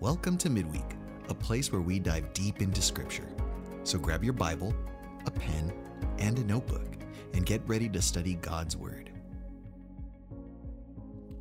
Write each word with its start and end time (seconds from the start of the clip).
Welcome 0.00 0.38
to 0.38 0.48
Midweek, 0.48 0.96
a 1.28 1.34
place 1.34 1.70
where 1.70 1.82
we 1.82 1.98
dive 1.98 2.32
deep 2.32 2.62
into 2.62 2.80
Scripture. 2.80 3.28
So 3.84 3.98
grab 3.98 4.24
your 4.24 4.32
Bible, 4.32 4.74
a 5.26 5.30
pen, 5.30 5.70
and 6.18 6.38
a 6.38 6.44
notebook, 6.44 6.96
and 7.34 7.44
get 7.44 7.60
ready 7.66 7.86
to 7.90 8.00
study 8.00 8.36
God's 8.36 8.78
Word. 8.78 9.10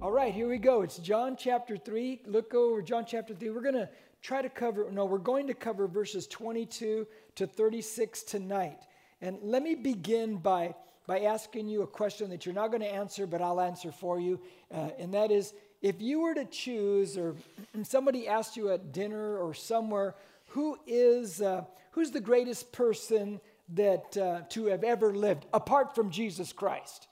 All 0.02 0.12
right, 0.12 0.34
here 0.34 0.50
we 0.50 0.58
go. 0.58 0.82
It's 0.82 0.98
John 0.98 1.38
chapter 1.40 1.78
3. 1.78 2.24
Look 2.26 2.54
over 2.54 2.82
John 2.82 3.06
chapter 3.08 3.34
3. 3.34 3.50
We're 3.52 3.62
going 3.62 3.76
to 3.76 3.90
try 4.22 4.42
to 4.42 4.50
cover, 4.50 4.92
no, 4.92 5.06
we're 5.06 5.20
going 5.20 5.48
to 5.48 5.54
cover 5.54 5.88
verses 5.88 6.28
22 6.28 7.08
to 7.36 7.48
36 7.48 8.24
tonight. 8.24 8.82
And 9.22 9.38
let 9.42 9.64
me 9.64 9.74
begin 9.74 10.36
by, 10.36 10.76
by 11.08 11.22
asking 11.22 11.70
you 11.70 11.84
a 11.84 11.88
question 11.88 12.30
that 12.32 12.46
you're 12.46 12.56
not 12.56 12.72
going 12.72 12.82
to 12.82 12.94
answer, 12.94 13.26
but 13.26 13.42
I'll 13.42 13.62
answer 13.62 13.94
for 13.94 14.20
you. 14.20 14.38
Uh, 14.70 14.90
and 15.00 15.14
that 15.14 15.32
is 15.32 15.54
if 15.82 16.02
you 16.02 16.22
were 16.22 16.34
to 16.34 16.46
choose, 16.46 17.18
or 17.18 17.36
somebody 17.84 18.28
asked 18.28 18.58
you 18.58 18.72
at 18.72 18.92
dinner 18.92 19.38
or 19.38 19.54
somewhere, 19.54 20.16
who 20.48 20.78
is 20.86 21.42
uh, 21.42 21.64
who's 21.92 22.12
the 22.12 22.20
greatest 22.20 22.72
person 22.72 23.40
that 23.74 24.18
uh, 24.18 24.42
to 24.50 24.66
have 24.66 24.84
ever 24.84 25.14
lived 25.14 25.46
apart 25.54 25.96
from 25.96 26.10
Jesus 26.10 26.52
Christ? 26.52 27.08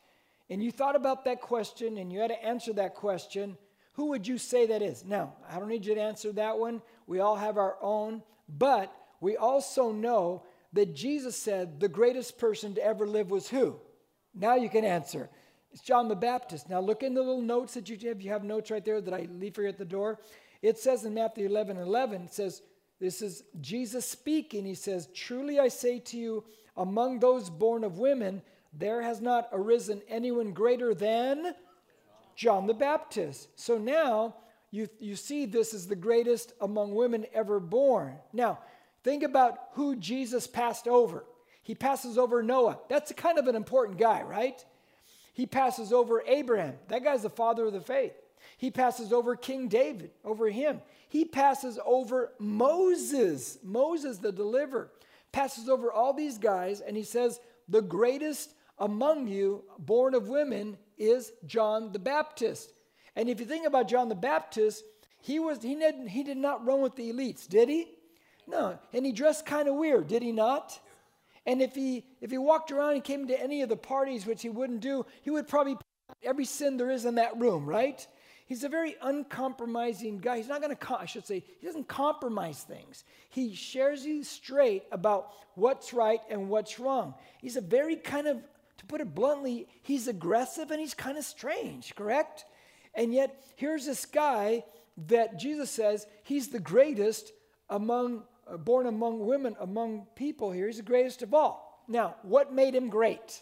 And 0.49 0.63
you 0.63 0.71
thought 0.71 0.95
about 0.95 1.25
that 1.25 1.41
question 1.41 1.97
and 1.97 2.11
you 2.11 2.19
had 2.19 2.29
to 2.29 2.43
answer 2.43 2.73
that 2.73 2.95
question. 2.95 3.57
Who 3.93 4.07
would 4.07 4.27
you 4.27 4.37
say 4.37 4.67
that 4.67 4.81
is? 4.81 5.03
Now, 5.03 5.33
I 5.49 5.59
don't 5.59 5.67
need 5.67 5.85
you 5.85 5.95
to 5.95 6.01
answer 6.01 6.31
that 6.33 6.57
one. 6.57 6.81
We 7.05 7.19
all 7.19 7.35
have 7.35 7.57
our 7.57 7.77
own, 7.81 8.21
but 8.47 8.93
we 9.19 9.37
also 9.37 9.91
know 9.91 10.43
that 10.73 10.95
Jesus 10.95 11.35
said 11.35 11.79
the 11.79 11.87
greatest 11.87 12.37
person 12.37 12.75
to 12.75 12.83
ever 12.83 13.07
live 13.07 13.31
was 13.31 13.49
who? 13.49 13.79
Now 14.33 14.55
you 14.55 14.69
can 14.69 14.85
answer. 14.85 15.29
It's 15.71 15.81
John 15.81 16.07
the 16.07 16.15
Baptist. 16.15 16.69
Now 16.69 16.79
look 16.79 17.03
in 17.03 17.13
the 17.13 17.21
little 17.21 17.41
notes 17.41 17.73
that 17.75 17.89
you 17.89 17.97
have. 18.07 18.21
You 18.21 18.31
have 18.31 18.43
notes 18.43 18.71
right 18.71 18.83
there 18.83 19.01
that 19.01 19.13
I 19.13 19.27
leave 19.31 19.55
for 19.55 19.63
you 19.63 19.69
at 19.69 19.77
the 19.77 19.85
door. 19.85 20.19
It 20.61 20.77
says 20.77 21.05
in 21.05 21.13
Matthew 21.13 21.45
11 21.45 21.77
11, 21.77 22.23
it 22.23 22.33
says, 22.33 22.61
This 22.99 23.21
is 23.21 23.43
Jesus 23.61 24.05
speaking. 24.05 24.65
He 24.65 24.75
says, 24.75 25.09
Truly 25.13 25.59
I 25.59 25.67
say 25.67 25.99
to 25.99 26.17
you, 26.17 26.43
among 26.75 27.19
those 27.19 27.49
born 27.49 27.83
of 27.83 27.99
women, 27.99 28.41
there 28.73 29.01
has 29.01 29.21
not 29.21 29.49
arisen 29.51 30.01
anyone 30.07 30.53
greater 30.53 30.93
than 30.93 31.55
John 32.35 32.67
the 32.67 32.73
Baptist. 32.73 33.49
So 33.55 33.77
now 33.77 34.35
you, 34.71 34.87
you 34.99 35.15
see 35.15 35.45
this 35.45 35.73
is 35.73 35.87
the 35.87 35.95
greatest 35.95 36.53
among 36.61 36.93
women 36.93 37.25
ever 37.33 37.59
born. 37.59 38.15
Now, 38.33 38.59
think 39.03 39.23
about 39.23 39.57
who 39.73 39.95
Jesus 39.95 40.45
passed 40.45 40.87
over. 40.87 41.25
He 41.63 41.75
passes 41.75 42.17
over 42.17 42.43
Noah. 42.43 42.79
That's 42.89 43.11
kind 43.13 43.39
of 43.39 43.47
an 43.47 43.55
important 43.55 43.97
guy, 43.97 44.21
right? 44.21 44.63
He 45.37 45.45
passes 45.45 45.93
over 45.93 46.23
Abraham. 46.25 46.73
That 46.87 47.03
guy's 47.03 47.21
the 47.21 47.29
father 47.29 47.67
of 47.67 47.73
the 47.73 47.79
faith. 47.79 48.13
He 48.57 48.71
passes 48.71 49.13
over 49.13 49.35
King 49.35 49.67
David, 49.67 50.09
over 50.25 50.49
him. 50.49 50.81
He 51.09 51.25
passes 51.25 51.77
over 51.85 52.31
Moses, 52.39 53.59
Moses 53.61 54.17
the 54.17 54.31
deliverer, 54.31 54.89
passes 55.31 55.69
over 55.69 55.91
all 55.91 56.11
these 56.11 56.39
guys, 56.39 56.81
and 56.81 56.97
he 56.97 57.03
says, 57.03 57.39
The 57.69 57.83
greatest 57.83 58.55
among 58.79 59.27
you, 59.27 59.63
born 59.77 60.15
of 60.15 60.27
women, 60.27 60.75
is 60.97 61.31
John 61.45 61.91
the 61.91 61.99
Baptist. 61.99 62.73
And 63.15 63.29
if 63.29 63.39
you 63.39 63.45
think 63.45 63.67
about 63.67 63.87
John 63.87 64.09
the 64.09 64.15
Baptist, 64.15 64.83
he, 65.21 65.37
was, 65.37 65.61
he, 65.61 65.75
did, 65.75 66.07
he 66.07 66.23
did 66.23 66.37
not 66.37 66.65
run 66.65 66.81
with 66.81 66.95
the 66.95 67.13
elites, 67.13 67.47
did 67.47 67.69
he? 67.69 67.91
No. 68.47 68.79
And 68.91 69.05
he 69.05 69.11
dressed 69.11 69.45
kind 69.45 69.67
of 69.67 69.75
weird, 69.75 70.07
did 70.07 70.23
he 70.23 70.31
not? 70.31 70.79
And 71.47 71.61
if 71.61 71.73
he 71.73 72.03
if 72.21 72.29
he 72.29 72.37
walked 72.37 72.71
around 72.71 72.93
and 72.93 73.03
came 73.03 73.27
to 73.27 73.41
any 73.41 73.61
of 73.61 73.69
the 73.69 73.77
parties, 73.77 74.25
which 74.25 74.41
he 74.43 74.49
wouldn't 74.49 74.81
do, 74.81 75.05
he 75.21 75.31
would 75.31 75.47
probably 75.47 75.77
every 76.21 76.45
sin 76.45 76.77
there 76.77 76.91
is 76.91 77.05
in 77.05 77.15
that 77.15 77.39
room, 77.39 77.65
right? 77.65 78.05
He's 78.47 78.63
a 78.63 78.69
very 78.69 78.95
uncompromising 79.01 80.19
guy. 80.19 80.37
He's 80.37 80.47
not 80.47 80.61
going 80.61 80.75
to, 80.75 80.97
I 80.97 81.05
should 81.05 81.27
say, 81.27 81.43
he 81.59 81.65
doesn't 81.65 81.87
compromise 81.89 82.61
things. 82.61 83.03
He 83.29 83.53
shares 83.53 84.05
you 84.05 84.23
straight 84.23 84.83
about 84.91 85.31
what's 85.55 85.91
right 85.91 86.21
and 86.29 86.47
what's 86.47 86.79
wrong. 86.79 87.13
He's 87.41 87.57
a 87.57 87.61
very 87.61 87.97
kind 87.97 88.25
of, 88.25 88.37
to 88.77 88.85
put 88.85 89.01
it 89.01 89.13
bluntly, 89.13 89.67
he's 89.81 90.07
aggressive 90.07 90.71
and 90.71 90.79
he's 90.79 90.93
kind 90.93 91.17
of 91.17 91.25
strange, 91.25 91.93
correct? 91.93 92.45
And 92.95 93.13
yet, 93.13 93.43
here's 93.57 93.85
this 93.85 94.05
guy 94.05 94.63
that 95.07 95.37
Jesus 95.37 95.69
says 95.69 96.07
he's 96.23 96.47
the 96.47 96.59
greatest 96.59 97.33
among 97.69 98.23
Uh, 98.49 98.57
born 98.57 98.87
among 98.87 99.25
women, 99.25 99.55
among 99.59 100.07
people 100.15 100.51
here. 100.51 100.67
He's 100.67 100.77
the 100.77 100.83
greatest 100.83 101.21
of 101.21 101.33
all. 101.33 101.83
Now, 101.87 102.15
what 102.21 102.53
made 102.53 102.75
him 102.75 102.89
great? 102.89 103.41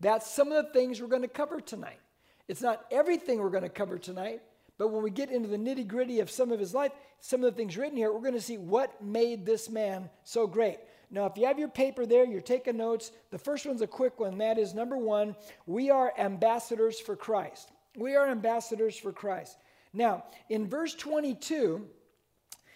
That's 0.00 0.30
some 0.30 0.50
of 0.52 0.64
the 0.64 0.72
things 0.72 1.00
we're 1.00 1.08
going 1.08 1.22
to 1.22 1.28
cover 1.28 1.60
tonight. 1.60 2.00
It's 2.48 2.62
not 2.62 2.84
everything 2.90 3.40
we're 3.40 3.50
going 3.50 3.62
to 3.62 3.68
cover 3.68 3.98
tonight, 3.98 4.42
but 4.78 4.88
when 4.88 5.02
we 5.02 5.10
get 5.10 5.30
into 5.30 5.48
the 5.48 5.56
nitty 5.56 5.86
gritty 5.86 6.20
of 6.20 6.30
some 6.30 6.50
of 6.50 6.58
his 6.58 6.74
life, 6.74 6.92
some 7.20 7.44
of 7.44 7.52
the 7.52 7.56
things 7.56 7.76
written 7.76 7.96
here, 7.96 8.12
we're 8.12 8.20
going 8.20 8.34
to 8.34 8.40
see 8.40 8.58
what 8.58 9.02
made 9.02 9.46
this 9.46 9.70
man 9.70 10.10
so 10.24 10.46
great. 10.46 10.78
Now, 11.10 11.26
if 11.26 11.36
you 11.36 11.46
have 11.46 11.58
your 11.58 11.68
paper 11.68 12.04
there, 12.04 12.24
you're 12.24 12.40
taking 12.40 12.78
notes. 12.78 13.12
The 13.30 13.38
first 13.38 13.64
one's 13.64 13.82
a 13.82 13.86
quick 13.86 14.18
one. 14.18 14.38
That 14.38 14.58
is 14.58 14.74
number 14.74 14.96
one, 14.96 15.36
we 15.66 15.90
are 15.90 16.12
ambassadors 16.18 16.98
for 16.98 17.14
Christ. 17.14 17.70
We 17.96 18.16
are 18.16 18.26
ambassadors 18.26 18.96
for 18.96 19.12
Christ. 19.12 19.58
Now, 19.92 20.24
in 20.48 20.66
verse 20.66 20.94
22, 20.94 21.86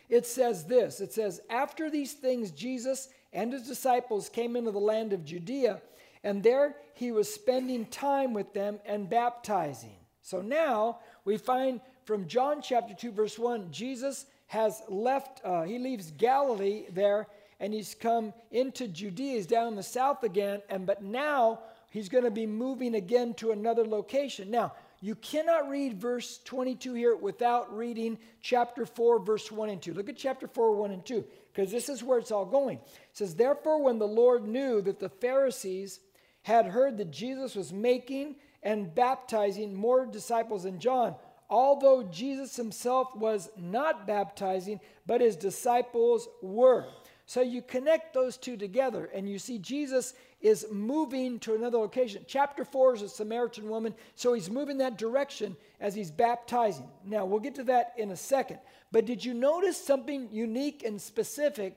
it 0.08 0.26
says 0.26 0.64
this 0.64 1.00
it 1.00 1.12
says, 1.12 1.40
After 1.50 1.90
these 1.90 2.12
things, 2.12 2.50
Jesus 2.50 3.08
and 3.32 3.52
his 3.52 3.66
disciples 3.66 4.28
came 4.28 4.56
into 4.56 4.70
the 4.70 4.78
land 4.78 5.12
of 5.12 5.24
Judea, 5.24 5.80
and 6.24 6.42
there 6.42 6.76
he 6.94 7.12
was 7.12 7.32
spending 7.32 7.86
time 7.86 8.32
with 8.32 8.52
them 8.52 8.80
and 8.86 9.08
baptizing. 9.08 9.96
So 10.22 10.40
now 10.40 10.98
we 11.24 11.36
find 11.36 11.80
from 12.04 12.26
John 12.26 12.62
chapter 12.62 12.94
2, 12.94 13.12
verse 13.12 13.38
1, 13.38 13.70
Jesus 13.70 14.26
has 14.46 14.82
left, 14.88 15.40
uh, 15.44 15.62
he 15.62 15.78
leaves 15.78 16.12
Galilee 16.12 16.84
there, 16.90 17.26
and 17.58 17.72
he's 17.72 17.94
come 17.94 18.32
into 18.50 18.86
Judea. 18.86 19.34
He's 19.34 19.46
down 19.46 19.68
in 19.68 19.76
the 19.76 19.82
south 19.82 20.22
again, 20.22 20.62
and 20.68 20.86
but 20.86 21.02
now 21.02 21.60
he's 21.90 22.08
going 22.08 22.24
to 22.24 22.30
be 22.30 22.46
moving 22.46 22.94
again 22.94 23.34
to 23.34 23.50
another 23.50 23.84
location. 23.84 24.50
Now, 24.50 24.72
you 25.06 25.14
cannot 25.14 25.68
read 25.68 26.00
verse 26.00 26.40
22 26.46 26.94
here 26.94 27.14
without 27.14 27.72
reading 27.76 28.18
chapter 28.40 28.84
4, 28.84 29.20
verse 29.20 29.52
1 29.52 29.68
and 29.68 29.80
2. 29.80 29.94
Look 29.94 30.08
at 30.08 30.16
chapter 30.16 30.48
4, 30.48 30.74
1 30.74 30.90
and 30.90 31.06
2, 31.06 31.24
because 31.54 31.70
this 31.70 31.88
is 31.88 32.02
where 32.02 32.18
it's 32.18 32.32
all 32.32 32.44
going. 32.44 32.78
It 32.78 32.98
says, 33.12 33.36
Therefore, 33.36 33.80
when 33.80 34.00
the 34.00 34.08
Lord 34.08 34.48
knew 34.48 34.82
that 34.82 34.98
the 34.98 35.08
Pharisees 35.08 36.00
had 36.42 36.66
heard 36.66 36.98
that 36.98 37.12
Jesus 37.12 37.54
was 37.54 37.72
making 37.72 38.34
and 38.64 38.92
baptizing 38.96 39.76
more 39.76 40.06
disciples 40.06 40.64
than 40.64 40.80
John, 40.80 41.14
although 41.48 42.02
Jesus 42.02 42.56
himself 42.56 43.14
was 43.14 43.48
not 43.56 44.08
baptizing, 44.08 44.80
but 45.06 45.20
his 45.20 45.36
disciples 45.36 46.26
were. 46.42 46.84
So 47.28 47.40
you 47.40 47.60
connect 47.60 48.14
those 48.14 48.36
two 48.36 48.56
together, 48.56 49.10
and 49.12 49.28
you 49.28 49.40
see 49.40 49.58
Jesus 49.58 50.14
is 50.40 50.66
moving 50.70 51.40
to 51.40 51.56
another 51.56 51.78
location. 51.78 52.24
Chapter 52.28 52.64
4 52.64 52.94
is 52.94 53.02
a 53.02 53.08
Samaritan 53.08 53.68
woman, 53.68 53.94
so 54.14 54.32
he's 54.32 54.48
moving 54.48 54.78
that 54.78 54.96
direction 54.96 55.56
as 55.80 55.92
he's 55.92 56.12
baptizing. 56.12 56.88
Now, 57.04 57.24
we'll 57.24 57.40
get 57.40 57.56
to 57.56 57.64
that 57.64 57.94
in 57.96 58.12
a 58.12 58.16
second. 58.16 58.60
But 58.92 59.06
did 59.06 59.24
you 59.24 59.34
notice 59.34 59.76
something 59.76 60.28
unique 60.30 60.84
and 60.84 61.02
specific 61.02 61.76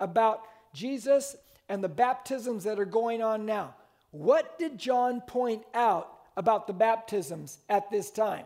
about 0.00 0.42
Jesus 0.74 1.34
and 1.70 1.82
the 1.82 1.88
baptisms 1.88 2.64
that 2.64 2.78
are 2.78 2.84
going 2.84 3.22
on 3.22 3.46
now? 3.46 3.74
What 4.10 4.58
did 4.58 4.76
John 4.76 5.22
point 5.22 5.62
out 5.72 6.12
about 6.36 6.66
the 6.66 6.74
baptisms 6.74 7.58
at 7.70 7.90
this 7.90 8.10
time? 8.10 8.44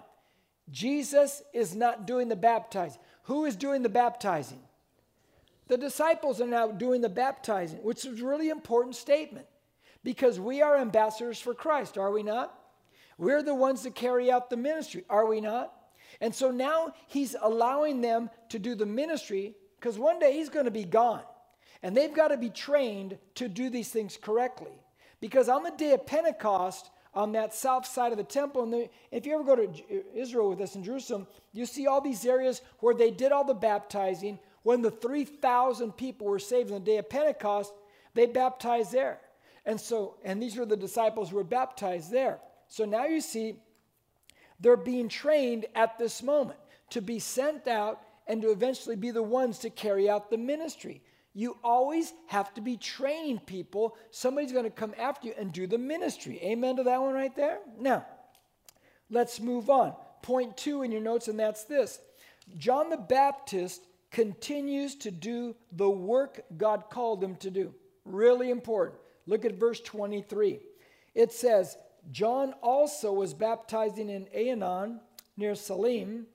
Jesus 0.71 1.43
is 1.53 1.75
not 1.75 2.07
doing 2.07 2.29
the 2.29 2.37
baptizing. 2.37 3.01
Who 3.25 3.45
is 3.45 3.57
doing 3.57 3.83
the 3.83 3.89
baptizing? 3.89 4.61
The 5.69 5.79
disciples 5.79 6.41
are 6.41 6.47
now 6.47 6.69
doing 6.69 7.01
the 7.01 7.09
baptizing, 7.09 7.83
which 7.83 8.05
is 8.05 8.21
a 8.21 8.25
really 8.25 8.51
important 8.51 8.97
statement 8.97 9.47
because 10.03 10.39
we 10.39 10.61
are 10.61 10.77
ambassadors 10.77 11.41
for 11.41 11.55
Christ, 11.55 11.97
are 11.97 12.11
we 12.11 12.23
not? 12.23 12.57
We're 13.17 13.43
the 13.43 13.55
ones 13.55 13.83
that 13.85 13.95
carry 13.95 14.31
out 14.31 14.51
the 14.51 14.57
ministry, 14.57 15.05
are 15.09 15.27
we 15.27 15.41
not? 15.41 15.73
And 16.21 16.35
so 16.35 16.51
now 16.51 16.93
he's 17.07 17.35
allowing 17.41 18.01
them 18.01 18.31
to 18.51 18.59
do 18.59 18.75
the 18.75 18.87
ministry 18.87 19.55
because 19.81 19.99
one 19.99 20.19
day 20.19 20.35
he's 20.35 20.49
going 20.49 20.67
to 20.67 20.71
be 20.71 20.85
gone. 20.85 21.23
And 21.83 21.97
they've 21.97 22.15
got 22.15 22.29
to 22.29 22.37
be 22.37 22.51
trained 22.51 23.19
to 23.35 23.49
do 23.49 23.69
these 23.69 23.91
things 23.91 24.17
correctly. 24.21 24.73
Because 25.21 25.49
on 25.49 25.63
the 25.63 25.71
day 25.71 25.93
of 25.93 26.07
Pentecost, 26.07 26.91
on 27.15 27.33
that 27.33 27.55
south 27.55 27.87
side 27.87 28.11
of 28.11 28.19
the 28.19 28.25
temple, 28.25 28.63
and 28.63 28.73
the, 28.73 28.89
if 29.11 29.27
you 29.27 29.35
ever 29.35 29.45
go 29.45 29.57
to 29.57 29.71
Israel 30.15 30.51
with 30.51 30.61
us 30.61 30.75
in 30.75 30.83
Jerusalem, 30.83 31.27
you 31.53 31.67
see 31.67 31.87
all 31.87 32.01
these 32.01 32.25
areas 32.25 32.63
where 32.81 32.95
they 32.95 33.11
did 33.11 33.33
all 33.33 33.45
the 33.45 33.55
baptizing. 33.55 34.39
When 34.65 34.83
the 34.83 34.91
3,000 34.91 35.93
people 35.93 36.27
were 36.27 36.39
saved 36.41 36.73
on 36.73 36.81
the 36.81 36.91
day 36.91 36.97
of 36.97 37.09
Pentecost, 37.09 37.73
they 38.15 38.27
baptized 38.27 38.93
there. 38.93 39.21
And 39.67 39.81
so, 39.81 40.17
and 40.25 40.43
these 40.43 40.57
were 40.57 40.67
the 40.67 40.77
disciples 40.77 41.31
who 41.31 41.37
were 41.37 41.45
baptized 41.45 42.11
there. 42.11 42.41
So 42.69 42.85
now 42.85 43.05
you 43.05 43.21
see, 43.21 43.57
they're 44.59 44.77
being 44.77 45.09
trained 45.09 45.67
at 45.75 45.99
this 45.99 46.23
moment 46.23 46.59
to 46.91 47.03
be 47.03 47.19
sent 47.19 47.69
out 47.69 48.01
and 48.27 48.41
to 48.41 48.51
eventually 48.51 48.97
be 48.97 49.11
the 49.11 49.23
ones 49.23 49.59
to 49.61 49.71
carry 49.71 50.09
out 50.09 50.31
the 50.31 50.39
ministry. 50.39 51.03
You 51.35 51.59
always 51.63 52.15
have 52.29 52.55
to 52.55 52.63
be 52.63 52.77
training 52.79 53.41
people. 53.41 53.97
Somebody's 54.11 54.53
going 54.53 54.65
to 54.65 54.71
come 54.71 54.95
after 54.99 55.29
you 55.29 55.35
and 55.37 55.53
do 55.53 55.67
the 55.67 55.79
ministry. 55.79 56.41
Amen 56.43 56.77
to 56.77 56.85
that 56.85 57.03
one 57.03 57.13
right 57.13 57.35
there? 57.37 57.59
Now, 57.79 58.07
let's 59.11 59.41
move 59.41 59.69
on. 59.69 59.95
Point 60.23 60.57
two 60.57 60.83
in 60.83 60.91
your 60.91 61.03
notes, 61.03 61.29
and 61.29 61.39
that's 61.39 61.65
this 61.65 62.01
John 62.57 62.89
the 62.89 62.97
Baptist 62.97 63.83
continues 64.15 64.95
to 64.95 65.11
do 65.11 65.57
the 65.73 65.91
work 65.91 66.41
God 66.57 66.85
called 66.89 67.23
him 67.23 67.35
to 67.37 67.51
do. 67.51 67.75
Really 68.05 68.51
important. 68.51 69.01
Look 69.27 69.45
at 69.45 69.59
verse 69.59 69.81
23. 69.81 70.61
It 71.17 71.33
says, 71.33 71.77
John 72.13 72.55
also 72.63 73.13
was 73.13 73.35
baptizing 73.35 74.11
in 74.11 74.27
Aenon 74.27 75.01
near 75.37 75.57
Salim 75.57 76.27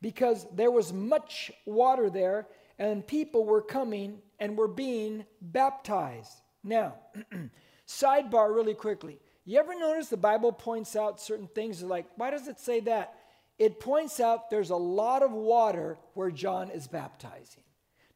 because 0.00 0.46
there 0.54 0.70
was 0.70 0.90
much 0.94 1.52
water 1.66 2.08
there 2.08 2.46
and 2.78 3.06
people 3.06 3.44
were 3.44 3.60
coming 3.60 4.20
and 4.40 4.56
were 4.56 4.68
being 4.68 5.26
baptized. 5.42 6.32
Now, 6.64 6.94
sidebar 7.86 8.54
really 8.54 8.74
quickly. 8.74 9.18
You 9.44 9.58
ever 9.58 9.78
notice 9.78 10.08
the 10.08 10.16
Bible 10.16 10.52
points 10.52 10.96
out 10.96 11.20
certain 11.20 11.48
things 11.54 11.82
like, 11.82 12.06
why 12.16 12.30
does 12.30 12.48
it 12.48 12.58
say 12.58 12.80
that? 12.80 13.17
It 13.58 13.80
points 13.80 14.20
out 14.20 14.50
there's 14.50 14.70
a 14.70 14.76
lot 14.76 15.22
of 15.22 15.32
water 15.32 15.98
where 16.14 16.30
John 16.30 16.70
is 16.70 16.86
baptizing. 16.86 17.64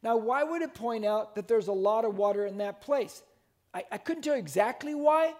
Now, 0.01 0.17
why 0.17 0.43
would 0.43 0.61
it 0.61 0.73
point 0.73 1.05
out 1.05 1.35
that 1.35 1.47
there's 1.47 1.67
a 1.67 1.73
lot 1.73 2.05
of 2.05 2.17
water 2.17 2.45
in 2.45 2.57
that 2.57 2.81
place? 2.81 3.21
I, 3.73 3.83
I 3.91 3.97
couldn't 3.97 4.23
tell 4.23 4.35
you 4.35 4.39
exactly 4.39 4.95
why, 4.95 5.33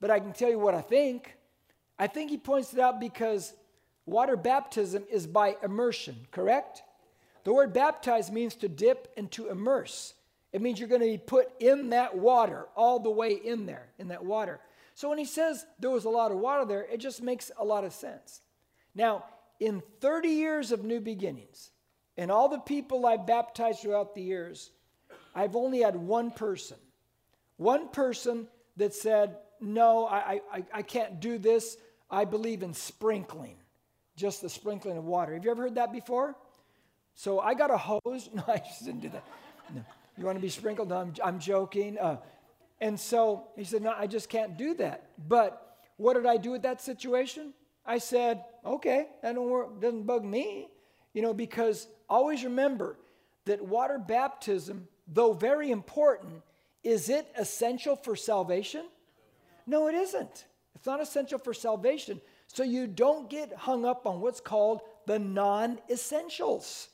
but 0.00 0.10
I 0.10 0.20
can 0.20 0.32
tell 0.32 0.50
you 0.50 0.58
what 0.58 0.74
I 0.74 0.80
think. 0.80 1.34
I 1.98 2.06
think 2.06 2.30
he 2.30 2.38
points 2.38 2.72
it 2.72 2.78
out 2.78 3.00
because 3.00 3.52
water 4.06 4.36
baptism 4.36 5.04
is 5.10 5.26
by 5.26 5.56
immersion, 5.62 6.16
correct? 6.30 6.82
The 7.44 7.52
word 7.52 7.72
baptize 7.72 8.30
means 8.30 8.54
to 8.56 8.68
dip 8.68 9.12
and 9.16 9.30
to 9.32 9.48
immerse. 9.48 10.14
It 10.52 10.62
means 10.62 10.78
you're 10.78 10.88
going 10.88 11.02
to 11.02 11.06
be 11.06 11.18
put 11.18 11.48
in 11.60 11.90
that 11.90 12.16
water, 12.16 12.66
all 12.76 13.00
the 13.00 13.10
way 13.10 13.32
in 13.32 13.66
there, 13.66 13.88
in 13.98 14.08
that 14.08 14.24
water. 14.24 14.60
So 14.94 15.08
when 15.08 15.18
he 15.18 15.24
says 15.24 15.66
there 15.78 15.90
was 15.90 16.06
a 16.06 16.10
lot 16.10 16.32
of 16.32 16.38
water 16.38 16.64
there, 16.64 16.86
it 16.90 16.98
just 16.98 17.22
makes 17.22 17.50
a 17.58 17.64
lot 17.64 17.84
of 17.84 17.92
sense. 17.92 18.40
Now, 18.94 19.24
in 19.60 19.82
30 20.00 20.28
years 20.28 20.72
of 20.72 20.84
new 20.84 21.00
beginnings, 21.00 21.70
and 22.16 22.30
all 22.30 22.48
the 22.48 22.58
people 22.58 23.06
I 23.06 23.16
baptized 23.16 23.80
throughout 23.80 24.14
the 24.14 24.22
years, 24.22 24.70
I've 25.34 25.56
only 25.56 25.80
had 25.80 25.96
one 25.96 26.30
person, 26.30 26.76
one 27.56 27.88
person 27.88 28.48
that 28.76 28.94
said, 28.94 29.36
No, 29.60 30.06
I, 30.06 30.40
I, 30.52 30.64
I 30.72 30.82
can't 30.82 31.20
do 31.20 31.38
this. 31.38 31.76
I 32.10 32.24
believe 32.24 32.62
in 32.62 32.72
sprinkling, 32.72 33.56
just 34.16 34.42
the 34.42 34.48
sprinkling 34.48 34.96
of 34.96 35.04
water. 35.04 35.34
Have 35.34 35.44
you 35.44 35.50
ever 35.50 35.62
heard 35.62 35.74
that 35.74 35.92
before? 35.92 36.36
So 37.14 37.40
I 37.40 37.54
got 37.54 37.70
a 37.70 37.76
hose. 37.76 38.30
No, 38.34 38.44
I 38.46 38.58
just 38.58 38.84
didn't 38.84 39.00
do 39.00 39.08
that. 39.10 39.24
No. 39.74 39.84
You 40.16 40.24
want 40.24 40.36
to 40.36 40.42
be 40.42 40.48
sprinkled? 40.48 40.88
No, 40.88 40.96
I'm, 40.96 41.12
I'm 41.22 41.38
joking. 41.38 41.98
Uh, 41.98 42.16
and 42.80 42.98
so 42.98 43.48
he 43.56 43.64
said, 43.64 43.82
No, 43.82 43.94
I 43.96 44.06
just 44.06 44.28
can't 44.28 44.56
do 44.56 44.74
that. 44.74 45.10
But 45.28 45.76
what 45.96 46.14
did 46.14 46.26
I 46.26 46.36
do 46.36 46.52
with 46.52 46.62
that 46.62 46.80
situation? 46.80 47.52
I 47.88 47.98
said, 47.98 48.44
Okay, 48.64 49.06
that 49.22 49.34
don't 49.34 49.48
work, 49.48 49.80
doesn't 49.80 50.04
bug 50.04 50.24
me. 50.24 50.68
You 51.14 51.22
know, 51.22 51.34
because 51.34 51.88
always 52.08 52.44
remember 52.44 52.96
that 53.46 53.64
water 53.64 53.98
baptism, 53.98 54.86
though 55.08 55.32
very 55.32 55.70
important, 55.70 56.42
is 56.84 57.08
it 57.08 57.26
essential 57.36 57.96
for 57.96 58.14
salvation? 58.14 58.84
No, 59.66 59.88
it 59.88 59.94
isn't. 59.94 60.44
It's 60.74 60.86
not 60.86 61.00
essential 61.00 61.38
for 61.38 61.54
salvation. 61.54 62.20
So 62.46 62.62
you 62.62 62.86
don't 62.86 63.28
get 63.28 63.52
hung 63.52 63.84
up 63.84 64.06
on 64.06 64.20
what's 64.20 64.40
called 64.40 64.82
the 65.06 65.18
non 65.18 65.78
essentials. 65.90 66.88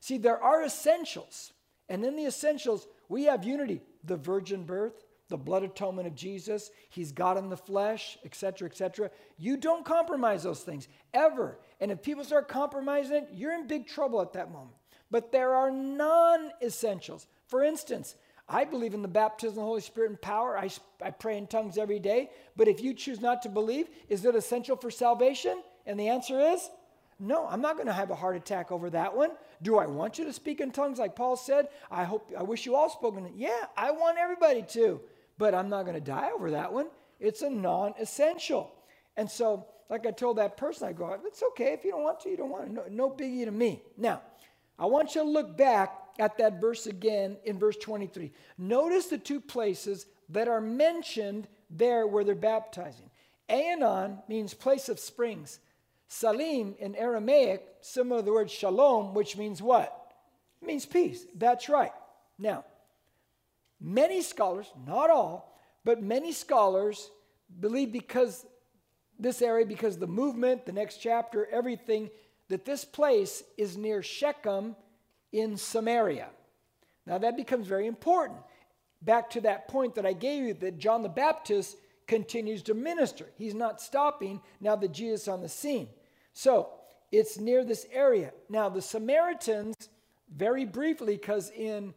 See, 0.00 0.16
there 0.16 0.42
are 0.42 0.64
essentials. 0.64 1.52
And 1.88 2.04
in 2.04 2.16
the 2.16 2.24
essentials, 2.26 2.86
we 3.08 3.24
have 3.24 3.44
unity 3.44 3.82
the 4.04 4.16
virgin 4.16 4.64
birth, 4.64 5.04
the 5.30 5.38
blood 5.38 5.62
atonement 5.62 6.06
of 6.06 6.14
Jesus, 6.14 6.70
He's 6.90 7.12
God 7.12 7.38
in 7.38 7.48
the 7.48 7.56
flesh, 7.56 8.18
etc., 8.24 8.68
etc. 8.68 9.10
You 9.38 9.56
don't 9.56 9.84
compromise 9.84 10.42
those 10.42 10.60
things 10.60 10.88
ever. 11.14 11.58
And 11.80 11.90
if 11.90 12.02
people 12.02 12.24
start 12.24 12.48
compromising 12.48 13.16
it, 13.16 13.28
you're 13.32 13.54
in 13.54 13.66
big 13.66 13.86
trouble 13.86 14.20
at 14.20 14.34
that 14.34 14.52
moment. 14.52 14.76
But 15.10 15.32
there 15.32 15.54
are 15.54 15.70
non 15.70 16.50
essentials. 16.62 17.26
For 17.46 17.64
instance, 17.64 18.14
I 18.48 18.64
believe 18.64 18.94
in 18.94 19.02
the 19.02 19.08
baptism 19.08 19.50
of 19.50 19.54
the 19.56 19.62
Holy 19.62 19.80
Spirit 19.80 20.10
and 20.10 20.20
power. 20.20 20.58
I, 20.58 20.68
I 21.02 21.10
pray 21.10 21.38
in 21.38 21.46
tongues 21.46 21.78
every 21.78 21.98
day. 21.98 22.30
But 22.56 22.68
if 22.68 22.82
you 22.82 22.92
choose 22.92 23.20
not 23.20 23.42
to 23.42 23.48
believe, 23.48 23.88
is 24.08 24.24
it 24.24 24.34
essential 24.34 24.76
for 24.76 24.90
salvation? 24.90 25.62
And 25.86 25.98
the 25.98 26.08
answer 26.08 26.38
is 26.38 26.68
no, 27.22 27.46
I'm 27.46 27.60
not 27.60 27.74
going 27.74 27.86
to 27.86 27.92
have 27.92 28.10
a 28.10 28.14
heart 28.14 28.34
attack 28.34 28.72
over 28.72 28.88
that 28.90 29.14
one. 29.14 29.32
Do 29.60 29.78
I 29.78 29.86
want 29.86 30.18
you 30.18 30.24
to 30.24 30.32
speak 30.32 30.60
in 30.60 30.70
tongues 30.70 30.98
like 30.98 31.14
Paul 31.14 31.36
said? 31.36 31.68
I 31.90 32.04
hope 32.04 32.32
I 32.36 32.42
wish 32.42 32.64
you 32.64 32.74
all 32.74 32.88
spoken. 32.88 33.30
Yeah, 33.36 33.66
I 33.76 33.90
want 33.90 34.16
everybody 34.16 34.62
to, 34.70 35.02
but 35.40 35.54
I'm 35.54 35.70
not 35.70 35.86
going 35.86 35.94
to 35.94 36.02
die 36.02 36.28
over 36.34 36.50
that 36.50 36.70
one. 36.70 36.88
It's 37.18 37.40
a 37.40 37.48
non-essential. 37.48 38.70
And 39.16 39.28
so, 39.28 39.66
like 39.88 40.06
I 40.06 40.10
told 40.10 40.36
that 40.36 40.58
person, 40.58 40.86
I 40.86 40.92
go, 40.92 41.16
it's 41.24 41.42
okay 41.52 41.72
if 41.72 41.82
you 41.82 41.92
don't 41.92 42.02
want 42.02 42.20
to, 42.20 42.28
you 42.28 42.36
don't 42.36 42.50
want 42.50 42.66
to. 42.66 42.72
No, 42.72 42.84
no 42.90 43.10
biggie 43.10 43.46
to 43.46 43.50
me. 43.50 43.82
Now, 43.96 44.20
I 44.78 44.84
want 44.84 45.14
you 45.14 45.22
to 45.22 45.26
look 45.28 45.56
back 45.56 45.96
at 46.18 46.36
that 46.36 46.60
verse 46.60 46.86
again 46.86 47.38
in 47.44 47.58
verse 47.58 47.78
23. 47.78 48.30
Notice 48.58 49.06
the 49.06 49.16
two 49.16 49.40
places 49.40 50.04
that 50.28 50.46
are 50.46 50.60
mentioned 50.60 51.48
there 51.70 52.06
where 52.06 52.22
they're 52.22 52.34
baptizing. 52.34 53.10
Aenon 53.48 54.18
means 54.28 54.52
place 54.52 54.90
of 54.90 55.00
springs. 55.00 55.58
Salim 56.08 56.74
in 56.78 56.94
Aramaic, 56.96 57.66
similar 57.80 58.20
to 58.20 58.26
the 58.26 58.32
word 58.32 58.50
shalom, 58.50 59.14
which 59.14 59.38
means 59.38 59.62
what? 59.62 60.12
It 60.60 60.66
means 60.66 60.84
peace. 60.84 61.24
That's 61.34 61.70
right. 61.70 61.92
Now, 62.38 62.64
many 63.80 64.22
scholars, 64.22 64.70
not 64.86 65.10
all, 65.10 65.58
but 65.84 66.02
many 66.02 66.32
scholars 66.32 67.10
believe 67.60 67.92
because 67.92 68.46
this 69.18 69.42
area, 69.42 69.66
because 69.66 69.98
the 69.98 70.06
movement, 70.06 70.66
the 70.66 70.72
next 70.72 70.98
chapter, 70.98 71.46
everything, 71.46 72.10
that 72.48 72.64
this 72.64 72.84
place 72.84 73.42
is 73.56 73.76
near 73.76 74.02
Shechem 74.02 74.76
in 75.32 75.56
Samaria. 75.56 76.28
Now 77.06 77.18
that 77.18 77.36
becomes 77.36 77.66
very 77.66 77.86
important. 77.86 78.38
Back 79.02 79.30
to 79.30 79.40
that 79.42 79.68
point 79.68 79.94
that 79.94 80.06
I 80.06 80.12
gave 80.12 80.44
you 80.44 80.54
that 80.54 80.78
John 80.78 81.02
the 81.02 81.08
Baptist 81.08 81.76
continues 82.06 82.62
to 82.64 82.74
minister. 82.74 83.30
He's 83.36 83.54
not 83.54 83.80
stopping 83.80 84.40
now 84.60 84.76
that 84.76 84.92
Jesus 84.92 85.28
on 85.28 85.40
the 85.40 85.48
scene. 85.48 85.88
So 86.32 86.70
it's 87.12 87.38
near 87.38 87.64
this 87.64 87.86
area. 87.92 88.32
Now, 88.48 88.68
the 88.68 88.82
Samaritans, 88.82 89.74
very 90.34 90.64
briefly, 90.64 91.16
because 91.16 91.50
in, 91.50 91.94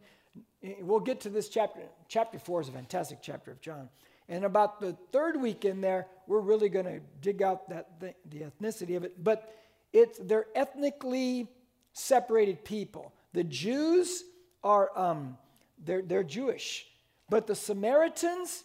we'll 0.80 1.00
get 1.00 1.20
to 1.22 1.28
this 1.28 1.48
chapter. 1.48 1.80
Chapter 2.08 2.38
four 2.38 2.60
is 2.60 2.68
a 2.68 2.72
fantastic 2.72 3.18
chapter 3.22 3.50
of 3.50 3.60
John. 3.60 3.88
And 4.28 4.44
about 4.44 4.80
the 4.80 4.96
third 5.12 5.40
week 5.40 5.64
in 5.64 5.80
there, 5.80 6.06
we're 6.26 6.40
really 6.40 6.70
going 6.70 6.86
to 6.86 7.00
dig 7.20 7.42
out 7.42 7.68
that 7.68 8.00
the, 8.00 8.14
the 8.30 8.40
ethnicity 8.40 8.96
of 8.96 9.04
it. 9.04 9.22
But 9.22 9.54
it's 9.92 10.18
they're 10.18 10.46
ethnically 10.54 11.48
separated 11.92 12.64
people. 12.64 13.12
The 13.32 13.44
Jews 13.44 14.24
are 14.62 14.90
um, 14.98 15.36
they're, 15.84 16.02
they're 16.02 16.24
Jewish, 16.24 16.86
but 17.28 17.46
the 17.46 17.54
Samaritans 17.54 18.64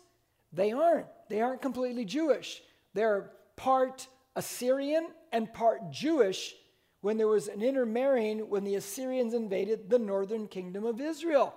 they 0.52 0.72
aren't. 0.72 1.08
They 1.30 1.42
aren't 1.42 1.62
completely 1.62 2.06
Jewish. 2.06 2.62
They're 2.94 3.32
part 3.56 4.08
Assyrian 4.36 5.10
and 5.32 5.54
part 5.54 5.92
Jewish 5.92 6.56
when 7.02 7.18
there 7.18 7.28
was 7.28 7.48
an 7.48 7.62
intermarrying 7.62 8.50
when 8.50 8.64
the 8.64 8.76
Assyrians 8.76 9.34
invaded 9.34 9.90
the 9.90 10.00
northern 10.00 10.48
kingdom 10.48 10.86
of 10.86 11.00
Israel. 11.00 11.54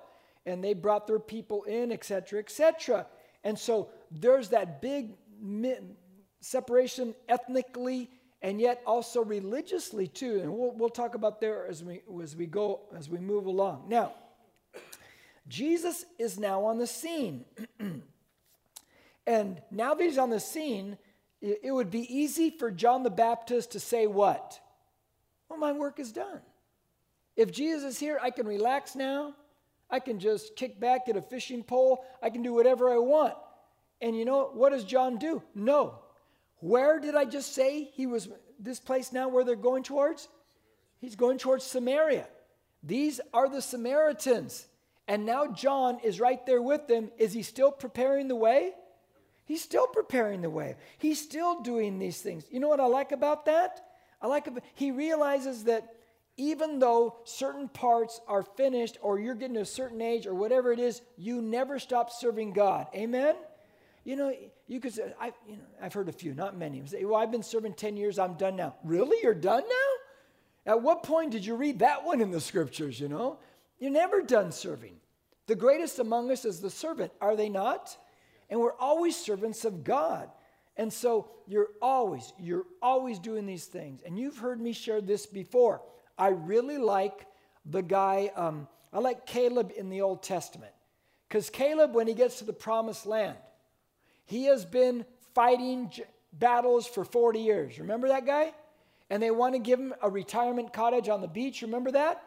And 0.46 0.62
they 0.62 0.74
brought 0.74 1.06
their 1.06 1.20
people 1.20 1.62
in, 1.64 1.92
etc., 1.92 2.40
etc. 2.40 3.06
And 3.44 3.58
so 3.58 3.90
there's 4.10 4.48
that 4.50 4.80
big 4.80 5.14
separation 6.40 7.14
ethnically 7.28 8.10
and 8.42 8.60
yet 8.60 8.82
also 8.86 9.24
religiously 9.24 10.08
too. 10.08 10.40
And 10.42 10.52
we'll, 10.52 10.72
we'll 10.72 10.88
talk 10.88 11.14
about 11.14 11.40
there 11.40 11.66
as 11.66 11.82
we, 11.82 12.02
as 12.22 12.36
we 12.36 12.46
go, 12.46 12.80
as 12.96 13.08
we 13.08 13.18
move 13.18 13.46
along. 13.46 13.84
Now, 13.88 14.14
Jesus 15.48 16.04
is 16.18 16.38
now 16.38 16.64
on 16.64 16.78
the 16.78 16.86
scene. 16.86 17.44
and 19.26 19.62
now 19.70 19.94
that 19.94 20.02
he's 20.02 20.18
on 20.18 20.30
the 20.30 20.40
scene, 20.40 20.98
it 21.40 21.72
would 21.72 21.90
be 21.90 22.02
easy 22.14 22.50
for 22.50 22.70
John 22.70 23.02
the 23.02 23.10
Baptist 23.10 23.72
to 23.72 23.80
say, 23.80 24.06
What? 24.06 24.60
Well, 25.48 25.58
my 25.58 25.72
work 25.72 25.98
is 25.98 26.12
done. 26.12 26.40
If 27.36 27.50
Jesus 27.50 27.94
is 27.94 27.98
here, 27.98 28.18
I 28.22 28.30
can 28.30 28.46
relax 28.46 28.94
now. 28.94 29.34
I 29.92 30.00
can 30.00 30.18
just 30.18 30.56
kick 30.56 30.80
back, 30.80 31.06
get 31.06 31.16
a 31.16 31.22
fishing 31.22 31.62
pole. 31.62 32.04
I 32.22 32.30
can 32.30 32.42
do 32.42 32.54
whatever 32.54 32.90
I 32.90 32.98
want. 32.98 33.34
And 34.00 34.16
you 34.16 34.24
know, 34.24 34.50
what 34.54 34.72
does 34.72 34.84
John 34.84 35.18
do? 35.18 35.42
No. 35.54 36.00
Where 36.60 36.98
did 36.98 37.14
I 37.14 37.26
just 37.26 37.54
say 37.54 37.90
he 37.92 38.06
was, 38.06 38.28
this 38.58 38.80
place 38.80 39.12
now 39.12 39.28
where 39.28 39.44
they're 39.44 39.54
going 39.54 39.82
towards? 39.82 40.28
He's 40.98 41.14
going 41.14 41.38
towards 41.38 41.64
Samaria. 41.64 42.26
These 42.82 43.20
are 43.34 43.48
the 43.48 43.60
Samaritans. 43.60 44.66
And 45.06 45.26
now 45.26 45.48
John 45.48 45.98
is 46.02 46.20
right 46.20 46.44
there 46.46 46.62
with 46.62 46.86
them. 46.86 47.10
Is 47.18 47.32
he 47.32 47.42
still 47.42 47.70
preparing 47.70 48.28
the 48.28 48.36
way? 48.36 48.72
He's 49.44 49.62
still 49.62 49.88
preparing 49.88 50.40
the 50.40 50.50
way. 50.50 50.76
He's 50.98 51.20
still 51.20 51.60
doing 51.60 51.98
these 51.98 52.20
things. 52.20 52.44
You 52.50 52.60
know 52.60 52.68
what 52.68 52.80
I 52.80 52.86
like 52.86 53.12
about 53.12 53.44
that? 53.46 53.84
I 54.22 54.28
like. 54.28 54.48
He 54.74 54.92
realizes 54.92 55.64
that 55.64 55.94
even 56.36 56.78
though 56.78 57.16
certain 57.24 57.68
parts 57.68 58.20
are 58.26 58.42
finished 58.42 58.98
or 59.02 59.18
you're 59.18 59.34
getting 59.34 59.54
to 59.54 59.60
a 59.60 59.66
certain 59.66 60.00
age 60.00 60.26
or 60.26 60.34
whatever 60.34 60.72
it 60.72 60.78
is, 60.78 61.02
you 61.16 61.42
never 61.42 61.78
stop 61.78 62.10
serving 62.10 62.52
God. 62.52 62.86
Amen? 62.94 63.34
You 64.04 64.16
know, 64.16 64.34
you 64.66 64.80
could 64.80 64.92
say, 64.92 65.12
I, 65.20 65.32
you 65.46 65.56
know, 65.56 65.62
I've 65.80 65.92
heard 65.92 66.08
a 66.08 66.12
few, 66.12 66.34
not 66.34 66.56
many. 66.56 66.84
Say, 66.86 67.04
well, 67.04 67.20
I've 67.20 67.30
been 67.30 67.42
serving 67.42 67.74
10 67.74 67.96
years, 67.96 68.18
I'm 68.18 68.34
done 68.34 68.56
now. 68.56 68.74
Really? 68.82 69.18
You're 69.22 69.34
done 69.34 69.62
now? 69.62 70.72
At 70.72 70.82
what 70.82 71.02
point 71.02 71.32
did 71.32 71.44
you 71.44 71.54
read 71.54 71.80
that 71.80 72.04
one 72.04 72.20
in 72.20 72.30
the 72.30 72.40
scriptures, 72.40 72.98
you 72.98 73.08
know? 73.08 73.38
You're 73.78 73.90
never 73.90 74.22
done 74.22 74.52
serving. 74.52 74.96
The 75.46 75.54
greatest 75.56 75.98
among 75.98 76.30
us 76.30 76.44
is 76.44 76.60
the 76.60 76.70
servant, 76.70 77.12
are 77.20 77.36
they 77.36 77.48
not? 77.48 77.96
And 78.48 78.60
we're 78.60 78.76
always 78.78 79.16
servants 79.16 79.64
of 79.64 79.84
God. 79.84 80.30
And 80.76 80.92
so 80.92 81.30
you're 81.46 81.68
always, 81.80 82.32
you're 82.38 82.66
always 82.80 83.18
doing 83.18 83.44
these 83.44 83.66
things. 83.66 84.00
And 84.06 84.18
you've 84.18 84.38
heard 84.38 84.60
me 84.60 84.72
share 84.72 85.00
this 85.00 85.26
before. 85.26 85.82
I 86.18 86.28
really 86.28 86.78
like 86.78 87.26
the 87.64 87.82
guy, 87.82 88.30
um, 88.36 88.68
I 88.92 88.98
like 88.98 89.26
Caleb 89.26 89.72
in 89.76 89.88
the 89.88 90.02
Old 90.02 90.22
Testament. 90.22 90.72
Because 91.28 91.48
Caleb, 91.48 91.94
when 91.94 92.06
he 92.06 92.14
gets 92.14 92.38
to 92.38 92.44
the 92.44 92.52
promised 92.52 93.06
land, 93.06 93.38
he 94.26 94.44
has 94.44 94.64
been 94.64 95.04
fighting 95.34 95.90
j- 95.90 96.04
battles 96.32 96.86
for 96.86 97.04
40 97.04 97.40
years. 97.40 97.78
Remember 97.78 98.08
that 98.08 98.26
guy? 98.26 98.52
And 99.08 99.22
they 99.22 99.30
want 99.30 99.54
to 99.54 99.58
give 99.58 99.78
him 99.78 99.94
a 100.02 100.10
retirement 100.10 100.72
cottage 100.72 101.08
on 101.08 101.20
the 101.20 101.28
beach. 101.28 101.62
Remember 101.62 101.90
that? 101.92 102.22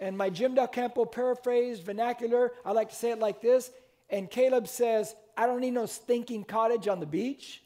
And 0.00 0.16
my 0.16 0.30
Jim 0.30 0.54
Del 0.54 0.68
Campo 0.68 1.04
paraphrased 1.04 1.82
vernacular, 1.82 2.52
I 2.64 2.72
like 2.72 2.90
to 2.90 2.94
say 2.94 3.10
it 3.10 3.18
like 3.18 3.40
this. 3.40 3.70
And 4.10 4.30
Caleb 4.30 4.68
says, 4.68 5.14
I 5.36 5.46
don't 5.46 5.60
need 5.60 5.74
no 5.74 5.86
stinking 5.86 6.44
cottage 6.44 6.88
on 6.88 7.00
the 7.00 7.06
beach. 7.06 7.62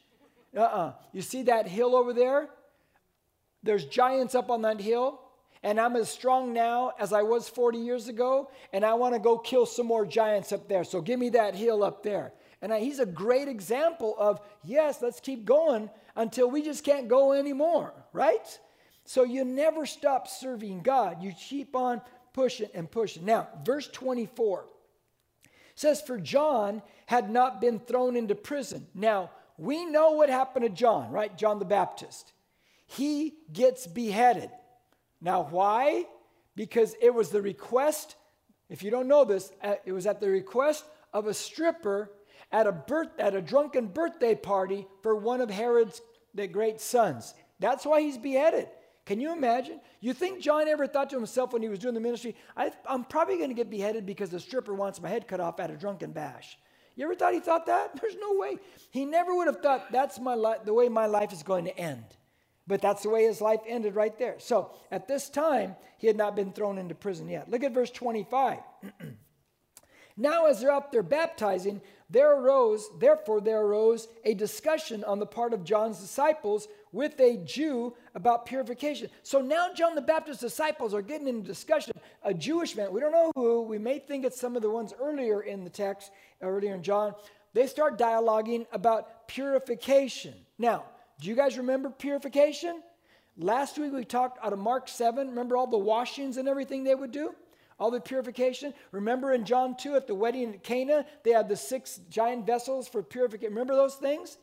Uh 0.55 0.61
uh-uh. 0.61 0.77
uh 0.77 0.93
You 1.13 1.21
see 1.21 1.43
that 1.43 1.67
hill 1.67 1.95
over 1.95 2.13
there? 2.13 2.49
There's 3.63 3.85
giants 3.85 4.35
up 4.35 4.49
on 4.49 4.63
that 4.63 4.81
hill 4.81 5.21
and 5.63 5.79
I'm 5.79 5.95
as 5.95 6.09
strong 6.09 6.53
now 6.53 6.91
as 6.99 7.13
I 7.13 7.21
was 7.21 7.47
40 7.47 7.77
years 7.77 8.09
ago, 8.09 8.51
and 8.73 8.85
I 8.85 8.93
want 8.95 9.15
to 9.15 9.19
go 9.19 9.37
kill 9.37 9.65
some 9.65 9.87
more 9.87 10.05
giants 10.05 10.51
up 10.51 10.67
there. 10.67 10.83
So 10.83 11.01
give 11.01 11.19
me 11.19 11.29
that 11.29 11.55
hill 11.55 11.83
up 11.83 12.03
there. 12.03 12.33
And 12.61 12.73
I, 12.73 12.79
he's 12.79 12.99
a 12.99 13.05
great 13.05 13.47
example 13.47 14.15
of, 14.17 14.41
yes, 14.63 15.01
let's 15.01 15.19
keep 15.19 15.45
going 15.45 15.89
until 16.15 16.49
we 16.49 16.61
just 16.61 16.83
can't 16.83 17.07
go 17.07 17.31
anymore, 17.31 17.93
right? 18.11 18.59
So 19.05 19.23
you 19.23 19.45
never 19.45 19.85
stop 19.85 20.27
serving 20.27 20.81
God. 20.81 21.23
You 21.23 21.33
keep 21.33 21.75
on 21.75 22.01
pushing 22.33 22.69
and 22.73 22.89
pushing. 22.89 23.25
Now, 23.25 23.47
verse 23.65 23.87
24 23.87 24.65
says, 25.75 26.01
For 26.01 26.17
John 26.17 26.81
had 27.05 27.29
not 27.29 27.61
been 27.61 27.79
thrown 27.79 28.15
into 28.15 28.35
prison. 28.35 28.87
Now, 28.93 29.31
we 29.57 29.85
know 29.85 30.11
what 30.11 30.29
happened 30.29 30.65
to 30.65 30.69
John, 30.69 31.11
right? 31.11 31.35
John 31.37 31.59
the 31.59 31.65
Baptist. 31.65 32.33
He 32.85 33.33
gets 33.51 33.87
beheaded. 33.87 34.49
Now, 35.23 35.47
why? 35.49 36.03
Because 36.55 36.95
it 37.01 37.13
was 37.13 37.29
the 37.29 37.41
request, 37.41 38.15
if 38.69 38.83
you 38.83 38.91
don't 38.91 39.07
know 39.07 39.23
this, 39.23 39.51
uh, 39.63 39.75
it 39.85 39.93
was 39.93 40.05
at 40.05 40.19
the 40.19 40.29
request 40.29 40.85
of 41.13 41.27
a 41.27 41.33
stripper 41.33 42.11
at 42.51 42.67
a, 42.67 42.71
birth, 42.73 43.07
at 43.17 43.33
a 43.33 43.41
drunken 43.41 43.87
birthday 43.87 44.35
party 44.35 44.85
for 45.01 45.15
one 45.15 45.41
of 45.41 45.49
Herod's 45.49 46.01
the 46.35 46.45
great 46.45 46.81
sons. 46.81 47.33
That's 47.59 47.85
why 47.85 48.01
he's 48.01 48.17
beheaded. 48.17 48.67
Can 49.05 49.19
you 49.19 49.31
imagine? 49.33 49.79
You 50.01 50.13
think 50.13 50.41
John 50.41 50.67
ever 50.67 50.87
thought 50.87 51.09
to 51.11 51.15
himself 51.15 51.53
when 51.53 51.61
he 51.61 51.69
was 51.69 51.79
doing 51.79 51.93
the 51.93 51.99
ministry, 51.99 52.35
I, 52.55 52.71
am 52.87 53.05
probably 53.05 53.37
going 53.37 53.49
to 53.49 53.55
get 53.55 53.69
beheaded 53.69 54.05
because 54.05 54.29
the 54.29 54.39
stripper 54.39 54.73
wants 54.73 55.01
my 55.01 55.09
head 55.09 55.27
cut 55.27 55.39
off 55.39 55.59
at 55.59 55.71
a 55.71 55.77
drunken 55.77 56.11
bash. 56.11 56.57
You 56.95 57.05
ever 57.05 57.15
thought 57.15 57.33
he 57.33 57.39
thought 57.39 57.65
that? 57.65 57.95
There's 58.01 58.15
no 58.19 58.35
way. 58.35 58.57
He 58.91 59.05
never 59.05 59.35
would 59.35 59.47
have 59.47 59.61
thought 59.61 59.91
that's 59.91 60.19
my 60.19 60.35
li- 60.35 60.57
the 60.65 60.73
way 60.73 60.89
my 60.89 61.05
life 61.05 61.33
is 61.33 61.43
going 61.43 61.65
to 61.65 61.77
end. 61.77 62.03
But 62.65 62.81
that's 62.81 63.03
the 63.03 63.09
way 63.09 63.23
his 63.23 63.41
life 63.41 63.59
ended 63.67 63.95
right 63.95 64.17
there. 64.17 64.35
So 64.37 64.71
at 64.91 65.07
this 65.07 65.29
time, 65.29 65.75
he 65.97 66.07
had 66.07 66.15
not 66.15 66.35
been 66.35 66.53
thrown 66.53 66.77
into 66.77 66.95
prison 66.95 67.27
yet. 67.27 67.49
Look 67.49 67.63
at 67.63 67.73
verse 67.73 67.91
25. 67.91 68.59
now, 70.17 70.45
as 70.45 70.61
they're 70.61 70.71
out 70.71 70.91
there 70.91 71.03
baptizing, 71.03 71.81
there 72.09 72.39
arose, 72.39 72.89
therefore, 72.99 73.41
there 73.41 73.61
arose 73.61 74.07
a 74.23 74.33
discussion 74.33 75.03
on 75.03 75.19
the 75.19 75.25
part 75.25 75.53
of 75.53 75.63
John's 75.63 75.99
disciples 75.99 76.67
with 76.91 77.19
a 77.19 77.37
Jew 77.37 77.95
about 78.13 78.45
purification. 78.45 79.09
So 79.23 79.41
now 79.41 79.73
John 79.73 79.95
the 79.95 80.01
Baptist's 80.01 80.41
disciples 80.41 80.93
are 80.93 81.01
getting 81.01 81.27
in 81.27 81.41
discussion. 81.41 81.93
A 82.21 82.33
Jewish 82.33 82.75
man, 82.75 82.93
we 82.93 83.01
don't 83.01 83.11
know 83.11 83.31
who, 83.35 83.63
we 83.63 83.79
may 83.79 83.99
think 83.99 84.25
it's 84.25 84.39
some 84.39 84.55
of 84.55 84.61
the 84.61 84.69
ones 84.69 84.93
earlier 85.01 85.41
in 85.41 85.63
the 85.63 85.69
text, 85.71 86.11
earlier 86.41 86.75
in 86.75 86.83
John. 86.83 87.15
They 87.53 87.67
start 87.67 87.97
dialoguing 87.97 88.67
about 88.71 89.27
purification. 89.27 90.35
Now, 90.59 90.85
do 91.19 91.29
you 91.29 91.35
guys 91.35 91.57
remember 91.57 91.89
purification? 91.89 92.81
Last 93.37 93.77
week 93.77 93.93
we 93.93 94.05
talked 94.05 94.43
out 94.45 94.53
of 94.53 94.59
Mark 94.59 94.87
7. 94.87 95.29
Remember 95.29 95.57
all 95.57 95.67
the 95.67 95.77
washings 95.77 96.37
and 96.37 96.47
everything 96.47 96.83
they 96.83 96.95
would 96.95 97.11
do? 97.11 97.33
All 97.79 97.89
the 97.89 97.99
purification. 97.99 98.73
Remember 98.91 99.33
in 99.33 99.45
John 99.45 99.75
2 99.75 99.95
at 99.95 100.07
the 100.07 100.15
wedding 100.15 100.53
at 100.53 100.63
Cana, 100.63 101.05
they 101.23 101.31
had 101.31 101.49
the 101.49 101.55
six 101.55 101.99
giant 102.09 102.45
vessels 102.45 102.87
for 102.87 103.01
purification. 103.01 103.53
Remember 103.53 103.75
those 103.75 103.95
things? 103.95 104.37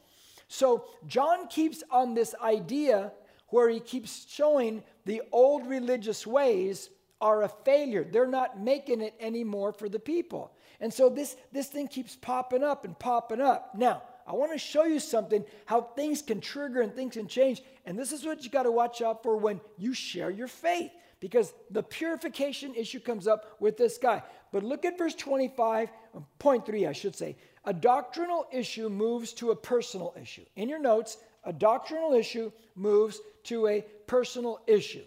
So 0.49 0.85
John 1.07 1.47
keeps 1.47 1.85
on 1.91 2.15
this 2.15 2.35
idea 2.43 3.13
where 3.49 3.69
he 3.69 3.81
keeps 3.81 4.27
showing 4.29 4.83
the 5.05 5.23
old 5.33 5.67
religious 5.67 6.27
ways 6.27 6.91
are 7.21 7.43
a 7.43 7.49
failure. 7.49 8.05
They're 8.05 8.27
not 8.27 8.61
making 8.61 9.01
it 9.01 9.15
anymore 9.21 9.73
for 9.73 9.89
the 9.89 9.99
people. 9.99 10.53
And 10.81 10.93
so 10.93 11.09
this, 11.09 11.37
this 11.53 11.69
thing 11.69 11.87
keeps 11.87 12.17
popping 12.17 12.65
up 12.65 12.85
and 12.85 12.99
popping 12.99 13.41
up. 13.41 13.75
Now, 13.77 14.03
I 14.31 14.35
want 14.35 14.53
to 14.53 14.59
show 14.59 14.85
you 14.85 15.01
something 15.01 15.45
how 15.67 15.81
things 15.81 16.23
can 16.23 16.41
trigger 16.41 16.83
and 16.83 16.95
things 16.95 17.15
can 17.15 17.27
change. 17.27 17.63
And 17.85 17.99
this 17.99 18.13
is 18.13 18.25
what 18.25 18.45
you 18.45 18.51
got 18.51 18.63
to 18.63 18.71
watch 18.71 19.03
out 19.03 19.25
for 19.25 19.37
when 19.37 19.61
you 19.77 19.93
share 19.93 20.31
your 20.31 20.47
faith 20.47 20.93
because 21.19 21.53
the 21.73 21.83
purification 21.83 22.73
issue 22.77 23.01
comes 23.01 23.27
up 23.27 23.57
with 23.59 23.77
this 23.77 23.99
guy. 23.99 24.23
But 24.53 24.63
look 24.63 24.85
at 24.85 24.97
verse 24.97 25.17
25, 25.17 25.89
uh, 26.15 26.21
point 26.39 26.65
three, 26.65 26.87
I 26.87 26.93
should 26.93 27.17
say. 27.17 27.37
A 27.65 27.75
doctrinal 27.75 28.47
issue 28.53 28.89
moves 28.89 29.33
to 29.35 29.51
a 29.51 29.57
personal 29.57 30.15
issue. 30.21 30.45
In 30.55 30.69
your 30.69 30.79
notes, 30.79 31.19
a 31.43 31.53
doctrinal 31.53 32.13
issue 32.13 32.53
moves 32.77 33.21
to 33.45 33.67
a 33.67 33.85
personal 34.07 34.61
issue. 34.69 35.05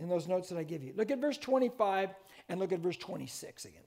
In 0.00 0.08
those 0.10 0.28
notes 0.28 0.50
that 0.50 0.58
I 0.58 0.64
give 0.64 0.82
you, 0.82 0.92
look 0.96 1.10
at 1.10 1.18
verse 1.18 1.38
25 1.38 2.10
and 2.50 2.60
look 2.60 2.72
at 2.72 2.80
verse 2.80 2.98
26 2.98 3.64
again. 3.64 3.82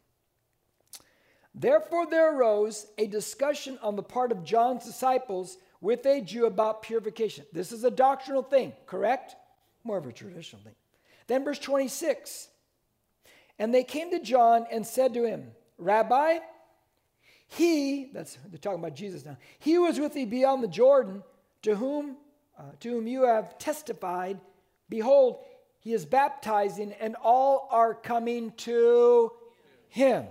Therefore, 1.56 2.08
there 2.08 2.36
arose 2.36 2.88
a 2.98 3.06
discussion 3.08 3.78
on 3.82 3.96
the 3.96 4.04
part 4.04 4.32
of 4.32 4.44
John's 4.44 4.86
disciples 4.86 5.58
with 5.82 6.06
a 6.06 6.22
Jew 6.22 6.46
about 6.46 6.82
purification. 6.82 7.46
This 7.54 7.72
is 7.72 7.84
a 7.84 7.92
doctrinal 7.92 8.42
thing, 8.42 8.74
correct? 8.86 9.36
More 9.84 9.98
of 9.98 10.08
a 10.08 10.12
traditional 10.12 10.62
thing. 10.64 10.74
Then, 11.28 11.44
verse 11.44 11.60
26 11.60 12.48
And 13.60 13.74
they 13.74 13.84
came 13.84 14.10
to 14.12 14.20
John 14.20 14.66
and 14.72 14.86
said 14.86 15.14
to 15.14 15.26
him, 15.26 15.52
Rabbi, 15.78 16.40
he, 17.48 18.10
that's, 18.14 18.38
they're 18.50 18.58
talking 18.58 18.80
about 18.80 18.96
Jesus 18.96 19.26
now, 19.26 19.38
he 19.60 19.78
was 19.78 20.00
with 20.00 20.14
thee 20.14 20.26
beyond 20.26 20.64
the 20.64 20.68
Jordan, 20.68 21.24
to 21.62 21.76
whom, 21.76 22.18
uh, 22.58 22.64
to 22.80 22.90
whom 22.90 23.08
you 23.08 23.24
have 23.24 23.58
testified, 23.60 24.40
behold, 24.90 25.40
he 25.80 25.94
is 25.94 26.06
baptizing, 26.06 26.94
and 26.94 27.16
all 27.22 27.68
are 27.72 27.94
coming 27.94 28.52
to 28.58 29.32
him. 29.90 30.26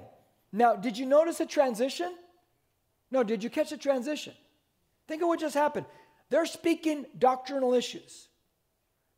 Now, 0.52 0.76
did 0.76 0.98
you 0.98 1.06
notice 1.06 1.40
a 1.40 1.46
transition? 1.46 2.14
No, 3.10 3.22
did 3.22 3.42
you 3.42 3.50
catch 3.50 3.70
the 3.70 3.76
transition? 3.76 4.34
Think 5.08 5.22
of 5.22 5.28
what 5.28 5.40
just 5.40 5.54
happened. 5.54 5.86
They're 6.30 6.46
speaking 6.46 7.06
doctrinal 7.18 7.74
issues, 7.74 8.28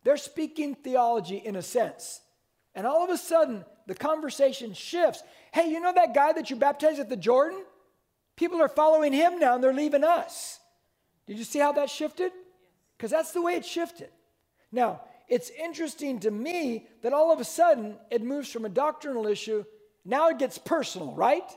they're 0.03 0.17
speaking 0.17 0.75
theology 0.75 1.37
in 1.37 1.57
a 1.57 1.63
sense. 1.63 2.21
And 2.77 2.87
all 2.89 3.05
of 3.05 3.11
a 3.11 3.17
sudden, 3.17 3.65
the 3.87 3.95
conversation 3.95 4.75
shifts. 4.75 5.23
Hey, 5.53 5.71
you 5.71 5.79
know 5.79 5.93
that 5.93 6.13
guy 6.13 6.33
that 6.33 6.51
you 6.51 6.57
baptized 6.57 6.99
at 6.99 7.09
the 7.09 7.17
Jordan? 7.17 7.63
People 8.37 8.61
are 8.61 8.69
following 8.69 9.13
him 9.13 9.39
now 9.39 9.55
and 9.55 9.63
they're 9.63 9.73
leaving 9.73 10.03
us. 10.03 10.59
Did 11.27 11.39
you 11.39 11.45
see 11.45 11.61
how 11.61 11.71
that 11.73 11.89
shifted? 11.89 12.33
Because 12.97 13.13
that's 13.13 13.31
the 13.31 13.43
way 13.43 13.55
it 13.55 13.65
shifted. 13.65 14.09
Now, 14.73 15.03
it's 15.29 15.51
interesting 15.51 16.19
to 16.21 16.33
me 16.33 16.89
that 17.03 17.13
all 17.13 17.33
of 17.33 17.39
a 17.39 17.45
sudden 17.45 17.97
it 18.11 18.23
moves 18.23 18.51
from 18.51 18.65
a 18.65 18.69
doctrinal 18.69 19.29
issue 19.29 19.65
now 20.05 20.29
it 20.29 20.39
gets 20.39 20.59
personal, 20.59 21.15
right? 21.15 21.51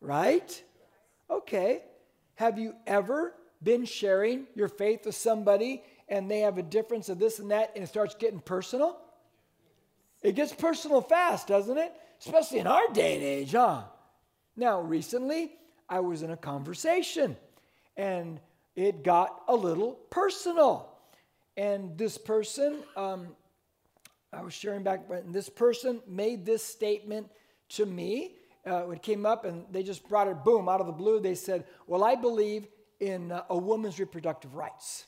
Right? 0.00 0.62
Okay. 1.30 1.82
Have 2.36 2.58
you 2.58 2.74
ever 2.86 3.34
been 3.62 3.84
sharing 3.84 4.46
your 4.54 4.68
faith 4.68 5.06
with 5.06 5.14
somebody 5.14 5.82
and 6.08 6.30
they 6.30 6.40
have 6.40 6.58
a 6.58 6.62
difference 6.62 7.08
of 7.08 7.18
this 7.18 7.38
and 7.38 7.50
that 7.50 7.72
and 7.74 7.84
it 7.84 7.88
starts 7.88 8.14
getting 8.14 8.40
personal? 8.40 8.98
It 10.22 10.34
gets 10.34 10.52
personal 10.52 11.00
fast, 11.00 11.48
doesn't 11.48 11.78
it? 11.78 11.92
Especially 12.20 12.58
in 12.58 12.66
our 12.66 12.88
day 12.92 13.14
and 13.14 13.24
age, 13.24 13.52
huh? 13.52 13.82
Now, 14.56 14.80
recently, 14.80 15.52
I 15.88 16.00
was 16.00 16.22
in 16.22 16.30
a 16.30 16.36
conversation 16.36 17.36
and 17.96 18.40
it 18.74 19.02
got 19.02 19.42
a 19.48 19.54
little 19.54 19.92
personal. 20.10 20.88
And 21.56 21.98
this 21.98 22.16
person, 22.16 22.78
um, 22.96 23.28
I 24.32 24.42
was 24.42 24.54
sharing 24.54 24.84
back, 24.84 25.02
and 25.10 25.34
this 25.34 25.48
person 25.48 26.00
made 26.06 26.46
this 26.46 26.64
statement 26.64 27.28
to 27.70 27.86
me. 27.86 28.34
Uh, 28.66 28.90
it 28.90 29.02
came 29.02 29.24
up 29.24 29.44
and 29.44 29.64
they 29.70 29.82
just 29.82 30.08
brought 30.08 30.28
it, 30.28 30.44
boom, 30.44 30.68
out 30.68 30.80
of 30.80 30.86
the 30.86 30.92
blue. 30.92 31.20
They 31.20 31.34
said, 31.34 31.64
Well, 31.86 32.04
I 32.04 32.14
believe 32.14 32.66
in 33.00 33.32
uh, 33.32 33.44
a 33.48 33.56
woman's 33.56 33.98
reproductive 33.98 34.54
rights. 34.54 35.06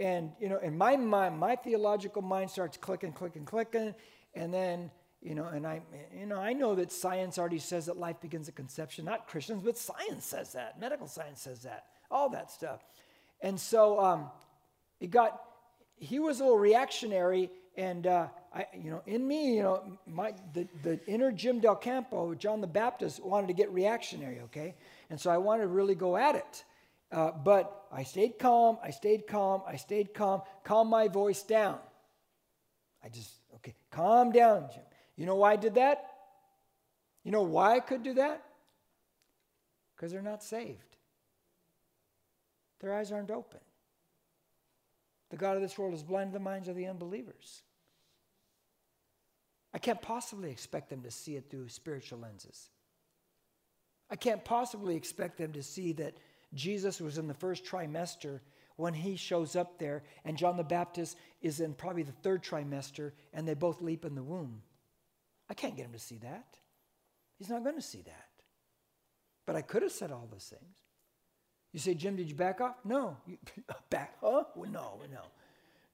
And, 0.00 0.32
you 0.38 0.48
know, 0.48 0.58
in 0.58 0.78
my 0.78 0.96
mind, 0.96 1.38
my 1.38 1.56
theological 1.56 2.22
mind 2.22 2.50
starts 2.50 2.76
clicking, 2.76 3.12
clicking, 3.12 3.44
clicking. 3.44 3.94
And 4.34 4.54
then, 4.54 4.90
you 5.20 5.34
know, 5.34 5.46
and 5.46 5.66
I, 5.66 5.80
you 6.16 6.26
know, 6.26 6.38
I 6.38 6.52
know 6.52 6.76
that 6.76 6.92
science 6.92 7.38
already 7.38 7.58
says 7.58 7.86
that 7.86 7.96
life 7.96 8.20
begins 8.20 8.48
at 8.48 8.54
conception. 8.54 9.04
Not 9.04 9.26
Christians, 9.26 9.62
but 9.64 9.76
science 9.76 10.24
says 10.24 10.52
that. 10.52 10.78
Medical 10.78 11.08
science 11.08 11.40
says 11.40 11.62
that. 11.62 11.86
All 12.10 12.28
that 12.30 12.50
stuff. 12.50 12.84
And 13.40 13.58
so 13.58 13.98
um, 14.00 14.30
it 15.00 15.10
got, 15.10 15.40
he 15.96 16.20
was 16.20 16.40
a 16.40 16.44
little 16.44 16.58
reactionary 16.58 17.50
and 17.76 18.06
uh, 18.06 18.28
I, 18.54 18.66
you 18.72 18.90
know, 18.90 19.02
in 19.06 19.26
me, 19.26 19.56
you 19.56 19.62
know, 19.62 19.98
my 20.06 20.32
the, 20.54 20.66
the 20.82 21.04
inner 21.06 21.30
Jim 21.30 21.60
Del 21.60 21.76
Campo, 21.76 22.34
John 22.34 22.60
the 22.60 22.66
Baptist, 22.66 23.22
wanted 23.22 23.48
to 23.48 23.52
get 23.52 23.70
reactionary, 23.72 24.40
okay, 24.44 24.74
and 25.10 25.20
so 25.20 25.30
I 25.30 25.38
wanted 25.38 25.64
to 25.64 25.68
really 25.68 25.94
go 25.94 26.16
at 26.16 26.34
it. 26.34 26.64
Uh, 27.10 27.30
but 27.30 27.86
I 27.90 28.02
stayed 28.02 28.38
calm. 28.38 28.78
I 28.82 28.90
stayed 28.90 29.26
calm. 29.26 29.62
I 29.66 29.76
stayed 29.76 30.12
calm. 30.12 30.42
Calm 30.64 30.88
my 30.88 31.08
voice 31.08 31.42
down. 31.42 31.78
I 33.02 33.08
just 33.08 33.30
okay, 33.56 33.74
calm 33.90 34.32
down, 34.32 34.68
Jim. 34.72 34.82
You 35.16 35.26
know 35.26 35.36
why 35.36 35.52
I 35.52 35.56
did 35.56 35.74
that? 35.74 36.04
You 37.24 37.32
know 37.32 37.42
why 37.42 37.76
I 37.76 37.80
could 37.80 38.02
do 38.02 38.14
that? 38.14 38.42
Because 39.94 40.12
they're 40.12 40.22
not 40.22 40.42
saved. 40.42 40.96
Their 42.80 42.94
eyes 42.94 43.10
aren't 43.10 43.30
open. 43.30 43.60
The 45.30 45.36
God 45.36 45.56
of 45.56 45.62
this 45.62 45.76
world 45.76 45.92
has 45.92 46.02
blinded 46.02 46.34
the 46.34 46.40
minds 46.40 46.68
of 46.68 46.76
the 46.76 46.86
unbelievers. 46.86 47.62
I 49.72 49.78
can't 49.78 50.00
possibly 50.00 50.50
expect 50.50 50.90
them 50.90 51.02
to 51.02 51.10
see 51.10 51.36
it 51.36 51.50
through 51.50 51.68
spiritual 51.68 52.20
lenses. 52.20 52.70
I 54.10 54.16
can't 54.16 54.44
possibly 54.44 54.96
expect 54.96 55.36
them 55.36 55.52
to 55.52 55.62
see 55.62 55.92
that 55.94 56.16
Jesus 56.54 57.00
was 57.00 57.18
in 57.18 57.28
the 57.28 57.34
first 57.34 57.64
trimester 57.64 58.40
when 58.76 58.94
he 58.94 59.16
shows 59.16 59.56
up 59.56 59.78
there, 59.78 60.04
and 60.24 60.38
John 60.38 60.56
the 60.56 60.64
Baptist 60.64 61.16
is 61.42 61.60
in 61.60 61.74
probably 61.74 62.04
the 62.04 62.12
third 62.12 62.42
trimester, 62.42 63.12
and 63.34 63.46
they 63.46 63.54
both 63.54 63.82
leap 63.82 64.04
in 64.04 64.14
the 64.14 64.22
womb. 64.22 64.62
I 65.50 65.54
can't 65.54 65.76
get 65.76 65.86
him 65.86 65.92
to 65.92 65.98
see 65.98 66.18
that. 66.18 66.56
He's 67.38 67.50
not 67.50 67.64
going 67.64 67.76
to 67.76 67.82
see 67.82 68.02
that. 68.02 68.28
But 69.46 69.56
I 69.56 69.62
could 69.62 69.82
have 69.82 69.92
said 69.92 70.12
all 70.12 70.28
those 70.30 70.44
things. 70.44 70.76
You 71.72 71.80
say, 71.80 71.94
Jim, 71.94 72.16
did 72.16 72.28
you 72.28 72.34
back 72.34 72.60
off? 72.60 72.76
No. 72.84 73.16
You, 73.26 73.38
back, 73.90 74.16
huh? 74.20 74.44
Well, 74.54 74.70
no, 74.70 75.00
no. 75.10 75.22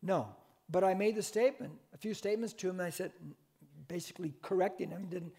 No. 0.02 0.28
But 0.68 0.84
I 0.84 0.94
made 0.94 1.16
the 1.16 1.22
statement, 1.22 1.72
a 1.92 1.98
few 1.98 2.14
statements 2.14 2.54
to 2.54 2.68
him, 2.68 2.80
and 2.80 2.86
I 2.86 2.90
said, 2.90 3.12
basically 3.88 4.34
correcting 4.42 4.90
him, 4.90 5.06
didn't, 5.08 5.32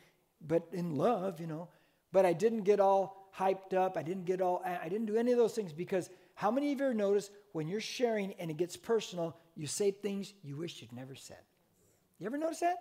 but 0.46 0.68
in 0.72 0.96
love, 0.96 1.40
you 1.40 1.48
know. 1.48 1.70
But 2.12 2.26
I 2.26 2.34
didn't 2.34 2.64
get 2.64 2.80
all 2.80 3.30
hyped 3.38 3.74
up. 3.74 3.98
I 3.98 4.04
didn't 4.04 4.26
get 4.26 4.42
all, 4.42 4.62
I 4.66 4.88
didn't 4.90 5.08
do 5.08 5.18
any 5.18 5.32
of 5.32 5.38
those 5.38 5.54
things 5.54 5.74
because 5.74 6.10
how 6.36 6.52
many 6.52 6.72
of 6.72 6.80
you 6.80 6.86
ever 6.86 6.94
notice 6.94 7.30
when 7.52 7.68
you're 7.68 7.82
sharing 7.82 8.34
and 8.34 8.50
it 8.50 8.58
gets 8.58 8.78
personal, 8.78 9.38
you 9.56 9.68
say 9.68 9.92
things 9.92 10.34
you 10.44 10.58
wish 10.58 10.82
you'd 10.82 10.94
never 10.94 11.16
said? 11.16 11.40
You 12.20 12.28
ever 12.28 12.38
notice 12.38 12.60
that? 12.60 12.78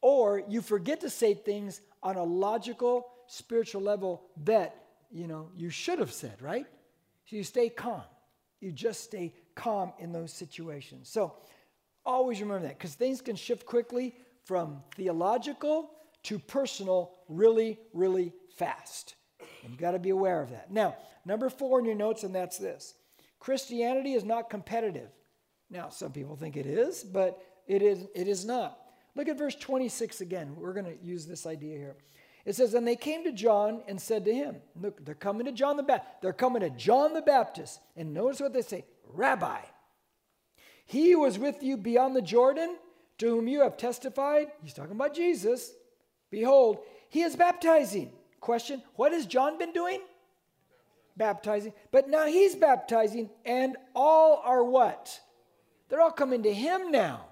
Or 0.00 0.42
you 0.48 0.60
forget 0.60 1.00
to 1.00 1.10
say 1.10 1.34
things 1.34 1.80
on 2.02 2.16
a 2.16 2.22
logical, 2.22 3.06
spiritual 3.26 3.82
level 3.82 4.22
that, 4.44 4.76
you 5.10 5.26
know, 5.26 5.50
you 5.56 5.70
should 5.70 5.98
have 5.98 6.12
said, 6.12 6.40
right? 6.40 6.66
So 7.26 7.36
you 7.36 7.44
stay 7.44 7.70
calm. 7.70 8.02
You 8.60 8.72
just 8.72 9.04
stay 9.04 9.34
calm 9.54 9.92
in 9.98 10.12
those 10.12 10.32
situations. 10.32 11.08
So 11.08 11.34
always 12.04 12.40
remember 12.40 12.66
that 12.66 12.78
because 12.78 12.94
things 12.94 13.20
can 13.20 13.36
shift 13.36 13.64
quickly 13.64 14.14
from 14.44 14.82
theological 14.96 15.90
to 16.24 16.38
personal 16.38 17.12
really, 17.28 17.78
really 17.92 18.32
fast. 18.56 19.14
And 19.62 19.72
you 19.72 19.78
got 19.78 19.92
to 19.92 19.98
be 19.98 20.10
aware 20.10 20.42
of 20.42 20.50
that. 20.50 20.70
Now, 20.70 20.96
number 21.24 21.48
four 21.48 21.78
in 21.78 21.84
your 21.84 21.94
notes, 21.94 22.22
and 22.22 22.34
that's 22.34 22.58
this 22.58 22.94
Christianity 23.38 24.14
is 24.14 24.24
not 24.24 24.50
competitive. 24.50 25.10
Now, 25.70 25.88
some 25.88 26.12
people 26.12 26.36
think 26.36 26.56
it 26.56 26.66
is, 26.66 27.02
but 27.02 27.42
it 27.66 27.82
is, 27.82 28.06
it 28.14 28.28
is 28.28 28.44
not. 28.44 28.78
Look 29.14 29.28
at 29.28 29.38
verse 29.38 29.54
26 29.54 30.20
again. 30.20 30.56
We're 30.56 30.72
going 30.72 30.86
to 30.86 31.04
use 31.04 31.26
this 31.26 31.46
idea 31.46 31.76
here. 31.78 31.96
It 32.44 32.54
says, 32.54 32.74
And 32.74 32.86
they 32.86 32.96
came 32.96 33.24
to 33.24 33.32
John 33.32 33.82
and 33.88 34.00
said 34.00 34.24
to 34.24 34.34
him, 34.34 34.56
Look, 34.80 35.04
they're 35.04 35.14
coming 35.14 35.46
to 35.46 35.52
John 35.52 35.76
the 35.76 35.82
Baptist. 35.82 36.22
They're 36.22 36.32
coming 36.32 36.60
to 36.60 36.70
John 36.70 37.14
the 37.14 37.22
Baptist. 37.22 37.80
And 37.96 38.12
notice 38.12 38.40
what 38.40 38.52
they 38.52 38.62
say 38.62 38.84
Rabbi, 39.06 39.60
he 40.86 41.14
was 41.14 41.38
with 41.38 41.62
you 41.62 41.76
beyond 41.76 42.14
the 42.14 42.22
Jordan, 42.22 42.76
to 43.18 43.28
whom 43.28 43.48
you 43.48 43.60
have 43.62 43.76
testified. 43.76 44.48
He's 44.62 44.74
talking 44.74 44.92
about 44.92 45.14
Jesus. 45.14 45.72
Behold, 46.30 46.78
he 47.08 47.22
is 47.22 47.36
baptizing. 47.36 48.12
Question 48.40 48.82
What 48.96 49.12
has 49.12 49.26
John 49.26 49.58
been 49.58 49.72
doing? 49.72 50.00
Baptizing. 51.16 51.72
But 51.92 52.08
now 52.08 52.26
he's 52.26 52.56
baptizing, 52.56 53.30
and 53.44 53.76
all 53.94 54.42
are 54.44 54.64
what? 54.64 55.20
They're 55.88 56.00
all 56.00 56.10
coming 56.10 56.42
to 56.42 56.52
him 56.52 56.90
now. 56.90 57.26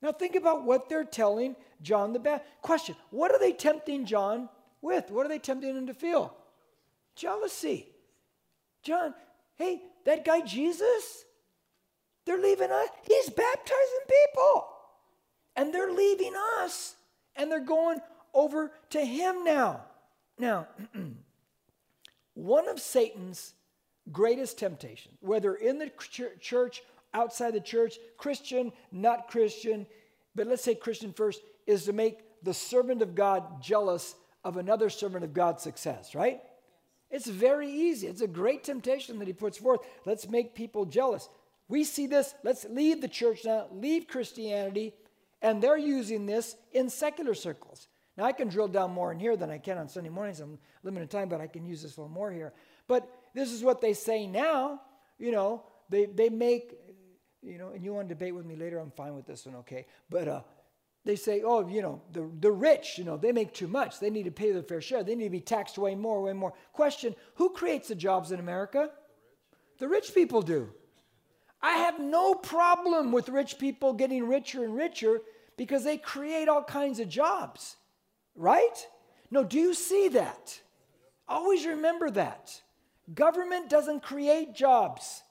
Now 0.00 0.12
think 0.12 0.36
about 0.36 0.64
what 0.64 0.88
they're 0.88 1.04
telling 1.04 1.56
John 1.80 2.12
the 2.12 2.18
Baptist. 2.18 2.50
Question 2.62 2.96
What 3.10 3.32
are 3.32 3.38
they 3.38 3.52
tempting 3.52 4.06
John 4.06 4.48
with? 4.80 5.10
What 5.10 5.26
are 5.26 5.28
they 5.28 5.38
tempting 5.38 5.76
him 5.76 5.86
to 5.86 5.94
feel? 5.94 6.36
Jealousy. 7.16 7.88
John, 8.82 9.14
hey, 9.56 9.82
that 10.04 10.24
guy 10.24 10.40
Jesus, 10.40 11.24
they're 12.24 12.40
leaving 12.40 12.70
us. 12.70 12.88
He's 13.02 13.30
baptizing 13.30 14.04
people. 14.08 14.68
And 15.56 15.72
they're 15.72 15.92
leaving 15.92 16.32
us 16.60 16.96
and 17.36 17.50
they're 17.50 17.60
going 17.60 18.00
over 18.34 18.72
to 18.90 19.04
him 19.04 19.44
now. 19.44 19.82
Now, 20.38 20.68
one 22.34 22.68
of 22.68 22.80
Satan's 22.80 23.54
greatest 24.10 24.58
temptations, 24.58 25.16
whether 25.20 25.54
in 25.54 25.78
the 25.78 25.90
church, 26.40 26.82
outside 27.14 27.52
the 27.52 27.60
church, 27.60 27.98
Christian, 28.16 28.72
not 28.90 29.28
Christian, 29.28 29.86
but 30.34 30.46
let's 30.46 30.64
say 30.64 30.74
Christian 30.74 31.12
first, 31.12 31.42
is 31.66 31.84
to 31.84 31.92
make 31.92 32.18
the 32.42 32.54
servant 32.54 33.02
of 33.02 33.14
God 33.14 33.62
jealous 33.62 34.14
of 34.44 34.56
another 34.56 34.90
servant 34.90 35.24
of 35.24 35.34
God's 35.34 35.62
success, 35.62 36.14
right? 36.14 36.40
It's 37.10 37.28
very 37.28 37.70
easy. 37.70 38.06
It's 38.06 38.22
a 38.22 38.26
great 38.26 38.64
temptation 38.64 39.18
that 39.18 39.28
he 39.28 39.34
puts 39.34 39.58
forth. 39.58 39.80
Let's 40.06 40.28
make 40.28 40.54
people 40.54 40.86
jealous. 40.86 41.28
We 41.72 41.84
see 41.84 42.06
this. 42.06 42.34
Let's 42.44 42.66
leave 42.68 43.00
the 43.00 43.08
church 43.08 43.46
now, 43.46 43.68
leave 43.72 44.06
Christianity, 44.06 44.92
and 45.40 45.62
they're 45.62 45.78
using 45.78 46.26
this 46.26 46.54
in 46.72 46.90
secular 46.90 47.32
circles. 47.32 47.88
Now, 48.14 48.24
I 48.24 48.32
can 48.32 48.48
drill 48.48 48.68
down 48.68 48.90
more 48.90 49.10
in 49.10 49.18
here 49.18 49.38
than 49.38 49.48
I 49.48 49.56
can 49.56 49.78
on 49.78 49.88
Sunday 49.88 50.10
mornings. 50.10 50.40
I'm 50.40 50.58
limited 50.82 51.10
time, 51.10 51.30
but 51.30 51.40
I 51.40 51.46
can 51.46 51.64
use 51.64 51.82
this 51.82 51.96
a 51.96 52.00
little 52.02 52.14
more 52.14 52.30
here. 52.30 52.52
But 52.88 53.08
this 53.32 53.50
is 53.50 53.64
what 53.64 53.80
they 53.80 53.94
say 53.94 54.26
now. 54.26 54.82
You 55.18 55.32
know, 55.32 55.64
they, 55.88 56.04
they 56.04 56.28
make, 56.28 56.74
you 57.40 57.56
know, 57.56 57.70
and 57.70 57.82
you 57.82 57.94
want 57.94 58.06
to 58.06 58.14
debate 58.14 58.34
with 58.34 58.44
me 58.44 58.54
later, 58.54 58.78
I'm 58.78 58.90
fine 58.90 59.14
with 59.14 59.24
this 59.24 59.46
one, 59.46 59.56
okay? 59.56 59.86
But 60.10 60.28
uh, 60.28 60.42
they 61.06 61.16
say, 61.16 61.40
oh, 61.42 61.66
you 61.66 61.80
know, 61.80 62.02
the, 62.12 62.30
the 62.38 62.52
rich, 62.52 62.98
you 62.98 63.04
know, 63.04 63.16
they 63.16 63.32
make 63.32 63.54
too 63.54 63.66
much. 63.66 63.98
They 63.98 64.10
need 64.10 64.24
to 64.24 64.30
pay 64.30 64.52
their 64.52 64.62
fair 64.62 64.82
share. 64.82 65.04
They 65.04 65.14
need 65.14 65.24
to 65.24 65.30
be 65.30 65.40
taxed 65.40 65.78
way 65.78 65.94
more, 65.94 66.20
way 66.20 66.34
more. 66.34 66.52
Question 66.74 67.14
Who 67.36 67.48
creates 67.48 67.88
the 67.88 67.94
jobs 67.94 68.30
in 68.30 68.40
America? 68.40 68.90
The 69.78 69.88
rich, 69.88 70.08
the 70.08 70.12
rich 70.12 70.14
people 70.14 70.42
do. 70.42 70.70
I 71.62 71.74
have 71.78 72.00
no 72.00 72.34
problem 72.34 73.12
with 73.12 73.28
rich 73.28 73.58
people 73.58 73.92
getting 73.92 74.26
richer 74.26 74.64
and 74.64 74.76
richer 74.76 75.20
because 75.56 75.84
they 75.84 75.96
create 75.96 76.48
all 76.48 76.64
kinds 76.64 76.98
of 76.98 77.08
jobs, 77.08 77.76
right? 78.34 78.86
No, 79.30 79.44
do 79.44 79.58
you 79.58 79.74
see 79.74 80.08
that? 80.08 80.60
Always 81.28 81.64
remember 81.64 82.10
that. 82.10 82.60
Government 83.14 83.68
doesn't 83.68 84.02
create 84.02 84.54
jobs, 84.54 85.22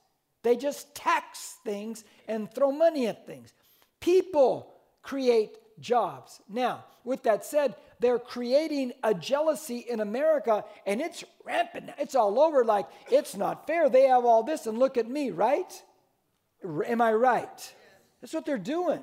they 0.44 0.56
just 0.56 0.96
tax 0.96 1.58
things 1.64 2.04
and 2.28 2.54
throw 2.54 2.72
money 2.72 3.08
at 3.08 3.28
things. 3.28 3.54
People 4.00 4.74
create 5.04 5.58
jobs. 5.80 6.42
Now, 6.50 6.86
with 7.04 7.24
that 7.24 7.46
said, 7.46 7.76
they're 8.00 8.20
creating 8.20 8.94
a 9.04 9.14
jealousy 9.14 9.86
in 9.88 10.00
America 10.00 10.66
and 10.88 11.00
it's 11.02 11.24
rampant. 11.46 11.92
It's 12.00 12.16
all 12.16 12.40
over 12.40 12.66
like 12.66 12.88
it's 13.12 13.36
not 13.36 13.68
fair. 13.68 13.90
They 13.90 14.08
have 14.08 14.26
all 14.26 14.44
this 14.44 14.66
and 14.66 14.80
look 14.80 14.98
at 14.98 15.08
me, 15.08 15.30
right? 15.30 15.72
Am 16.64 17.02
I 17.02 17.14
right? 17.14 17.74
That's 18.22 18.34
what 18.34 18.46
they're 18.46 18.58
doing. 18.58 19.02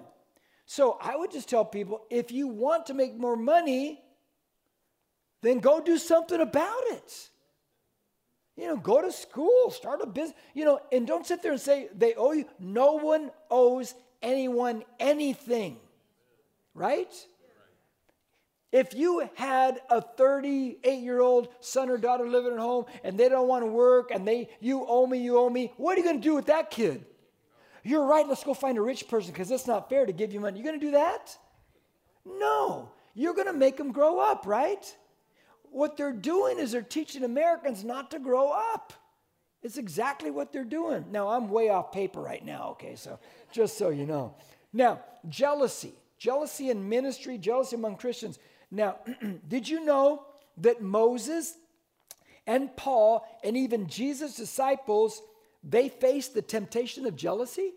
So 0.66 0.98
I 1.00 1.16
would 1.16 1.30
just 1.30 1.48
tell 1.48 1.64
people 1.64 2.02
if 2.10 2.30
you 2.30 2.46
want 2.46 2.86
to 2.86 2.94
make 2.94 3.16
more 3.16 3.36
money, 3.36 4.00
then 5.42 5.60
go 5.60 5.80
do 5.80 5.98
something 5.98 6.40
about 6.40 6.82
it. 6.90 7.30
You 8.56 8.66
know, 8.66 8.76
go 8.76 9.00
to 9.00 9.12
school, 9.12 9.70
start 9.70 10.00
a 10.02 10.06
business, 10.06 10.36
you 10.52 10.64
know, 10.64 10.80
and 10.90 11.06
don't 11.06 11.26
sit 11.26 11.42
there 11.42 11.52
and 11.52 11.60
say 11.60 11.88
they 11.96 12.14
owe 12.14 12.32
you. 12.32 12.44
No 12.58 12.94
one 12.94 13.30
owes 13.50 13.94
anyone 14.20 14.82
anything, 14.98 15.78
right? 16.74 17.12
If 18.70 18.92
you 18.94 19.28
had 19.34 19.80
a 19.88 20.02
38 20.02 21.00
year 21.00 21.20
old 21.20 21.48
son 21.60 21.88
or 21.88 21.96
daughter 21.96 22.28
living 22.28 22.52
at 22.52 22.58
home 22.58 22.84
and 23.02 23.18
they 23.18 23.28
don't 23.28 23.48
want 23.48 23.64
to 23.64 23.70
work 23.70 24.10
and 24.10 24.28
they 24.28 24.50
you 24.60 24.84
owe 24.86 25.06
me, 25.06 25.18
you 25.18 25.38
owe 25.38 25.48
me, 25.48 25.72
what 25.76 25.96
are 25.96 26.00
you 26.00 26.04
going 26.04 26.20
to 26.20 26.28
do 26.28 26.34
with 26.34 26.46
that 26.46 26.70
kid? 26.70 27.06
You're 27.88 28.04
right, 28.04 28.28
let's 28.28 28.44
go 28.44 28.52
find 28.52 28.76
a 28.76 28.82
rich 28.82 29.08
person 29.08 29.32
because 29.32 29.50
it's 29.50 29.66
not 29.66 29.88
fair 29.88 30.04
to 30.04 30.12
give 30.12 30.30
you 30.30 30.40
money. 30.40 30.60
You're 30.60 30.68
going 30.68 30.78
to 30.78 30.86
do 30.86 30.92
that? 30.92 31.34
No. 32.26 32.90
You're 33.14 33.32
going 33.32 33.46
to 33.46 33.54
make 33.54 33.78
them 33.78 33.92
grow 33.92 34.18
up, 34.18 34.46
right? 34.46 34.84
What 35.70 35.96
they're 35.96 36.12
doing 36.12 36.58
is 36.58 36.72
they're 36.72 36.82
teaching 36.82 37.24
Americans 37.24 37.84
not 37.84 38.10
to 38.10 38.18
grow 38.18 38.50
up. 38.50 38.92
It's 39.62 39.78
exactly 39.78 40.30
what 40.30 40.52
they're 40.52 40.64
doing. 40.64 41.06
Now, 41.10 41.28
I'm 41.28 41.48
way 41.48 41.70
off 41.70 41.90
paper 41.90 42.20
right 42.20 42.44
now, 42.44 42.72
okay, 42.72 42.94
so 42.94 43.18
just 43.52 43.78
so 43.78 43.88
you 43.88 44.04
know. 44.04 44.34
Now, 44.70 45.00
jealousy, 45.30 45.94
jealousy 46.18 46.68
in 46.68 46.90
ministry, 46.90 47.38
jealousy 47.38 47.76
among 47.76 47.96
Christians. 47.96 48.38
Now, 48.70 48.96
did 49.48 49.66
you 49.66 49.82
know 49.82 50.26
that 50.58 50.82
Moses 50.82 51.54
and 52.46 52.76
Paul 52.76 53.26
and 53.42 53.56
even 53.56 53.86
Jesus' 53.86 54.36
disciples 54.36 55.22
they 55.62 55.88
faced 55.88 56.34
the 56.34 56.42
temptation 56.42 57.06
of 57.06 57.16
jealousy. 57.16 57.72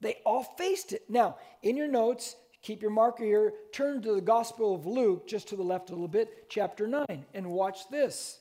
They 0.00 0.18
all 0.24 0.44
faced 0.44 0.92
it. 0.92 1.02
Now, 1.08 1.36
in 1.62 1.76
your 1.76 1.88
notes, 1.88 2.36
keep 2.62 2.82
your 2.82 2.90
marker 2.90 3.24
here, 3.24 3.52
turn 3.72 4.02
to 4.02 4.14
the 4.14 4.20
Gospel 4.20 4.74
of 4.74 4.86
Luke, 4.86 5.26
just 5.26 5.48
to 5.48 5.56
the 5.56 5.62
left 5.62 5.90
a 5.90 5.92
little 5.92 6.08
bit, 6.08 6.48
chapter 6.48 6.86
9, 6.86 7.24
and 7.34 7.50
watch 7.50 7.88
this. 7.90 8.38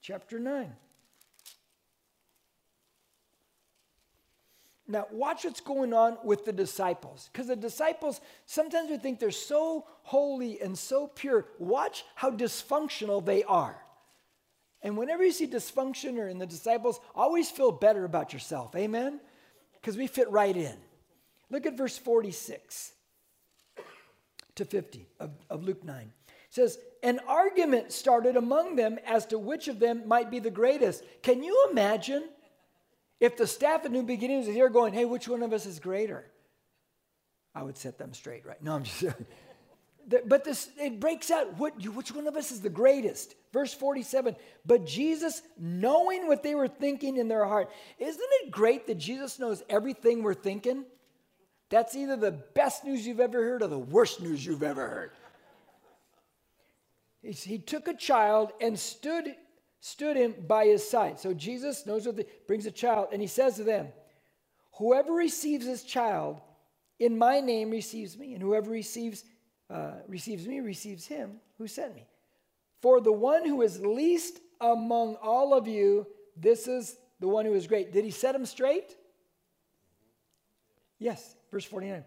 Chapter 0.00 0.38
9. 0.38 0.72
Now, 4.90 5.06
watch 5.12 5.44
what's 5.44 5.60
going 5.60 5.92
on 5.92 6.16
with 6.24 6.46
the 6.46 6.52
disciples. 6.52 7.28
Because 7.30 7.48
the 7.48 7.56
disciples, 7.56 8.22
sometimes 8.46 8.88
we 8.88 8.96
think 8.96 9.20
they're 9.20 9.30
so 9.30 9.84
holy 10.02 10.62
and 10.62 10.76
so 10.76 11.08
pure. 11.08 11.46
Watch 11.58 12.04
how 12.14 12.30
dysfunctional 12.30 13.24
they 13.24 13.44
are. 13.44 13.76
And 14.80 14.96
whenever 14.96 15.24
you 15.24 15.32
see 15.32 15.46
dysfunction 15.46 16.16
or 16.16 16.28
in 16.28 16.38
the 16.38 16.46
disciples, 16.46 17.00
always 17.14 17.50
feel 17.50 17.70
better 17.70 18.04
about 18.04 18.32
yourself. 18.32 18.74
Amen? 18.74 19.20
Because 19.88 19.96
we 19.96 20.06
fit 20.06 20.30
right 20.30 20.54
in. 20.54 20.76
Look 21.48 21.64
at 21.64 21.78
verse 21.78 21.96
46 21.96 22.92
to 24.56 24.66
50 24.66 25.06
of, 25.18 25.30
of 25.48 25.64
Luke 25.64 25.82
9. 25.82 26.12
It 26.28 26.34
says, 26.50 26.78
An 27.02 27.20
argument 27.26 27.90
started 27.90 28.36
among 28.36 28.76
them 28.76 28.98
as 29.06 29.24
to 29.28 29.38
which 29.38 29.66
of 29.66 29.78
them 29.78 30.06
might 30.06 30.30
be 30.30 30.40
the 30.40 30.50
greatest. 30.50 31.02
Can 31.22 31.42
you 31.42 31.68
imagine? 31.70 32.28
If 33.18 33.38
the 33.38 33.46
staff 33.46 33.86
at 33.86 33.90
New 33.90 34.02
Beginnings 34.02 34.46
is 34.46 34.54
here 34.54 34.68
going, 34.68 34.92
hey, 34.92 35.06
which 35.06 35.26
one 35.26 35.42
of 35.42 35.54
us 35.54 35.64
is 35.64 35.80
greater? 35.80 36.26
I 37.54 37.62
would 37.62 37.78
set 37.78 37.96
them 37.96 38.12
straight, 38.12 38.44
right? 38.44 38.62
No, 38.62 38.74
I'm 38.74 38.84
just. 38.84 39.04
but 40.26 40.44
this 40.44 40.70
it 40.78 41.00
breaks 41.00 41.30
out 41.30 41.58
what, 41.58 41.74
which 41.94 42.12
one 42.12 42.26
of 42.26 42.36
us 42.36 42.50
is 42.50 42.60
the 42.60 42.70
greatest? 42.70 43.34
Verse 43.52 43.72
47 43.72 44.36
but 44.66 44.86
jesus 44.86 45.40
knowing 45.58 46.26
what 46.26 46.42
they 46.42 46.54
were 46.54 46.68
thinking 46.68 47.16
in 47.16 47.28
their 47.28 47.46
heart 47.46 47.70
isn't 47.98 48.20
it 48.42 48.50
great 48.50 48.86
that 48.86 48.98
jesus 48.98 49.38
knows 49.38 49.62
everything 49.68 50.22
we're 50.22 50.34
thinking? 50.34 50.84
That's 51.70 51.94
either 51.94 52.16
the 52.16 52.32
best 52.32 52.84
news 52.84 53.06
you've 53.06 53.20
ever 53.20 53.42
heard 53.42 53.62
or 53.62 53.68
the 53.68 53.78
worst 53.78 54.20
news 54.20 54.44
you've 54.44 54.62
ever 54.62 54.88
heard. 54.88 55.10
He 57.22 57.58
took 57.58 57.88
a 57.88 57.94
child 57.94 58.52
and 58.60 58.78
stood 58.78 59.34
stood 59.80 60.16
him 60.16 60.34
by 60.46 60.66
his 60.66 60.88
side. 60.88 61.20
So 61.20 61.32
Jesus 61.32 61.86
knows 61.86 62.06
what 62.06 62.16
the, 62.16 62.26
brings 62.46 62.66
a 62.66 62.70
child, 62.70 63.08
and 63.12 63.20
he 63.20 63.28
says 63.28 63.56
to 63.56 63.64
them, 63.64 63.88
Whoever 64.78 65.12
receives 65.12 65.66
this 65.66 65.84
child 65.84 66.40
in 66.98 67.16
my 67.16 67.40
name 67.40 67.70
receives 67.70 68.18
me, 68.18 68.34
and 68.34 68.42
whoever 68.42 68.70
receives 68.70 69.24
uh, 69.70 69.92
receives 70.06 70.46
me 70.46 70.60
receives 70.60 71.06
him 71.06 71.40
who 71.58 71.66
sent 71.66 71.94
me. 71.94 72.06
For 72.80 73.00
the 73.00 73.12
one 73.12 73.46
who 73.46 73.62
is 73.62 73.80
least 73.80 74.38
among 74.60 75.16
all 75.16 75.54
of 75.54 75.66
you, 75.66 76.06
this 76.36 76.68
is 76.68 76.96
the 77.20 77.28
one 77.28 77.44
who 77.44 77.54
is 77.54 77.66
great. 77.66 77.92
Did 77.92 78.04
he 78.04 78.10
set 78.10 78.34
him 78.34 78.46
straight? 78.46 78.96
Yes, 80.98 81.36
verse 81.50 81.64
49. 81.64 82.04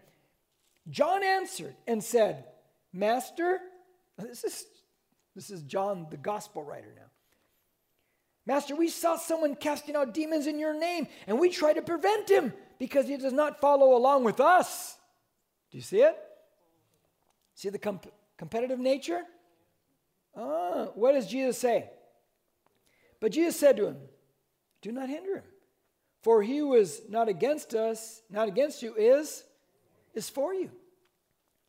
John 0.90 1.22
answered 1.22 1.74
and 1.86 2.02
said, 2.02 2.44
Master, 2.92 3.60
this 4.18 4.44
is, 4.44 4.64
this 5.34 5.50
is 5.50 5.62
John, 5.62 6.06
the 6.10 6.16
gospel 6.16 6.62
writer 6.64 6.92
now. 6.96 7.02
Master, 8.44 8.74
we 8.74 8.88
saw 8.88 9.16
someone 9.16 9.54
casting 9.54 9.94
out 9.94 10.14
demons 10.14 10.48
in 10.48 10.58
your 10.58 10.78
name, 10.78 11.06
and 11.28 11.38
we 11.38 11.48
tried 11.48 11.74
to 11.74 11.82
prevent 11.82 12.28
him 12.28 12.52
because 12.78 13.06
he 13.06 13.16
does 13.16 13.32
not 13.32 13.60
follow 13.60 13.96
along 13.96 14.24
with 14.24 14.40
us. 14.40 14.96
Do 15.70 15.78
you 15.78 15.82
see 15.82 16.00
it? 16.00 16.18
See 17.54 17.68
the 17.68 17.78
comp- 17.78 18.12
competitive 18.36 18.78
nature? 18.78 19.22
Ah, 20.36 20.88
what 20.94 21.12
does 21.12 21.26
Jesus 21.26 21.58
say? 21.58 21.90
But 23.20 23.32
Jesus 23.32 23.58
said 23.58 23.76
to 23.76 23.86
him, 23.86 23.96
Do 24.80 24.92
not 24.92 25.08
hinder 25.08 25.36
him. 25.36 25.44
For 26.22 26.42
he 26.42 26.58
who 26.58 26.74
is 26.74 27.02
not 27.08 27.28
against 27.28 27.74
us, 27.74 28.22
not 28.30 28.48
against 28.48 28.82
you, 28.82 28.94
is, 28.94 29.44
is 30.14 30.28
for 30.28 30.54
you. 30.54 30.70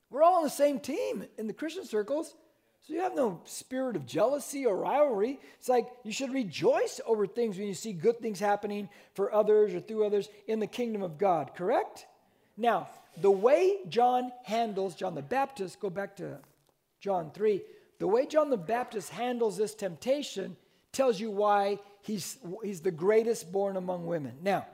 We're 0.10 0.24
all 0.24 0.38
on 0.38 0.44
the 0.44 0.50
same 0.50 0.80
team 0.80 1.26
in 1.38 1.48
the 1.48 1.54
Christian 1.54 1.86
circles. 1.86 2.36
So 2.82 2.94
you 2.94 3.00
have 3.00 3.16
no 3.16 3.42
spirit 3.46 3.96
of 3.96 4.06
jealousy 4.06 4.66
or 4.66 4.76
rivalry. 4.76 5.40
It's 5.58 5.70
like 5.70 5.88
you 6.04 6.12
should 6.12 6.34
rejoice 6.34 7.00
over 7.06 7.26
things 7.26 7.58
when 7.58 7.68
you 7.68 7.74
see 7.74 7.94
good 7.94 8.20
things 8.20 8.40
happening 8.40 8.90
for 9.14 9.34
others 9.34 9.74
or 9.74 9.80
through 9.80 10.06
others 10.06 10.30
in 10.48 10.60
the 10.60 10.68
kingdom 10.68 11.02
of 11.02 11.18
God, 11.18 11.56
correct? 11.56 12.06
Now, 12.58 12.90
the 13.22 13.32
way 13.32 13.78
John 13.90 14.32
handles, 14.44 14.96
John 14.96 15.16
the 15.16 15.22
Baptist, 15.22 15.80
go 15.80 15.90
back 15.90 16.16
to 16.18 16.40
John 17.00 17.32
3, 17.34 17.62
the 18.00 18.08
way 18.08 18.26
John 18.26 18.50
the 18.50 18.58
Baptist 18.58 19.10
handles 19.10 19.58
this 19.58 19.76
temptation 19.76 20.56
tells 20.92 21.20
you 21.20 21.32
why 21.32 21.80
he's, 22.02 22.38
he's 22.64 22.82
the 22.82 22.92
greatest 22.92 23.52
born 23.52 23.78
among 23.78 24.06
women. 24.06 24.34
Now, 24.42 24.66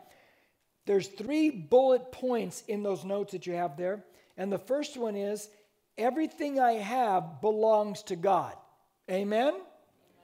there's 0.86 1.08
three 1.08 1.50
bullet 1.50 2.12
points 2.12 2.64
in 2.68 2.84
those 2.84 3.06
notes 3.06 3.34
that 3.34 3.46
you 3.46 3.54
have 3.54 3.78
there. 3.78 4.04
And 4.38 4.52
the 4.52 4.58
first 4.58 4.98
one 4.98 5.16
is 5.16 5.50
Everything 6.00 6.62
I 6.62 6.74
have 6.74 7.42
belongs 7.42 8.04
to 8.04 8.16
God. 8.16 8.56
Amen? 9.12 9.54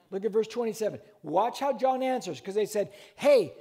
Look 0.10 0.24
at 0.24 0.32
verse 0.32 0.48
27. 0.48 1.02
Watch 1.22 1.60
how 1.60 1.74
John 1.74 2.02
answers 2.02 2.40
because 2.40 2.56
they 2.56 2.66
said, 2.66 2.94
Hey, 3.18 3.54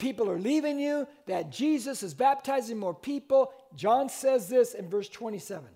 people 0.00 0.28
are 0.28 0.38
leaving 0.38 0.80
you, 0.80 1.06
that 1.26 1.50
Jesus 1.50 2.02
is 2.02 2.14
baptizing 2.14 2.78
more 2.78 2.94
people. 2.94 3.52
John 3.76 4.08
says 4.08 4.48
this 4.48 4.74
in 4.74 4.88
verse 4.88 5.08
27. 5.08 5.68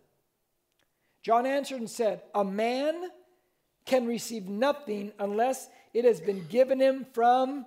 John 1.23 1.47
answered 1.47 1.79
and 1.79 1.91
said, 1.91 2.23
A 2.35 2.45
man 2.45 3.09
can 3.85 4.07
receive 4.07 4.49
nothing 4.49 5.13
unless 5.19 5.69
it 5.93 6.05
has 6.05 6.21
been 6.21 6.45
given 6.49 6.81
him 6.81 7.07
from, 7.13 7.65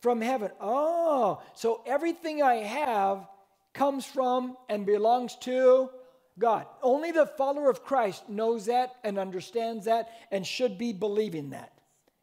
from 0.00 0.20
heaven. 0.20 0.50
Oh, 0.60 1.42
so 1.54 1.82
everything 1.86 2.42
I 2.42 2.56
have 2.56 3.26
comes 3.74 4.06
from 4.06 4.56
and 4.68 4.86
belongs 4.86 5.36
to 5.42 5.90
God. 6.38 6.66
Only 6.82 7.12
the 7.12 7.26
follower 7.26 7.70
of 7.70 7.84
Christ 7.84 8.28
knows 8.28 8.66
that 8.66 8.94
and 9.04 9.18
understands 9.18 9.84
that 9.84 10.08
and 10.30 10.46
should 10.46 10.78
be 10.78 10.92
believing 10.92 11.50
that. 11.50 11.72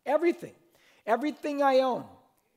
Everything, 0.05 0.53
everything 1.05 1.61
I 1.61 1.79
own, 1.79 2.05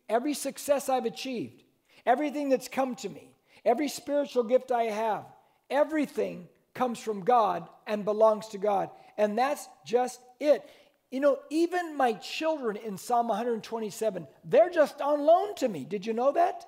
every 0.08 0.34
success 0.34 0.88
I've 0.88 1.06
achieved, 1.06 1.62
everything 2.06 2.48
that's 2.48 2.68
come 2.68 2.94
to 2.96 3.08
me, 3.08 3.34
every 3.64 3.88
spiritual 3.88 4.44
gift 4.44 4.72
I 4.72 4.84
have, 4.84 5.24
everything 5.70 6.48
comes 6.74 6.98
from 6.98 7.24
God 7.24 7.68
and 7.86 8.04
belongs 8.04 8.48
to 8.48 8.58
God. 8.58 8.90
And 9.18 9.38
that's 9.38 9.68
just 9.84 10.20
it. 10.40 10.64
You 11.10 11.20
know, 11.20 11.38
even 11.50 11.96
my 11.96 12.14
children 12.14 12.76
in 12.76 12.96
Psalm 12.96 13.28
127, 13.28 14.26
they're 14.44 14.70
just 14.70 15.00
on 15.00 15.20
loan 15.20 15.54
to 15.56 15.68
me. 15.68 15.84
Did 15.84 16.06
you 16.06 16.14
know 16.14 16.32
that? 16.32 16.64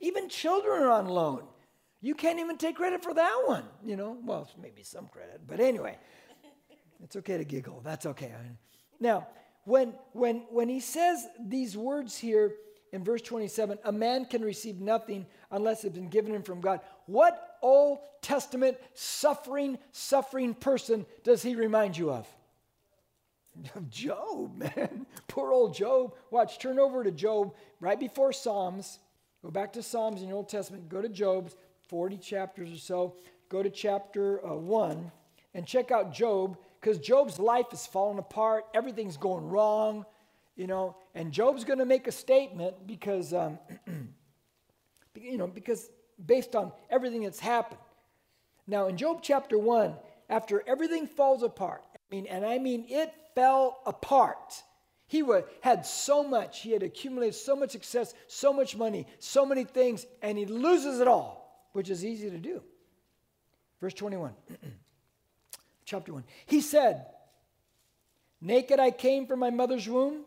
Even 0.00 0.28
children 0.28 0.82
are 0.82 0.90
on 0.90 1.06
loan. 1.06 1.44
You 2.02 2.14
can't 2.14 2.38
even 2.38 2.58
take 2.58 2.76
credit 2.76 3.02
for 3.02 3.14
that 3.14 3.42
one, 3.46 3.64
you 3.82 3.96
know? 3.96 4.18
Well, 4.22 4.50
maybe 4.60 4.82
some 4.82 5.06
credit, 5.08 5.40
but 5.46 5.60
anyway, 5.60 5.98
it's 7.02 7.16
okay 7.16 7.38
to 7.38 7.44
giggle. 7.44 7.80
That's 7.82 8.04
okay. 8.04 8.32
Now, 9.00 9.26
when, 9.64 9.94
when, 10.12 10.44
when 10.50 10.68
he 10.68 10.80
says 10.80 11.26
these 11.44 11.76
words 11.76 12.16
here 12.16 12.54
in 12.96 13.04
verse 13.04 13.20
27, 13.22 13.78
a 13.84 13.92
man 13.92 14.24
can 14.24 14.42
receive 14.42 14.80
nothing 14.80 15.26
unless 15.50 15.84
it's 15.84 15.94
been 15.94 16.08
given 16.08 16.34
him 16.34 16.42
from 16.42 16.62
God. 16.62 16.80
What 17.04 17.58
Old 17.60 17.98
Testament 18.22 18.78
suffering, 18.94 19.78
suffering 19.92 20.54
person 20.54 21.04
does 21.22 21.42
he 21.42 21.54
remind 21.54 21.96
you 21.96 22.10
of? 22.10 22.26
Job, 23.90 24.56
man. 24.56 25.06
Poor 25.28 25.52
old 25.52 25.74
Job. 25.74 26.14
Watch, 26.30 26.58
turn 26.58 26.78
over 26.78 27.04
to 27.04 27.10
Job 27.10 27.54
right 27.80 28.00
before 28.00 28.32
Psalms. 28.32 28.98
Go 29.42 29.50
back 29.50 29.74
to 29.74 29.82
Psalms 29.82 30.22
in 30.22 30.30
the 30.30 30.34
Old 30.34 30.48
Testament. 30.48 30.88
Go 30.88 31.02
to 31.02 31.08
Job's. 31.08 31.54
40 31.88 32.16
chapters 32.16 32.72
or 32.72 32.78
so. 32.78 33.14
Go 33.48 33.62
to 33.62 33.70
chapter 33.70 34.44
uh, 34.44 34.54
1 34.54 35.12
and 35.54 35.66
check 35.66 35.90
out 35.90 36.12
Job 36.12 36.58
because 36.80 36.98
Job's 36.98 37.38
life 37.38 37.66
is 37.72 37.86
falling 37.86 38.18
apart. 38.18 38.64
Everything's 38.74 39.16
going 39.16 39.48
wrong, 39.48 40.04
you 40.56 40.66
know. 40.66 40.96
And 41.14 41.32
Job's 41.32 41.64
going 41.64 41.78
to 41.78 41.84
make 41.84 42.06
a 42.06 42.12
statement 42.12 42.86
because, 42.86 43.32
um, 43.32 43.58
you 45.14 45.38
know, 45.38 45.46
because 45.46 45.88
based 46.24 46.56
on 46.56 46.72
everything 46.90 47.22
that's 47.22 47.40
happened. 47.40 47.80
Now, 48.66 48.88
in 48.88 48.96
Job 48.96 49.20
chapter 49.22 49.58
1, 49.58 49.94
after 50.28 50.62
everything 50.66 51.06
falls 51.06 51.42
apart, 51.42 51.82
I 51.94 51.98
mean, 52.10 52.26
and 52.26 52.44
I 52.44 52.58
mean 52.58 52.86
it 52.88 53.12
fell 53.34 53.78
apart. 53.86 54.62
He 55.06 55.22
would, 55.22 55.44
had 55.60 55.86
so 55.86 56.24
much, 56.24 56.62
he 56.62 56.72
had 56.72 56.82
accumulated 56.82 57.36
so 57.36 57.54
much 57.54 57.70
success, 57.70 58.12
so 58.26 58.52
much 58.52 58.76
money, 58.76 59.06
so 59.20 59.46
many 59.46 59.62
things, 59.62 60.04
and 60.20 60.36
he 60.36 60.46
loses 60.46 60.98
it 60.98 61.06
all 61.06 61.46
which 61.76 61.90
is 61.90 62.06
easy 62.06 62.30
to 62.30 62.38
do. 62.38 62.62
Verse 63.82 63.92
21, 63.92 64.32
chapter 65.84 66.14
1. 66.14 66.24
He 66.46 66.62
said, 66.62 67.04
Naked 68.40 68.80
I 68.80 68.90
came 68.90 69.26
from 69.26 69.40
my 69.40 69.50
mother's 69.50 69.86
womb, 69.86 70.24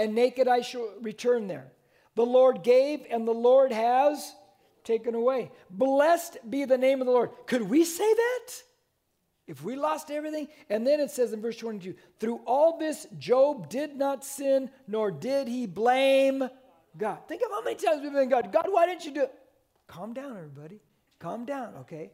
and 0.00 0.14
naked 0.14 0.48
I 0.48 0.62
shall 0.62 0.88
return 1.02 1.46
there. 1.46 1.70
The 2.14 2.24
Lord 2.24 2.62
gave, 2.62 3.04
and 3.10 3.28
the 3.28 3.32
Lord 3.32 3.70
has 3.70 4.34
taken 4.82 5.14
away. 5.14 5.50
Blessed 5.68 6.38
be 6.48 6.64
the 6.64 6.78
name 6.78 7.00
of 7.00 7.06
the 7.06 7.12
Lord. 7.12 7.30
Could 7.46 7.62
we 7.62 7.84
say 7.84 8.14
that? 8.14 8.48
If 9.46 9.62
we 9.62 9.76
lost 9.76 10.10
everything? 10.10 10.48
And 10.70 10.86
then 10.86 11.00
it 11.00 11.10
says 11.10 11.34
in 11.34 11.42
verse 11.42 11.58
22 11.58 11.94
Through 12.18 12.40
all 12.46 12.78
this, 12.78 13.06
Job 13.18 13.68
did 13.68 13.96
not 13.96 14.24
sin, 14.24 14.70
nor 14.88 15.10
did 15.10 15.48
he 15.48 15.66
blame 15.66 16.48
God. 16.96 17.18
Think 17.28 17.42
of 17.42 17.50
how 17.50 17.62
many 17.62 17.76
times 17.76 18.00
we've 18.02 18.12
been 18.12 18.30
God. 18.30 18.50
God, 18.50 18.66
why 18.70 18.86
didn't 18.86 19.04
you 19.04 19.12
do 19.12 19.22
it? 19.24 19.34
calm 19.86 20.14
down, 20.14 20.36
everybody. 20.36 20.80
Calm 21.18 21.44
down, 21.44 21.74
okay? 21.80 22.12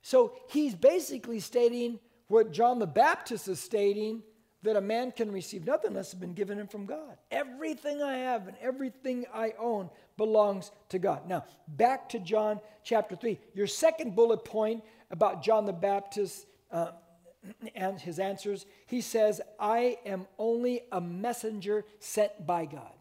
So 0.00 0.32
he's 0.48 0.74
basically 0.74 1.40
stating 1.40 1.98
what 2.28 2.52
John 2.52 2.78
the 2.78 2.86
Baptist 2.86 3.48
is 3.48 3.60
stating 3.60 4.22
that 4.62 4.76
a 4.76 4.80
man 4.80 5.12
can 5.12 5.30
receive 5.30 5.64
nothing 5.64 5.90
unless 5.90 6.12
it's 6.12 6.20
been 6.20 6.34
given 6.34 6.58
him 6.58 6.66
from 6.66 6.86
God. 6.86 7.16
Everything 7.30 8.02
I 8.02 8.16
have 8.18 8.48
and 8.48 8.56
everything 8.60 9.24
I 9.32 9.52
own 9.58 9.88
belongs 10.16 10.72
to 10.88 10.98
God. 10.98 11.28
Now, 11.28 11.44
back 11.68 12.08
to 12.10 12.18
John 12.18 12.60
chapter 12.82 13.14
3. 13.14 13.38
Your 13.54 13.68
second 13.68 14.16
bullet 14.16 14.44
point 14.44 14.82
about 15.10 15.42
John 15.42 15.64
the 15.64 15.72
Baptist 15.72 16.46
uh, 16.72 16.90
and 17.74 18.00
his 18.00 18.18
answers, 18.18 18.66
he 18.86 19.00
says, 19.00 19.40
I 19.60 19.98
am 20.04 20.26
only 20.38 20.82
a 20.90 21.00
messenger 21.00 21.84
sent 22.00 22.44
by 22.44 22.66
God. 22.66 22.92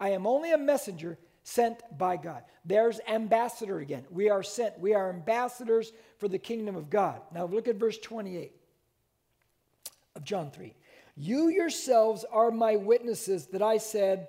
I 0.00 0.10
am 0.10 0.26
only 0.26 0.52
a 0.52 0.58
messenger 0.58 1.18
sent 1.42 1.80
by 1.96 2.16
God. 2.16 2.42
There's 2.64 3.00
ambassador 3.06 3.78
again. 3.78 4.04
We 4.10 4.30
are 4.30 4.42
sent. 4.42 4.78
We 4.80 4.94
are 4.94 5.10
ambassadors 5.10 5.92
for 6.18 6.26
the 6.26 6.38
kingdom 6.38 6.74
of 6.74 6.90
God. 6.90 7.20
Now 7.32 7.46
look 7.46 7.68
at 7.68 7.76
verse 7.76 7.98
28 7.98 8.52
of 10.16 10.24
John 10.24 10.50
3. 10.50 10.74
You 11.16 11.48
yourselves 11.48 12.24
are 12.30 12.50
my 12.50 12.76
witnesses 12.76 13.46
that 13.46 13.62
I 13.62 13.78
said, 13.78 14.28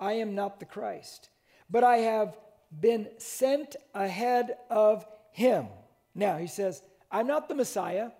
I 0.00 0.14
am 0.14 0.34
not 0.34 0.60
the 0.60 0.66
Christ, 0.66 1.28
but 1.68 1.84
I 1.84 1.98
have 1.98 2.36
been 2.80 3.08
sent 3.18 3.76
ahead 3.94 4.56
of 4.70 5.06
him. 5.32 5.66
Now 6.14 6.38
he 6.38 6.46
says, 6.46 6.82
I'm 7.10 7.26
not 7.26 7.48
the 7.48 7.54
Messiah. 7.54 8.10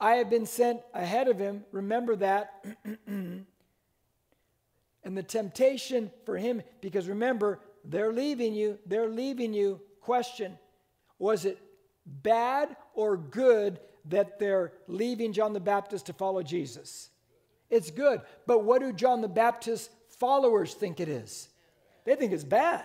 I 0.00 0.14
have 0.16 0.30
been 0.30 0.46
sent 0.46 0.80
ahead 0.92 1.28
of 1.28 1.38
him. 1.38 1.64
Remember 1.70 2.16
that. 2.16 2.64
and 3.06 3.46
the 5.04 5.22
temptation 5.22 6.10
for 6.24 6.36
him, 6.36 6.62
because 6.80 7.08
remember, 7.08 7.60
they're 7.84 8.12
leaving 8.12 8.54
you, 8.54 8.78
they're 8.86 9.08
leaving 9.08 9.52
you. 9.54 9.80
Question 10.00 10.58
Was 11.18 11.44
it 11.44 11.58
bad 12.04 12.76
or 12.94 13.16
good 13.16 13.78
that 14.06 14.38
they're 14.38 14.72
leaving 14.88 15.32
John 15.32 15.52
the 15.52 15.60
Baptist 15.60 16.06
to 16.06 16.12
follow 16.12 16.42
Jesus. 16.42 17.10
It's 17.70 17.90
good. 17.90 18.20
But 18.46 18.64
what 18.64 18.80
do 18.82 18.92
John 18.92 19.20
the 19.20 19.28
Baptist 19.28 19.90
followers 20.18 20.74
think 20.74 21.00
it 21.00 21.08
is? 21.08 21.48
They 22.04 22.16
think 22.16 22.32
it's 22.32 22.44
bad. 22.44 22.84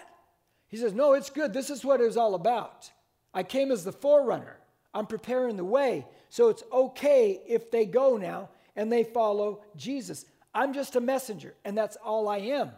He 0.67 0.77
says, 0.77 0.93
No, 0.93 1.13
it's 1.13 1.29
good. 1.29 1.53
This 1.53 1.69
is 1.69 1.83
what 1.83 2.01
it 2.01 2.05
was 2.05 2.17
all 2.17 2.35
about. 2.35 2.91
I 3.33 3.43
came 3.43 3.71
as 3.71 3.83
the 3.83 3.91
forerunner. 3.91 4.57
I'm 4.93 5.05
preparing 5.05 5.57
the 5.57 5.65
way. 5.65 6.05
So 6.29 6.49
it's 6.49 6.63
okay 6.71 7.41
if 7.47 7.69
they 7.71 7.85
go 7.85 8.17
now 8.17 8.49
and 8.75 8.91
they 8.91 9.03
follow 9.03 9.61
Jesus. 9.75 10.25
I'm 10.53 10.73
just 10.73 10.95
a 10.95 11.01
messenger, 11.01 11.53
and 11.65 11.77
that's 11.77 11.97
all 11.97 12.27
I 12.27 12.37
am. 12.37 12.71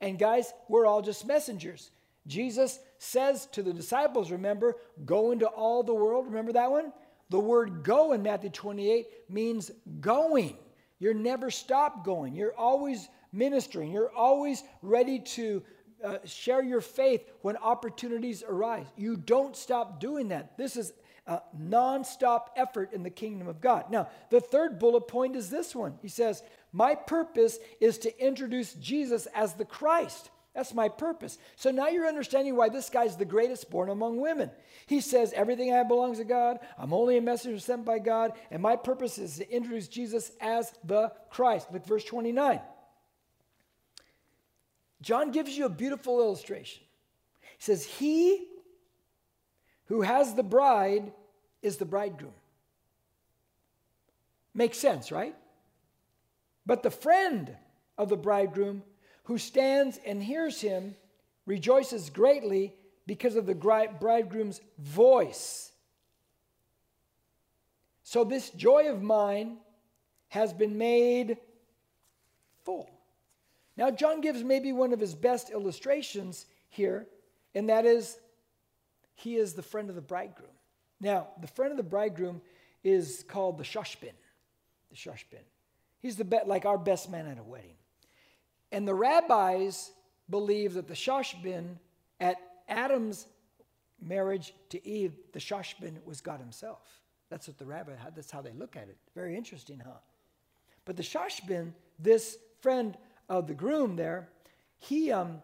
And 0.00 0.18
guys, 0.18 0.52
we're 0.68 0.86
all 0.86 1.02
just 1.02 1.26
messengers. 1.26 1.90
Jesus 2.26 2.78
says 2.98 3.46
to 3.52 3.62
the 3.62 3.72
disciples, 3.72 4.30
remember, 4.30 4.76
go 5.04 5.30
into 5.30 5.46
all 5.46 5.82
the 5.82 5.94
world. 5.94 6.26
Remember 6.26 6.52
that 6.52 6.70
one? 6.70 6.92
The 7.30 7.40
word 7.40 7.84
go 7.84 8.12
in 8.12 8.22
Matthew 8.22 8.50
28 8.50 9.06
means 9.28 9.70
going. 10.00 10.56
You're 10.98 11.14
never 11.14 11.50
stop 11.50 12.04
going. 12.04 12.34
You're 12.34 12.56
always 12.56 13.08
ministering. 13.32 13.92
You're 13.92 14.12
always 14.12 14.62
ready 14.82 15.20
to 15.20 15.62
uh, 16.04 16.18
share 16.24 16.62
your 16.62 16.80
faith 16.80 17.22
when 17.42 17.56
opportunities 17.56 18.42
arise. 18.46 18.86
You 18.96 19.16
don't 19.16 19.56
stop 19.56 20.00
doing 20.00 20.28
that. 20.28 20.56
This 20.58 20.76
is 20.76 20.92
a 21.26 21.40
nonstop 21.58 22.46
effort 22.56 22.92
in 22.92 23.02
the 23.02 23.10
kingdom 23.10 23.46
of 23.46 23.60
God. 23.60 23.90
Now, 23.90 24.08
the 24.30 24.40
third 24.40 24.78
bullet 24.78 25.02
point 25.02 25.36
is 25.36 25.48
this 25.48 25.74
one. 25.74 25.94
He 26.02 26.08
says, 26.08 26.42
My 26.72 26.94
purpose 26.94 27.58
is 27.80 27.98
to 27.98 28.24
introduce 28.24 28.74
Jesus 28.74 29.26
as 29.34 29.54
the 29.54 29.64
Christ. 29.64 30.30
That's 30.54 30.74
my 30.74 30.88
purpose. 30.88 31.38
So 31.54 31.70
now 31.70 31.88
you're 31.88 32.08
understanding 32.08 32.56
why 32.56 32.68
this 32.68 32.90
guy's 32.90 33.16
the 33.16 33.24
greatest 33.24 33.70
born 33.70 33.88
among 33.88 34.20
women. 34.20 34.50
He 34.86 35.00
says, 35.00 35.32
Everything 35.32 35.72
I 35.72 35.76
have 35.76 35.88
belongs 35.88 36.18
to 36.18 36.24
God. 36.24 36.58
I'm 36.76 36.92
only 36.92 37.16
a 37.16 37.22
messenger 37.22 37.60
sent 37.60 37.84
by 37.84 38.00
God. 38.00 38.32
And 38.50 38.60
my 38.60 38.74
purpose 38.74 39.18
is 39.18 39.36
to 39.36 39.50
introduce 39.50 39.86
Jesus 39.86 40.32
as 40.40 40.72
the 40.84 41.12
Christ. 41.30 41.72
Look, 41.72 41.86
verse 41.86 42.04
29. 42.04 42.60
John 45.02 45.30
gives 45.30 45.56
you 45.56 45.66
a 45.66 45.70
beautiful 45.70 46.20
illustration. 46.20 46.82
He 47.40 47.64
says, 47.64 47.84
He 47.84 48.46
who 49.86 50.02
has 50.02 50.34
the 50.34 50.42
bride 50.42 51.12
is 51.62 51.76
the 51.76 51.84
bridegroom. 51.84 52.32
Makes 54.52 54.78
sense, 54.78 55.12
right? 55.12 55.36
But 56.66 56.82
the 56.82 56.90
friend 56.90 57.56
of 57.96 58.08
the 58.08 58.16
bridegroom 58.16 58.82
who 59.30 59.38
stands 59.38 59.96
and 60.04 60.20
hears 60.20 60.60
him 60.60 60.96
rejoices 61.46 62.10
greatly 62.10 62.74
because 63.06 63.36
of 63.36 63.46
the 63.46 63.54
bridegroom's 63.54 64.60
voice. 64.76 65.70
So, 68.02 68.24
this 68.24 68.50
joy 68.50 68.90
of 68.90 69.02
mine 69.02 69.58
has 70.30 70.52
been 70.52 70.76
made 70.76 71.36
full. 72.64 72.90
Now, 73.76 73.92
John 73.92 74.20
gives 74.20 74.42
maybe 74.42 74.72
one 74.72 74.92
of 74.92 74.98
his 74.98 75.14
best 75.14 75.50
illustrations 75.50 76.46
here, 76.68 77.06
and 77.54 77.68
that 77.68 77.86
is 77.86 78.18
he 79.14 79.36
is 79.36 79.52
the 79.52 79.62
friend 79.62 79.90
of 79.90 79.94
the 79.94 80.02
bridegroom. 80.02 80.50
Now, 81.00 81.28
the 81.40 81.46
friend 81.46 81.70
of 81.70 81.76
the 81.76 81.84
bridegroom 81.84 82.42
is 82.82 83.24
called 83.28 83.58
the 83.58 83.64
shashbin. 83.64 84.10
The 84.90 84.96
shashbin. 84.96 85.44
He's 86.00 86.16
the 86.16 86.24
be- 86.24 86.38
like 86.46 86.64
our 86.64 86.78
best 86.78 87.08
man 87.08 87.28
at 87.28 87.38
a 87.38 87.44
wedding. 87.44 87.76
And 88.72 88.86
the 88.86 88.94
rabbis 88.94 89.90
believe 90.28 90.74
that 90.74 90.88
the 90.88 90.94
shashbin 90.94 91.76
at 92.20 92.36
Adam's 92.68 93.26
marriage 94.00 94.54
to 94.70 94.86
Eve, 94.86 95.12
the 95.32 95.40
shashbin 95.40 96.04
was 96.04 96.20
God 96.20 96.40
himself. 96.40 97.02
That's 97.28 97.46
what 97.46 97.58
the 97.58 97.66
rabbi 97.66 97.94
had. 97.96 98.14
That's 98.14 98.30
how 98.30 98.42
they 98.42 98.52
look 98.52 98.76
at 98.76 98.88
it. 98.88 98.96
Very 99.14 99.36
interesting, 99.36 99.80
huh? 99.84 99.98
But 100.84 100.96
the 100.96 101.02
shashbin, 101.02 101.72
this 101.98 102.38
friend 102.60 102.96
of 103.28 103.46
the 103.46 103.54
groom 103.54 103.96
there, 103.96 104.28
he 104.78 105.12
um, 105.12 105.42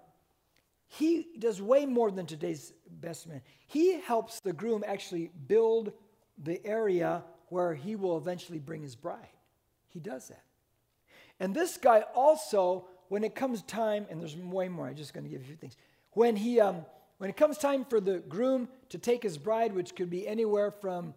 he 0.89 1.27
does 1.39 1.61
way 1.61 1.85
more 1.85 2.11
than 2.11 2.27
today's 2.27 2.73
best 2.89 3.29
man. 3.29 3.43
He 3.67 4.01
helps 4.01 4.41
the 4.41 4.53
groom 4.53 4.85
actually 4.87 5.31
build 5.47 5.93
the 6.43 6.65
area 6.65 7.25
where 7.49 7.75
he 7.75 7.97
will 7.97 8.17
eventually 8.17 8.59
bring 8.59 8.83
his 8.83 8.95
bride. 8.95 9.29
He 9.89 10.01
does 10.01 10.29
that. 10.29 10.43
And 11.39 11.55
this 11.55 11.77
guy 11.77 12.05
also 12.15 12.87
when 13.09 13.25
it 13.25 13.35
comes 13.35 13.62
time, 13.62 14.07
and 14.11 14.21
there's 14.21 14.37
way 14.37 14.69
more, 14.69 14.88
I'm 14.88 14.97
just 14.97 15.14
going 15.14 15.25
to 15.25 15.31
give 15.31 15.40
you 15.40 15.45
a 15.45 15.49
few 15.49 15.57
things. 15.57 15.77
When 16.12 16.37
he, 16.37 16.61
um, 16.61 16.85
when 17.19 17.31
it 17.31 17.37
comes 17.37 17.59
time 17.59 17.85
for 17.85 18.01
the 18.01 18.19
groom 18.21 18.69
to 18.90 18.99
take 18.99 19.23
his 19.23 19.38
bride, 19.38 19.75
which 19.75 19.95
could 19.95 20.11
be 20.11 20.27
anywhere 20.27 20.71
from 20.71 21.14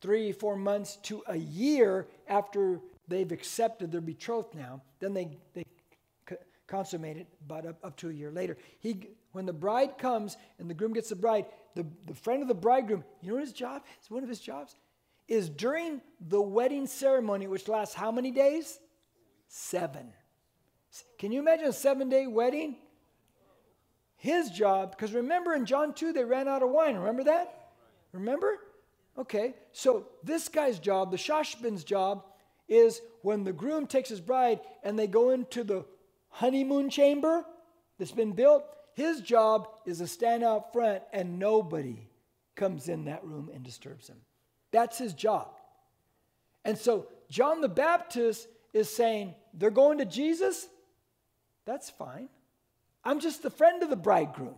three, 0.00 0.32
four 0.32 0.56
months 0.56 0.96
to 1.04 1.22
a 1.26 1.36
year 1.36 2.06
after 2.28 2.80
they've 3.08 3.30
accepted 3.32 3.92
their 3.92 4.00
betrothed 4.00 4.54
now, 4.54 4.82
then 5.00 5.14
they, 5.14 5.36
they 5.54 5.64
consummate 6.66 7.16
it 7.16 7.26
about 7.44 7.66
up, 7.66 7.84
up 7.84 7.96
to 7.96 8.10
a 8.10 8.12
year 8.12 8.30
later. 8.30 8.56
He, 8.80 9.08
when 9.32 9.46
the 9.46 9.52
bride 9.52 9.98
comes 9.98 10.36
and 10.58 10.68
the 10.68 10.74
groom 10.74 10.92
gets 10.92 11.08
the 11.08 11.16
bride, 11.16 11.46
the, 11.74 11.86
the 12.06 12.14
friend 12.14 12.42
of 12.42 12.48
the 12.48 12.54
bridegroom, 12.54 13.04
you 13.22 13.28
know 13.28 13.34
what 13.34 13.44
his 13.44 13.52
job 13.52 13.82
is? 14.02 14.10
One 14.10 14.22
of 14.22 14.28
his 14.28 14.40
jobs 14.40 14.74
is 15.28 15.48
during 15.48 16.00
the 16.28 16.40
wedding 16.40 16.86
ceremony, 16.86 17.46
which 17.46 17.68
lasts 17.68 17.94
how 17.94 18.12
many 18.12 18.30
days? 18.30 18.78
Seven. 19.48 20.12
Can 21.18 21.32
you 21.32 21.40
imagine 21.40 21.66
a 21.66 21.72
seven 21.72 22.08
day 22.08 22.26
wedding? 22.26 22.76
His 24.16 24.50
job, 24.50 24.92
because 24.92 25.12
remember 25.12 25.54
in 25.54 25.66
John 25.66 25.92
2, 25.92 26.12
they 26.12 26.24
ran 26.24 26.48
out 26.48 26.62
of 26.62 26.70
wine. 26.70 26.96
Remember 26.96 27.24
that? 27.24 27.70
Remember? 28.12 28.58
Okay, 29.18 29.54
so 29.72 30.06
this 30.22 30.48
guy's 30.48 30.78
job, 30.78 31.10
the 31.10 31.16
shashbin's 31.16 31.84
job, 31.84 32.24
is 32.68 33.00
when 33.22 33.44
the 33.44 33.52
groom 33.52 33.86
takes 33.86 34.08
his 34.08 34.20
bride 34.20 34.60
and 34.82 34.98
they 34.98 35.06
go 35.06 35.30
into 35.30 35.64
the 35.64 35.84
honeymoon 36.28 36.90
chamber 36.90 37.44
that's 37.98 38.12
been 38.12 38.32
built, 38.32 38.64
his 38.94 39.20
job 39.20 39.68
is 39.86 39.98
to 39.98 40.06
stand 40.06 40.42
out 40.42 40.72
front 40.72 41.02
and 41.12 41.38
nobody 41.38 42.08
comes 42.54 42.88
in 42.88 43.04
that 43.04 43.24
room 43.24 43.50
and 43.54 43.62
disturbs 43.62 44.08
him. 44.08 44.16
That's 44.70 44.98
his 44.98 45.12
job. 45.12 45.48
And 46.64 46.76
so 46.76 47.06
John 47.30 47.60
the 47.60 47.68
Baptist 47.68 48.48
is 48.72 48.94
saying, 48.94 49.34
they're 49.54 49.70
going 49.70 49.98
to 49.98 50.04
Jesus, 50.04 50.68
that's 51.66 51.90
fine. 51.90 52.28
I'm 53.04 53.20
just 53.20 53.42
the 53.42 53.50
friend 53.50 53.82
of 53.82 53.90
the 53.90 53.96
bridegroom. 53.96 54.54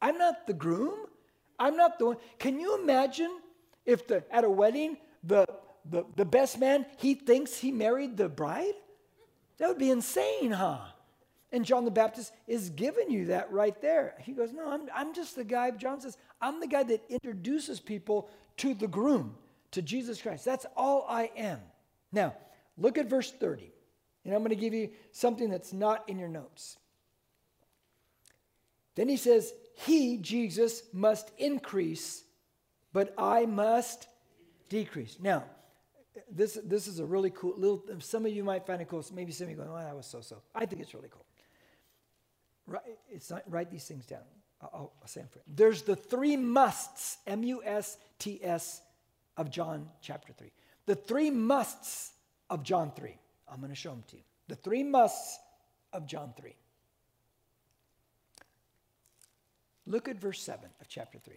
I'm 0.00 0.18
not 0.18 0.46
the 0.46 0.54
groom. 0.54 0.94
I'm 1.58 1.76
not 1.76 1.98
the 1.98 2.06
one. 2.06 2.16
Can 2.38 2.60
you 2.60 2.80
imagine 2.80 3.40
if 3.84 4.06
the, 4.06 4.22
at 4.30 4.44
a 4.44 4.50
wedding, 4.50 4.96
the, 5.24 5.44
the, 5.90 6.04
the 6.14 6.24
best 6.24 6.60
man, 6.60 6.86
he 6.98 7.14
thinks 7.14 7.56
he 7.56 7.72
married 7.72 8.16
the 8.16 8.28
bride? 8.28 8.74
That 9.58 9.68
would 9.68 9.78
be 9.78 9.90
insane, 9.90 10.52
huh? 10.52 10.78
And 11.50 11.64
John 11.64 11.84
the 11.84 11.90
Baptist 11.90 12.32
is 12.46 12.70
giving 12.70 13.10
you 13.10 13.26
that 13.26 13.50
right 13.50 13.80
there. 13.80 14.14
He 14.20 14.32
goes, 14.32 14.52
No, 14.52 14.70
I'm, 14.70 14.82
I'm 14.94 15.14
just 15.14 15.34
the 15.34 15.44
guy, 15.44 15.70
John 15.72 16.00
says, 16.00 16.16
I'm 16.40 16.60
the 16.60 16.66
guy 16.66 16.82
that 16.84 17.02
introduces 17.08 17.80
people 17.80 18.28
to 18.58 18.74
the 18.74 18.86
groom, 18.86 19.34
to 19.72 19.82
Jesus 19.82 20.20
Christ. 20.20 20.44
That's 20.44 20.66
all 20.76 21.06
I 21.08 21.30
am. 21.36 21.58
Now, 22.12 22.34
look 22.76 22.98
at 22.98 23.08
verse 23.08 23.32
30. 23.32 23.72
And 24.28 24.34
I'm 24.34 24.42
going 24.42 24.50
to 24.50 24.56
give 24.56 24.74
you 24.74 24.90
something 25.10 25.48
that's 25.48 25.72
not 25.72 26.06
in 26.06 26.18
your 26.18 26.28
notes. 26.28 26.76
Then 28.94 29.08
he 29.08 29.16
says, 29.16 29.54
He, 29.74 30.18
Jesus, 30.18 30.82
must 30.92 31.30
increase, 31.38 32.24
but 32.92 33.14
I 33.16 33.46
must 33.46 34.06
decrease. 34.68 35.16
Now, 35.18 35.44
this, 36.30 36.58
this 36.62 36.88
is 36.88 36.98
a 36.98 37.06
really 37.06 37.30
cool 37.30 37.54
little, 37.56 37.82
some 38.00 38.26
of 38.26 38.32
you 38.32 38.44
might 38.44 38.66
find 38.66 38.82
it 38.82 38.88
cool. 38.88 39.02
Maybe 39.14 39.32
some 39.32 39.46
of 39.46 39.50
you 39.50 39.56
going, 39.56 39.70
oh, 39.70 39.76
that 39.78 39.96
was 39.96 40.04
so 40.04 40.20
so. 40.20 40.42
I 40.54 40.66
think 40.66 40.82
it's 40.82 40.92
really 40.92 41.08
cool. 41.10 41.24
Write, 42.66 42.82
it's 43.10 43.30
not, 43.30 43.44
write 43.46 43.70
these 43.70 43.84
things 43.84 44.04
down. 44.04 44.20
I'll, 44.60 44.92
I'll 45.00 45.08
say 45.08 45.20
them 45.22 45.30
for 45.30 45.38
you. 45.38 45.44
There's 45.56 45.80
the 45.80 45.96
three 45.96 46.36
musts, 46.36 47.16
M 47.26 47.42
U 47.44 47.62
S 47.64 47.96
T 48.18 48.40
S, 48.42 48.82
of 49.38 49.50
John 49.50 49.88
chapter 50.02 50.34
3. 50.34 50.50
The 50.84 50.96
three 50.96 51.30
musts 51.30 52.12
of 52.50 52.62
John 52.62 52.92
3. 52.94 53.16
I'm 53.50 53.58
going 53.58 53.70
to 53.70 53.76
show 53.76 53.90
them 53.90 54.04
to 54.08 54.16
you. 54.16 54.22
The 54.48 54.56
three 54.56 54.82
musts 54.82 55.38
of 55.92 56.06
John 56.06 56.32
3. 56.36 56.54
Look 59.86 60.08
at 60.08 60.20
verse 60.20 60.42
7 60.42 60.68
of 60.80 60.88
chapter 60.88 61.18
3. 61.18 61.34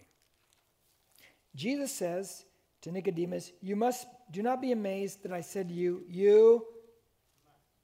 Jesus 1.54 1.92
says 1.92 2.44
to 2.82 2.92
Nicodemus, 2.92 3.52
You 3.60 3.76
must 3.76 4.06
do 4.30 4.42
not 4.42 4.60
be 4.60 4.72
amazed 4.72 5.22
that 5.22 5.32
I 5.32 5.40
said 5.40 5.68
to 5.68 5.74
you, 5.74 6.04
you, 6.08 6.66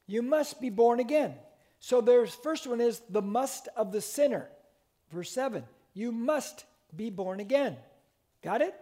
you 0.06 0.22
must 0.22 0.60
be 0.60 0.70
born 0.70 1.00
again. 1.00 1.34
So 1.80 2.00
there's 2.00 2.34
first 2.34 2.66
one 2.66 2.80
is 2.80 3.00
the 3.08 3.22
must 3.22 3.68
of 3.76 3.92
the 3.92 4.00
sinner. 4.00 4.48
Verse 5.10 5.30
7. 5.30 5.64
You 5.94 6.12
must 6.12 6.64
be 6.94 7.10
born 7.10 7.40
again. 7.40 7.76
Got 8.42 8.62
it? 8.62 8.74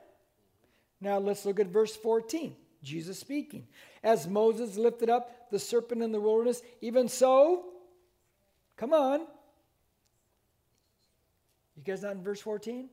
Now 1.00 1.18
let's 1.18 1.44
look 1.44 1.60
at 1.60 1.66
verse 1.66 1.94
14. 1.94 2.54
Jesus 2.82 3.18
speaking. 3.18 3.66
As 4.02 4.26
Moses 4.26 4.76
lifted 4.76 5.10
up 5.10 5.30
the 5.50 5.58
serpent 5.58 6.02
in 6.02 6.12
the 6.12 6.20
wilderness, 6.20 6.62
even 6.80 7.08
so, 7.08 7.64
come 8.76 8.92
on. 8.92 9.20
You 11.76 11.82
guys 11.84 12.02
not 12.02 12.12
in 12.12 12.22
verse 12.22 12.40
14? 12.40 12.88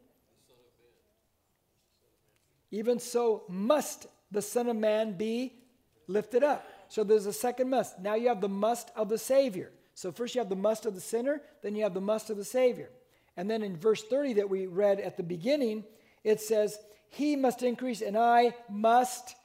Even 2.72 3.00
so 3.00 3.44
must 3.48 4.08
the 4.32 4.42
Son 4.42 4.68
of 4.68 4.76
Man 4.76 5.13
be 5.13 5.54
lifted 6.08 6.44
up. 6.44 6.68
So 6.89 7.04
there's 7.04 7.26
a 7.26 7.34
second 7.34 7.70
must. 7.70 8.00
Now 8.00 8.16
you 8.16 8.28
have 8.28 8.42
the 8.42 8.50
must 8.50 8.92
of 8.96 9.10
the 9.10 9.18
Savior. 9.18 9.72
So 9.96 10.12
first 10.12 10.36
you 10.36 10.39
have 10.42 10.50
the 10.50 10.56
must 10.56 10.86
of 10.86 10.96
the 10.96 11.02
sinner, 11.02 11.42
then 11.62 11.76
you 11.76 11.84
have 11.84 11.94
the 11.94 12.02
must 12.02 12.30
of 12.30 12.38
the 12.38 12.44
Savior. 12.44 12.89
And 13.38 13.50
then 13.50 13.63
in 13.63 13.78
verse 13.78 14.04
30 14.04 14.34
that 14.34 14.50
we 14.50 14.68
read 14.68 15.00
at 15.00 15.18
the 15.18 15.24
beginning, 15.24 15.86
it 16.24 16.42
says, 16.42 16.78
He 17.10 17.36
must 17.36 17.63
increase 17.63 18.02
and 18.02 18.18
I 18.18 18.56
must 18.70 19.36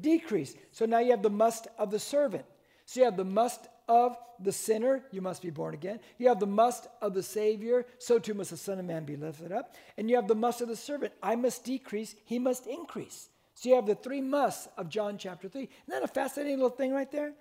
decrease. 0.00 0.54
So 0.72 0.86
now 0.86 0.98
you 0.98 1.10
have 1.10 1.22
the 1.22 1.30
must 1.30 1.68
of 1.78 1.90
the 1.90 1.98
servant. 1.98 2.44
So 2.86 3.00
you 3.00 3.06
have 3.06 3.16
the 3.16 3.24
must 3.24 3.68
of 3.88 4.16
the 4.40 4.52
sinner, 4.52 5.02
you 5.10 5.20
must 5.20 5.42
be 5.42 5.50
born 5.50 5.74
again. 5.74 6.00
You 6.18 6.28
have 6.28 6.40
the 6.40 6.46
must 6.46 6.86
of 7.00 7.14
the 7.14 7.22
Savior, 7.22 7.86
so 7.98 8.18
too 8.18 8.34
must 8.34 8.50
the 8.50 8.56
Son 8.56 8.78
of 8.78 8.84
Man 8.84 9.04
be 9.04 9.16
lifted 9.16 9.52
up. 9.52 9.74
And 9.96 10.08
you 10.08 10.16
have 10.16 10.28
the 10.28 10.34
must 10.34 10.60
of 10.60 10.68
the 10.68 10.76
servant, 10.76 11.12
I 11.22 11.36
must 11.36 11.64
decrease, 11.64 12.14
he 12.24 12.38
must 12.38 12.66
increase. 12.66 13.28
So 13.54 13.68
you 13.68 13.76
have 13.76 13.86
the 13.86 13.94
three 13.94 14.20
musts 14.20 14.68
of 14.76 14.88
John 14.88 15.16
chapter 15.16 15.48
3. 15.48 15.62
Isn't 15.62 15.72
that 15.88 16.02
a 16.02 16.08
fascinating 16.08 16.56
little 16.56 16.70
thing 16.70 16.92
right 16.92 17.10
there? 17.10 17.32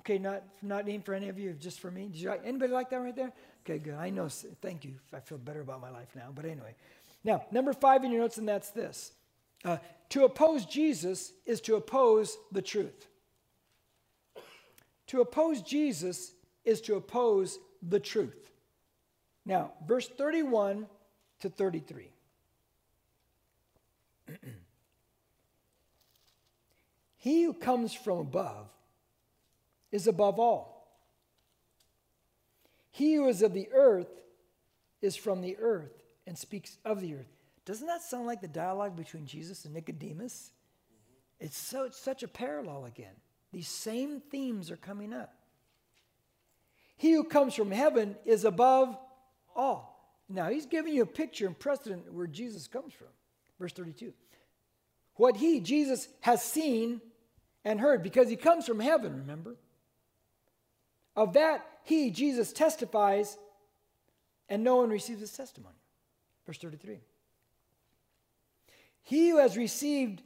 Okay, 0.00 0.18
not, 0.18 0.42
not 0.60 0.86
named 0.86 1.04
for 1.04 1.14
any 1.14 1.28
of 1.28 1.38
you, 1.38 1.52
just 1.52 1.80
for 1.80 1.90
me. 1.90 2.08
Did 2.08 2.16
you, 2.16 2.32
anybody 2.44 2.72
like 2.72 2.90
that 2.90 2.98
right 2.98 3.16
there? 3.16 3.32
Okay, 3.64 3.78
good. 3.78 3.94
I 3.94 4.10
know. 4.10 4.28
Thank 4.28 4.84
you. 4.84 4.96
I 5.14 5.20
feel 5.20 5.38
better 5.38 5.60
about 5.60 5.80
my 5.80 5.90
life 5.90 6.08
now. 6.14 6.30
But 6.34 6.44
anyway. 6.44 6.74
Now, 7.22 7.46
number 7.50 7.72
five 7.72 8.04
in 8.04 8.10
your 8.10 8.20
notes, 8.20 8.36
and 8.36 8.46
that's 8.46 8.70
this. 8.70 9.12
Uh, 9.64 9.78
to 10.10 10.24
oppose 10.24 10.66
Jesus 10.66 11.32
is 11.46 11.60
to 11.62 11.76
oppose 11.76 12.36
the 12.52 12.62
truth. 12.62 13.08
To 15.08 15.20
oppose 15.20 15.62
Jesus 15.62 16.32
is 16.64 16.80
to 16.82 16.96
oppose 16.96 17.58
the 17.82 18.00
truth. 18.00 18.50
Now, 19.46 19.72
verse 19.86 20.08
31 20.08 20.86
to 21.40 21.50
33. 21.50 22.08
he 27.16 27.42
who 27.44 27.52
comes 27.52 27.92
from 27.92 28.18
above 28.18 28.68
is 29.92 30.06
above 30.06 30.38
all. 30.38 30.74
He 32.90 33.14
who 33.14 33.28
is 33.28 33.42
of 33.42 33.52
the 33.52 33.68
earth 33.72 34.22
is 35.02 35.16
from 35.16 35.40
the 35.42 35.56
earth 35.58 36.02
and 36.26 36.38
speaks 36.38 36.78
of 36.84 37.00
the 37.00 37.14
earth. 37.14 37.33
Doesn't 37.64 37.86
that 37.86 38.02
sound 38.02 38.26
like 38.26 38.40
the 38.40 38.48
dialogue 38.48 38.96
between 38.96 39.26
Jesus 39.26 39.64
and 39.64 39.74
Nicodemus? 39.74 40.52
It's, 41.40 41.56
so, 41.56 41.84
it's 41.84 41.98
such 41.98 42.22
a 42.22 42.28
parallel 42.28 42.84
again. 42.84 43.14
These 43.52 43.68
same 43.68 44.20
themes 44.20 44.70
are 44.70 44.76
coming 44.76 45.12
up. 45.12 45.34
He 46.96 47.12
who 47.12 47.24
comes 47.24 47.54
from 47.54 47.70
heaven 47.70 48.16
is 48.24 48.44
above 48.44 48.96
all. 49.54 49.94
Now, 50.28 50.48
he's 50.48 50.66
giving 50.66 50.94
you 50.94 51.02
a 51.02 51.06
picture 51.06 51.46
and 51.46 51.58
precedent 51.58 52.12
where 52.12 52.26
Jesus 52.26 52.66
comes 52.66 52.92
from. 52.92 53.08
Verse 53.58 53.72
32. 53.72 54.12
What 55.16 55.36
he, 55.36 55.60
Jesus, 55.60 56.08
has 56.20 56.42
seen 56.42 57.00
and 57.64 57.80
heard, 57.80 58.02
because 58.02 58.28
he 58.28 58.36
comes 58.36 58.66
from 58.66 58.80
heaven, 58.80 59.16
remember? 59.16 59.56
Of 61.16 61.34
that, 61.34 61.66
he, 61.84 62.10
Jesus, 62.10 62.52
testifies, 62.52 63.38
and 64.48 64.64
no 64.64 64.76
one 64.76 64.90
receives 64.90 65.20
his 65.20 65.32
testimony. 65.32 65.76
Verse 66.46 66.58
33. 66.58 66.98
He 69.04 69.30
who 69.30 69.38
has 69.38 69.56
received 69.56 70.22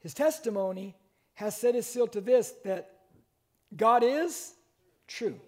his 0.00 0.14
testimony 0.14 0.96
has 1.34 1.56
set 1.56 1.74
his 1.74 1.86
seal 1.86 2.06
to 2.08 2.20
this 2.20 2.52
that 2.64 2.90
God 3.76 4.02
is 4.02 4.54
true. 5.06 5.38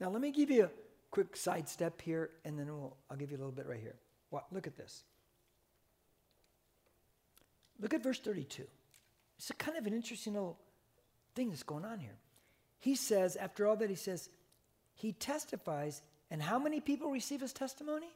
Now, 0.00 0.10
let 0.10 0.20
me 0.20 0.30
give 0.30 0.50
you 0.50 0.64
a 0.64 0.70
quick 1.10 1.36
sidestep 1.36 2.00
here, 2.02 2.30
and 2.44 2.58
then 2.58 2.66
we'll, 2.66 2.96
I'll 3.10 3.16
give 3.16 3.30
you 3.30 3.36
a 3.36 3.38
little 3.38 3.52
bit 3.52 3.66
right 3.66 3.80
here. 3.80 3.96
What? 4.30 4.46
Look 4.52 4.66
at 4.66 4.76
this. 4.76 5.04
Look 7.80 7.94
at 7.94 8.02
verse 8.02 8.18
32. 8.18 8.64
It's 9.38 9.50
a 9.50 9.54
kind 9.54 9.76
of 9.76 9.86
an 9.86 9.92
interesting 9.92 10.34
little 10.34 10.58
thing 11.34 11.50
that's 11.50 11.62
going 11.62 11.84
on 11.84 12.00
here. 12.00 12.16
He 12.78 12.94
says, 12.94 13.36
after 13.36 13.66
all 13.66 13.76
that, 13.76 13.90
he 13.90 13.96
says, 13.96 14.28
he 14.94 15.12
testifies, 15.12 16.02
and 16.30 16.42
how 16.42 16.58
many 16.58 16.80
people 16.80 17.10
receive 17.10 17.40
his 17.40 17.52
testimony? 17.52 18.08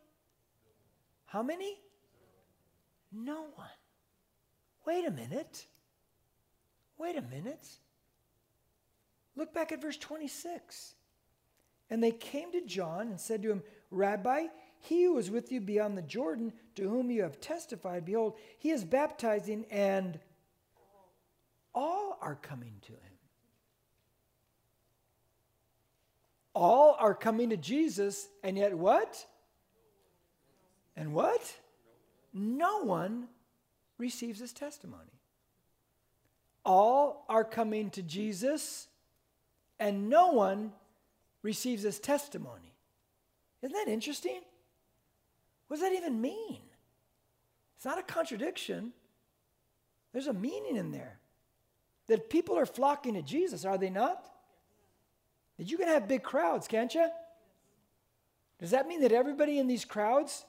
How 1.27 1.43
many? 1.43 1.77
No 3.13 3.47
one. 3.55 3.69
Wait 4.87 5.07
a 5.07 5.11
minute. 5.11 5.67
Wait 6.99 7.17
a 7.17 7.23
minute. 7.23 7.67
Look 9.37 9.53
back 9.55 9.73
at 9.73 9.83
verse 9.83 9.97
26. 9.97 10.95
And 11.89 12.03
they 12.03 12.13
came 12.13 12.53
to 12.53 12.61
John 12.61 13.09
and 13.09 13.21
said 13.21 13.43
to 13.43 13.51
him, 13.51 13.63
Rabbi, 13.91 14.47
he 14.79 15.05
who 15.05 15.19
is 15.19 15.31
with 15.31 15.51
you 15.53 15.61
beyond 15.61 15.99
the 15.99 16.03
Jordan, 16.03 16.53
to 16.77 16.89
whom 16.89 17.11
you 17.11 17.23
have 17.23 17.41
testified, 17.41 18.05
behold, 18.05 18.37
he 18.59 18.71
is 18.71 18.85
baptizing, 18.85 19.67
and 19.71 20.19
all 21.75 22.19
are 22.21 22.37
coming 22.37 22.75
to 22.83 22.93
him. 22.93 22.99
All 26.55 26.97
are 26.99 27.15
coming 27.15 27.51
to 27.51 27.57
Jesus, 27.57 28.29
and 28.43 28.57
yet 28.57 28.75
what? 28.75 29.27
And 30.97 31.13
what? 31.15 31.55
No 32.33 32.85
one 32.85 33.29
receives 33.99 34.41
his 34.41 34.53
testimony. 34.53 35.21
All 36.65 37.25
are 37.29 37.45
coming 37.45 37.91
to 37.91 38.03
Jesus, 38.03 38.89
and 39.79 40.09
no 40.09 40.29
one 40.29 40.73
receives 41.43 41.83
his 41.83 41.99
testimony. 41.99 42.75
Isn't 43.63 43.75
that 43.75 43.91
interesting? 43.91 44.41
What 45.69 45.79
does 45.79 45.89
that 45.89 45.97
even 45.97 46.21
mean? 46.21 46.61
It's 47.77 47.85
not 47.85 47.99
a 47.99 48.03
contradiction. 48.03 48.93
There's 50.13 50.27
a 50.27 50.33
meaning 50.33 50.77
in 50.77 50.91
there. 50.93 51.19
That 52.09 52.29
people 52.29 52.59
are 52.59 52.67
flocking 52.67 53.15
to 53.15 53.23
Jesus, 53.23 53.65
are 53.65 53.79
they 53.79 53.91
not? 53.91 54.27
That 55.59 55.71
you 55.71 55.79
can 55.79 55.89
have 55.89 56.09
big 56.09 56.23
crowds, 56.23 56.67
can't 56.67 56.95
you? 56.95 57.09
Does 58.59 58.73
that 58.73 58.89
mean 58.89 59.01
that 59.03 59.13
everybody 59.13 59.59
in 59.59 59.67
these 59.67 59.85
crowds 59.85 60.45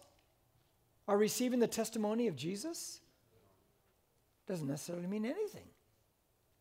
are 1.07 1.17
receiving 1.17 1.59
the 1.59 1.67
testimony 1.67 2.27
of 2.27 2.35
Jesus? 2.35 2.99
Doesn't 4.47 4.67
necessarily 4.67 5.07
mean 5.07 5.25
anything. 5.25 5.67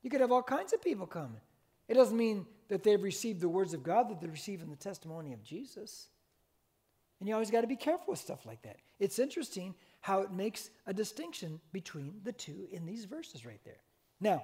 You 0.03 0.11
could 0.11 0.21
have 0.21 0.33
all 0.33 0.43
kinds 0.43 0.73
of 0.73 0.83
people 0.83 1.07
coming. 1.07 1.41
It 1.89 1.95
doesn't 1.95 2.17
mean 2.17 2.47
that 2.69 2.83
they've 2.83 3.03
received 3.03 3.41
the 3.41 3.49
words 3.49 3.75
of 3.75 3.83
God, 3.83 4.09
that 4.09 4.21
they're 4.21 4.31
receiving 4.31 4.71
the 4.71 4.77
testimony 4.77 5.33
of 5.33 5.43
Jesus. 5.43 6.09
And 7.19 7.29
you 7.29 7.35
always 7.35 7.51
got 7.51 7.61
to 7.63 7.67
be 7.67 7.77
careful 7.77 8.07
with 8.09 8.19
stuff 8.19 8.47
like 8.47 8.63
that. 8.63 8.77
It's 8.99 9.19
interesting 9.19 9.75
how 10.01 10.21
it 10.21 10.33
makes 10.33 10.71
a 10.87 10.95
distinction 10.95 11.61
between 11.73 12.15
the 12.25 12.33
two 12.33 12.69
in 12.73 12.87
these 12.87 13.05
verses 13.05 13.45
right 13.45 13.61
there. 13.65 13.83
Now, 14.21 14.43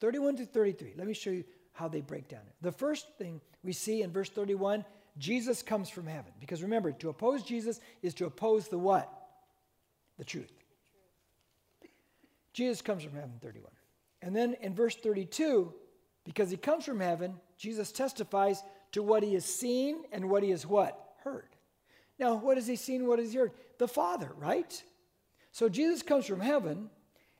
31 0.00 0.36
to 0.36 0.46
33, 0.46 0.94
let 0.96 1.06
me 1.06 1.12
show 1.12 1.30
you 1.30 1.44
how 1.72 1.88
they 1.88 2.00
break 2.00 2.28
down. 2.28 2.40
The 2.62 2.72
first 2.72 3.06
thing 3.18 3.40
we 3.62 3.72
see 3.72 4.02
in 4.02 4.12
verse 4.12 4.30
31, 4.30 4.84
Jesus 5.20 5.62
comes 5.62 5.90
from 5.90 6.06
heaven. 6.06 6.32
Because 6.40 6.62
remember, 6.62 6.90
to 6.92 7.10
oppose 7.10 7.42
Jesus 7.42 7.78
is 8.02 8.14
to 8.14 8.24
oppose 8.24 8.68
the 8.68 8.78
what? 8.78 9.12
The 10.18 10.24
truth. 10.24 10.50
Jesus 12.54 12.82
comes 12.82 13.04
from 13.04 13.12
heaven, 13.12 13.34
31. 13.42 13.70
And 14.22 14.34
then 14.34 14.56
in 14.62 14.74
verse 14.74 14.96
32, 14.96 15.72
because 16.24 16.50
he 16.50 16.56
comes 16.56 16.84
from 16.84 17.00
heaven, 17.00 17.34
Jesus 17.58 17.92
testifies 17.92 18.62
to 18.92 19.02
what 19.02 19.22
he 19.22 19.34
has 19.34 19.44
seen 19.44 20.04
and 20.10 20.28
what 20.28 20.42
he 20.42 20.50
has 20.50 20.66
what? 20.66 20.98
Heard. 21.22 21.48
Now, 22.18 22.36
what 22.36 22.56
has 22.56 22.66
he 22.66 22.76
seen? 22.76 23.06
What 23.06 23.18
has 23.18 23.32
he 23.32 23.38
heard? 23.38 23.52
The 23.78 23.88
Father, 23.88 24.30
right? 24.36 24.82
So 25.52 25.68
Jesus 25.68 26.02
comes 26.02 26.26
from 26.26 26.40
heaven 26.40 26.90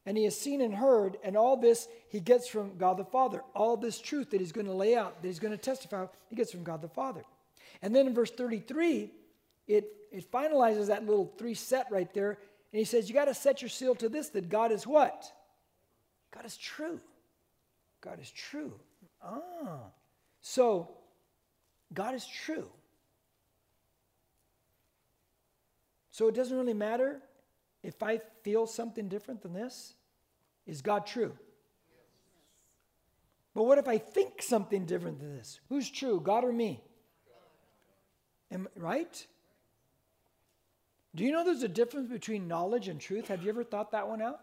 and 0.07 0.17
he 0.17 0.25
has 0.25 0.39
seen 0.39 0.61
and 0.61 0.75
heard, 0.75 1.19
and 1.23 1.37
all 1.37 1.57
this 1.57 1.89
he 2.09 2.21
gets 2.21 2.47
from 2.47 2.77
God 2.77 2.97
the 2.97 3.05
Father. 3.05 3.43
All 3.55 3.77
this 3.77 4.01
truth 4.01 4.31
that 4.31 4.41
he's 4.41 4.53
going 4.53 4.67
to 4.67 4.73
lay 4.73 4.95
out, 4.95 5.21
that 5.21 5.29
he's 5.29 5.39
going 5.39 5.53
to 5.53 5.59
testify, 5.59 6.07
he 6.29 6.37
gets 6.37 6.53
from 6.53 6.65
God 6.65 6.83
the 6.83 6.89
Father. 6.89 7.23
And 7.83 7.95
then 7.95 8.07
in 8.07 8.15
verse 8.15 8.31
33, 8.31 9.11
it, 9.67 9.87
it 10.11 10.31
finalizes 10.31 10.89
that 10.89 11.07
little 11.07 11.33
three 11.39 11.55
set 11.55 11.87
right 11.91 12.13
there, 12.13 12.39
and 12.73 12.79
he 12.79 12.85
says, 12.85 13.09
You 13.09 13.15
got 13.15 13.27
to 13.27 13.35
set 13.35 13.63
your 13.63 13.69
seal 13.69 13.95
to 13.97 14.09
this 14.09 14.29
that 14.31 14.49
God 14.49 14.73
is 14.73 14.87
what? 14.87 15.33
God 16.33 16.45
is 16.45 16.57
true. 16.57 17.01
God 18.01 18.19
is 18.21 18.31
true. 18.31 18.73
Ah. 19.23 19.91
So, 20.41 20.89
God 21.93 22.15
is 22.15 22.27
true. 22.27 22.69
So 26.11 26.29
it 26.29 26.35
doesn't 26.35 26.57
really 26.57 26.75
matter 26.75 27.21
if 27.83 28.03
I 28.03 28.21
feel 28.43 28.67
something 28.67 29.09
different 29.09 29.43
than 29.43 29.53
this. 29.53 29.95
Is 30.67 30.83
God 30.83 31.07
true? 31.07 31.33
But 33.55 33.65
what 33.65 33.79
if 33.79 33.89
I 33.89 33.99
think 33.99 34.43
something 34.43 34.85
different 34.85 35.19
than 35.19 35.37
this? 35.37 35.61
Who's 35.69 35.91
true, 35.91 36.21
God 36.21 36.45
or 36.45 36.53
me? 36.53 36.83
Am, 38.53 38.69
right? 38.77 39.27
Do 41.15 41.25
you 41.25 41.33
know 41.33 41.45
there's 41.45 41.63
a 41.63 41.69
difference 41.69 42.09
between 42.09 42.49
knowledge 42.49 42.89
and 42.89 43.01
truth? 43.01 43.29
Have 43.29 43.43
you 43.43 43.49
ever 43.49 43.65
thought 43.65 43.93
that 43.93 44.09
one 44.09 44.23
out? 44.23 44.41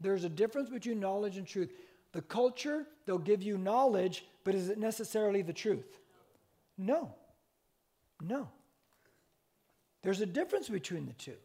There's 0.00 0.24
a 0.24 0.28
difference 0.28 0.68
between 0.68 1.00
knowledge 1.00 1.36
and 1.36 1.46
truth. 1.46 1.72
The 2.12 2.22
culture, 2.22 2.86
they'll 3.06 3.18
give 3.18 3.42
you 3.42 3.58
knowledge, 3.58 4.24
but 4.44 4.54
is 4.54 4.68
it 4.68 4.78
necessarily 4.78 5.42
the 5.42 5.52
truth? 5.52 5.98
No. 6.76 7.14
No. 8.22 8.48
There's 10.02 10.20
a 10.20 10.26
difference 10.26 10.68
between 10.68 11.06
the 11.06 11.12
two. 11.12 11.36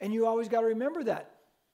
And 0.00 0.12
you 0.12 0.26
always 0.26 0.48
got 0.48 0.60
to 0.60 0.68
remember 0.68 1.04
that. 1.04 1.30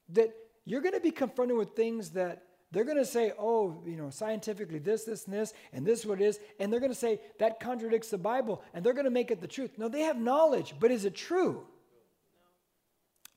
That 0.09 0.35
you're 0.65 0.81
going 0.81 0.93
to 0.93 0.99
be 0.99 1.11
confronted 1.11 1.57
with 1.57 1.75
things 1.75 2.11
that 2.11 2.43
they're 2.71 2.83
going 2.83 2.97
to 2.97 3.05
say, 3.05 3.31
oh, 3.39 3.81
you 3.85 3.95
know, 3.95 4.09
scientifically 4.09 4.79
this, 4.79 5.03
this, 5.03 5.25
and 5.25 5.33
this, 5.33 5.53
and 5.71 5.85
this 5.85 5.99
is 5.99 6.05
what 6.05 6.19
it 6.19 6.25
is. 6.25 6.39
And 6.59 6.71
they're 6.71 6.79
going 6.79 6.91
to 6.91 6.97
say 6.97 7.21
that 7.39 7.59
contradicts 7.59 8.09
the 8.09 8.17
Bible, 8.17 8.61
and 8.73 8.83
they're 8.83 8.93
going 8.93 9.05
to 9.05 9.11
make 9.11 9.31
it 9.31 9.39
the 9.39 9.47
truth. 9.47 9.71
No, 9.77 9.87
they 9.87 10.01
have 10.01 10.17
knowledge, 10.17 10.73
but 10.79 10.91
is 10.91 11.05
it 11.05 11.15
true? 11.15 11.63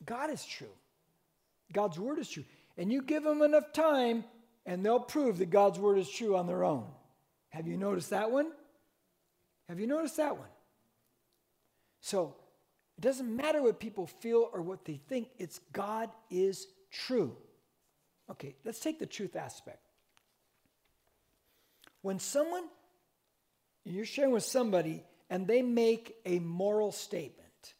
God 0.05 0.31
is 0.31 0.45
true. 0.45 0.67
God's 1.73 1.99
word 1.99 2.19
is 2.19 2.29
true. 2.29 2.45
And 2.77 2.91
you 2.93 3.03
give 3.03 3.23
them 3.23 3.43
enough 3.43 3.73
time, 3.73 4.25
and 4.67 4.85
they'll 4.85 5.01
prove 5.01 5.39
that 5.39 5.51
God's 5.51 5.79
word 5.79 5.99
is 5.99 6.09
true 6.09 6.37
on 6.37 6.47
their 6.47 6.65
own. 6.65 6.87
Have 7.51 7.67
you 7.67 7.77
noticed 7.77 8.11
that 8.11 8.31
one? 8.31 8.51
Have 9.69 9.79
you 9.79 9.87
noticed 9.87 10.17
that 10.17 10.37
one? 10.37 10.49
So 12.01 12.35
it 12.97 13.03
doesn't 13.03 13.35
matter 13.35 13.63
what 13.63 13.79
people 13.79 14.07
feel 14.07 14.49
or 14.53 14.63
what 14.63 14.85
they 14.85 15.01
think, 15.09 15.29
it's 15.39 15.61
God 15.73 16.11
is 16.31 16.67
true. 16.91 17.37
Okay, 18.31 18.55
let's 18.65 18.81
take 18.81 18.99
the 18.99 19.07
truth 19.07 19.37
aspect. 19.37 19.81
When 22.03 22.19
someone, 22.19 22.65
you're 23.85 24.05
sharing 24.05 24.33
with 24.33 24.45
somebody 24.45 25.03
and 25.31 25.47
they 25.47 25.63
make 25.63 26.17
a 26.27 26.39
moral 26.39 26.93
statement, 26.93 27.75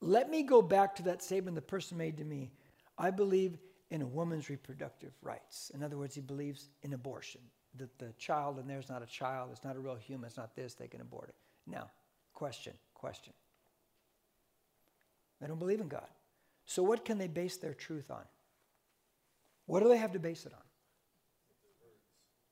let 0.00 0.30
me 0.30 0.42
go 0.42 0.62
back 0.62 0.96
to 0.96 1.04
that 1.04 1.22
statement 1.22 1.54
the 1.54 1.62
person 1.62 1.96
made 1.96 2.18
to 2.18 2.24
me. 2.24 2.50
I 2.98 3.10
believe 3.10 3.58
in 3.90 4.02
a 4.02 4.06
woman's 4.06 4.48
reproductive 4.48 5.12
rights. 5.22 5.70
In 5.74 5.82
other 5.82 5.96
words, 5.96 6.14
he 6.14 6.20
believes 6.20 6.68
in 6.82 6.92
abortion, 6.92 7.40
that 7.76 7.98
the 7.98 8.12
child 8.18 8.58
in 8.58 8.66
there 8.66 8.78
is 8.78 8.88
not 8.88 9.02
a 9.02 9.06
child, 9.06 9.50
it's 9.52 9.64
not 9.64 9.76
a 9.76 9.80
real 9.80 9.96
human, 9.96 10.26
it's 10.26 10.36
not 10.36 10.54
this, 10.54 10.74
they 10.74 10.88
can 10.88 11.00
abort 11.00 11.28
it. 11.28 11.34
Now, 11.66 11.90
question, 12.32 12.72
question. 12.94 13.32
They 15.40 15.46
don't 15.46 15.58
believe 15.58 15.80
in 15.80 15.88
God. 15.88 16.08
So, 16.64 16.82
what 16.82 17.04
can 17.04 17.18
they 17.18 17.26
base 17.26 17.56
their 17.56 17.74
truth 17.74 18.10
on? 18.10 18.22
What 19.72 19.82
do 19.82 19.88
they 19.88 19.96
have 19.96 20.12
to 20.12 20.18
base 20.18 20.44
it 20.44 20.52
on? 20.52 20.60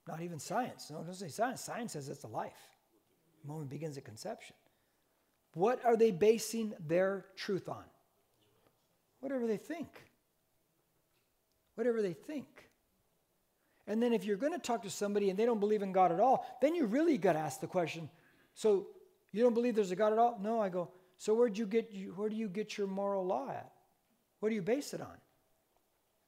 Not 0.09 0.23
even 0.23 0.39
science. 0.39 0.91
No, 0.91 1.03
don't 1.03 1.13
say 1.13 1.29
science. 1.29 1.61
Science 1.61 1.93
says 1.93 2.09
it's 2.09 2.25
a 2.25 2.29
life. 2.29 2.57
The 3.43 3.49
moment 3.49 3.69
begins 3.69 3.99
at 3.99 4.07
conception. 4.07 4.57
What 5.53 5.85
are 5.85 5.99
they 5.99 6.13
basing 6.13 6.73
their 6.89 7.27
truth 7.37 7.69
on? 7.69 7.85
Whatever 9.21 9.47
they 9.47 9.59
think. 9.59 9.89
Whatever 11.75 12.01
they 12.01 12.15
think. 12.15 12.71
And 13.87 14.03
then 14.03 14.15
if 14.15 14.25
you're 14.25 14.39
going 14.39 14.55
to 14.55 14.59
talk 14.59 14.85
to 14.85 14.91
somebody 14.91 15.29
and 15.29 15.39
they 15.39 15.45
don't 15.45 15.61
believe 15.61 15.83
in 15.83 15.93
God 15.93 16.13
at 16.13 16.21
all, 16.21 16.47
then 16.63 16.75
you 16.75 16.87
really 16.87 17.19
got 17.19 17.35
to 17.35 17.39
ask 17.39 17.61
the 17.61 17.67
question 17.67 18.09
so 18.55 18.87
you 19.31 19.43
don't 19.43 19.53
believe 19.53 19.75
there's 19.75 19.91
a 19.91 19.97
God 19.97 20.15
at 20.15 20.19
all? 20.19 20.39
No, 20.41 20.59
I 20.59 20.71
go, 20.71 20.89
so 21.19 21.35
where'd 21.35 21.59
you 21.59 21.67
get, 21.67 21.93
where 22.17 22.31
do 22.31 22.37
you 22.37 22.49
get 22.49 22.79
your 22.79 22.87
moral 22.87 23.27
law 23.27 23.51
at? 23.51 23.71
What 24.39 24.49
do 24.49 24.55
you 24.55 24.63
base 24.63 24.95
it 24.95 25.03
on? 25.03 25.19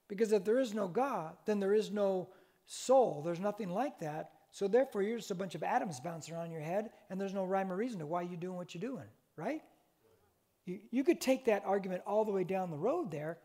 Because 0.07 0.31
if 0.31 0.43
there 0.43 0.59
is 0.59 0.73
no 0.73 0.87
God, 0.87 1.35
then 1.45 1.59
there 1.59 1.73
is 1.73 1.91
no 1.91 2.29
soul. 2.65 3.21
There's 3.23 3.39
nothing 3.39 3.69
like 3.69 3.99
that. 3.99 4.31
So 4.51 4.67
therefore, 4.67 5.01
you're 5.01 5.17
just 5.17 5.31
a 5.31 5.35
bunch 5.35 5.55
of 5.55 5.63
atoms 5.63 5.99
bouncing 5.99 6.35
around 6.35 6.51
your 6.51 6.61
head, 6.61 6.91
and 7.09 7.19
there's 7.19 7.33
no 7.33 7.43
rhyme 7.43 7.71
or 7.71 7.75
reason 7.75 7.99
to 7.99 8.05
why 8.05 8.21
you're 8.21 8.35
doing 8.35 8.55
what 8.55 8.75
you're 8.75 8.81
doing, 8.81 9.07
right? 9.35 9.61
You, 10.65 10.79
you 10.91 11.03
could 11.03 11.19
take 11.19 11.45
that 11.45 11.63
argument 11.65 12.03
all 12.05 12.23
the 12.23 12.31
way 12.31 12.43
down 12.43 12.69
the 12.69 12.77
road 12.77 13.09
there 13.09 13.39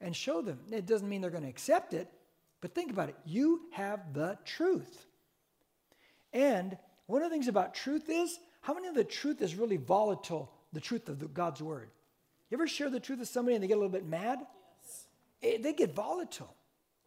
and 0.00 0.14
show 0.14 0.40
them. 0.40 0.60
It 0.70 0.86
doesn't 0.86 1.08
mean 1.08 1.20
they're 1.20 1.30
going 1.30 1.42
to 1.42 1.48
accept 1.48 1.94
it, 1.94 2.08
but 2.60 2.74
think 2.74 2.92
about 2.92 3.08
it. 3.08 3.16
You 3.24 3.62
have 3.72 4.14
the 4.14 4.38
truth. 4.44 5.06
And 6.32 6.78
one 7.06 7.22
of 7.22 7.30
the 7.30 7.34
things 7.34 7.48
about 7.48 7.74
truth 7.74 8.08
is 8.08 8.38
how 8.60 8.74
many 8.74 8.86
of 8.86 8.94
the 8.94 9.04
truth 9.04 9.42
is 9.42 9.56
really 9.56 9.76
volatile, 9.76 10.52
the 10.72 10.80
truth 10.80 11.08
of 11.08 11.18
the, 11.18 11.26
God's 11.26 11.60
word? 11.60 11.90
You 12.50 12.56
ever 12.56 12.68
share 12.68 12.88
the 12.88 13.00
truth 13.00 13.18
with 13.18 13.28
somebody 13.28 13.56
and 13.56 13.62
they 13.62 13.68
get 13.68 13.76
a 13.76 13.80
little 13.80 13.90
bit 13.90 14.06
mad? 14.06 14.38
It, 15.42 15.62
they 15.62 15.72
get 15.72 15.94
volatile. 15.94 16.54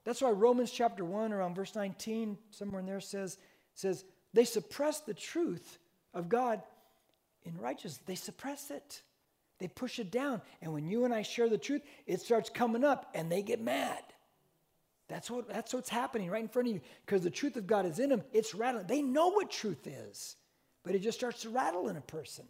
That's 0.03 0.21
why 0.21 0.29
Romans 0.29 0.69
chapter 0.69 1.03
1, 1.03 1.33
around 1.33 1.55
verse 1.55 1.75
19, 1.75 2.37
somewhere 2.51 2.79
in 2.79 2.85
there 2.85 2.99
says, 2.99 3.39
says 3.73 4.05
they 4.33 4.45
suppress 4.45 4.99
the 4.99 5.13
truth 5.13 5.79
of 6.13 6.29
God 6.29 6.61
in 7.43 7.57
righteousness. 7.57 8.01
They 8.05 8.15
suppress 8.15 8.69
it. 8.69 9.01
They 9.59 9.67
push 9.67 9.99
it 9.99 10.11
down. 10.11 10.41
And 10.61 10.73
when 10.73 10.85
you 10.85 11.05
and 11.05 11.13
I 11.13 11.21
share 11.21 11.49
the 11.49 11.57
truth, 11.57 11.81
it 12.05 12.21
starts 12.21 12.49
coming 12.49 12.83
up 12.83 13.09
and 13.15 13.31
they 13.31 13.41
get 13.41 13.61
mad. 13.61 14.03
That's 15.07 15.29
what 15.29 15.47
that's 15.47 15.73
what's 15.73 15.89
happening 15.89 16.29
right 16.29 16.41
in 16.41 16.49
front 16.49 16.67
of 16.67 16.73
you. 16.73 16.81
Because 17.05 17.21
the 17.21 17.29
truth 17.29 17.55
of 17.57 17.67
God 17.67 17.85
is 17.85 17.99
in 17.99 18.09
them, 18.09 18.23
it's 18.33 18.55
rattling. 18.55 18.87
They 18.87 19.01
know 19.01 19.29
what 19.29 19.51
truth 19.51 19.87
is, 19.87 20.35
but 20.83 20.95
it 20.95 20.99
just 20.99 21.17
starts 21.17 21.43
to 21.43 21.49
rattle 21.49 21.89
in 21.89 21.95
a 21.95 22.01
person. 22.01 22.45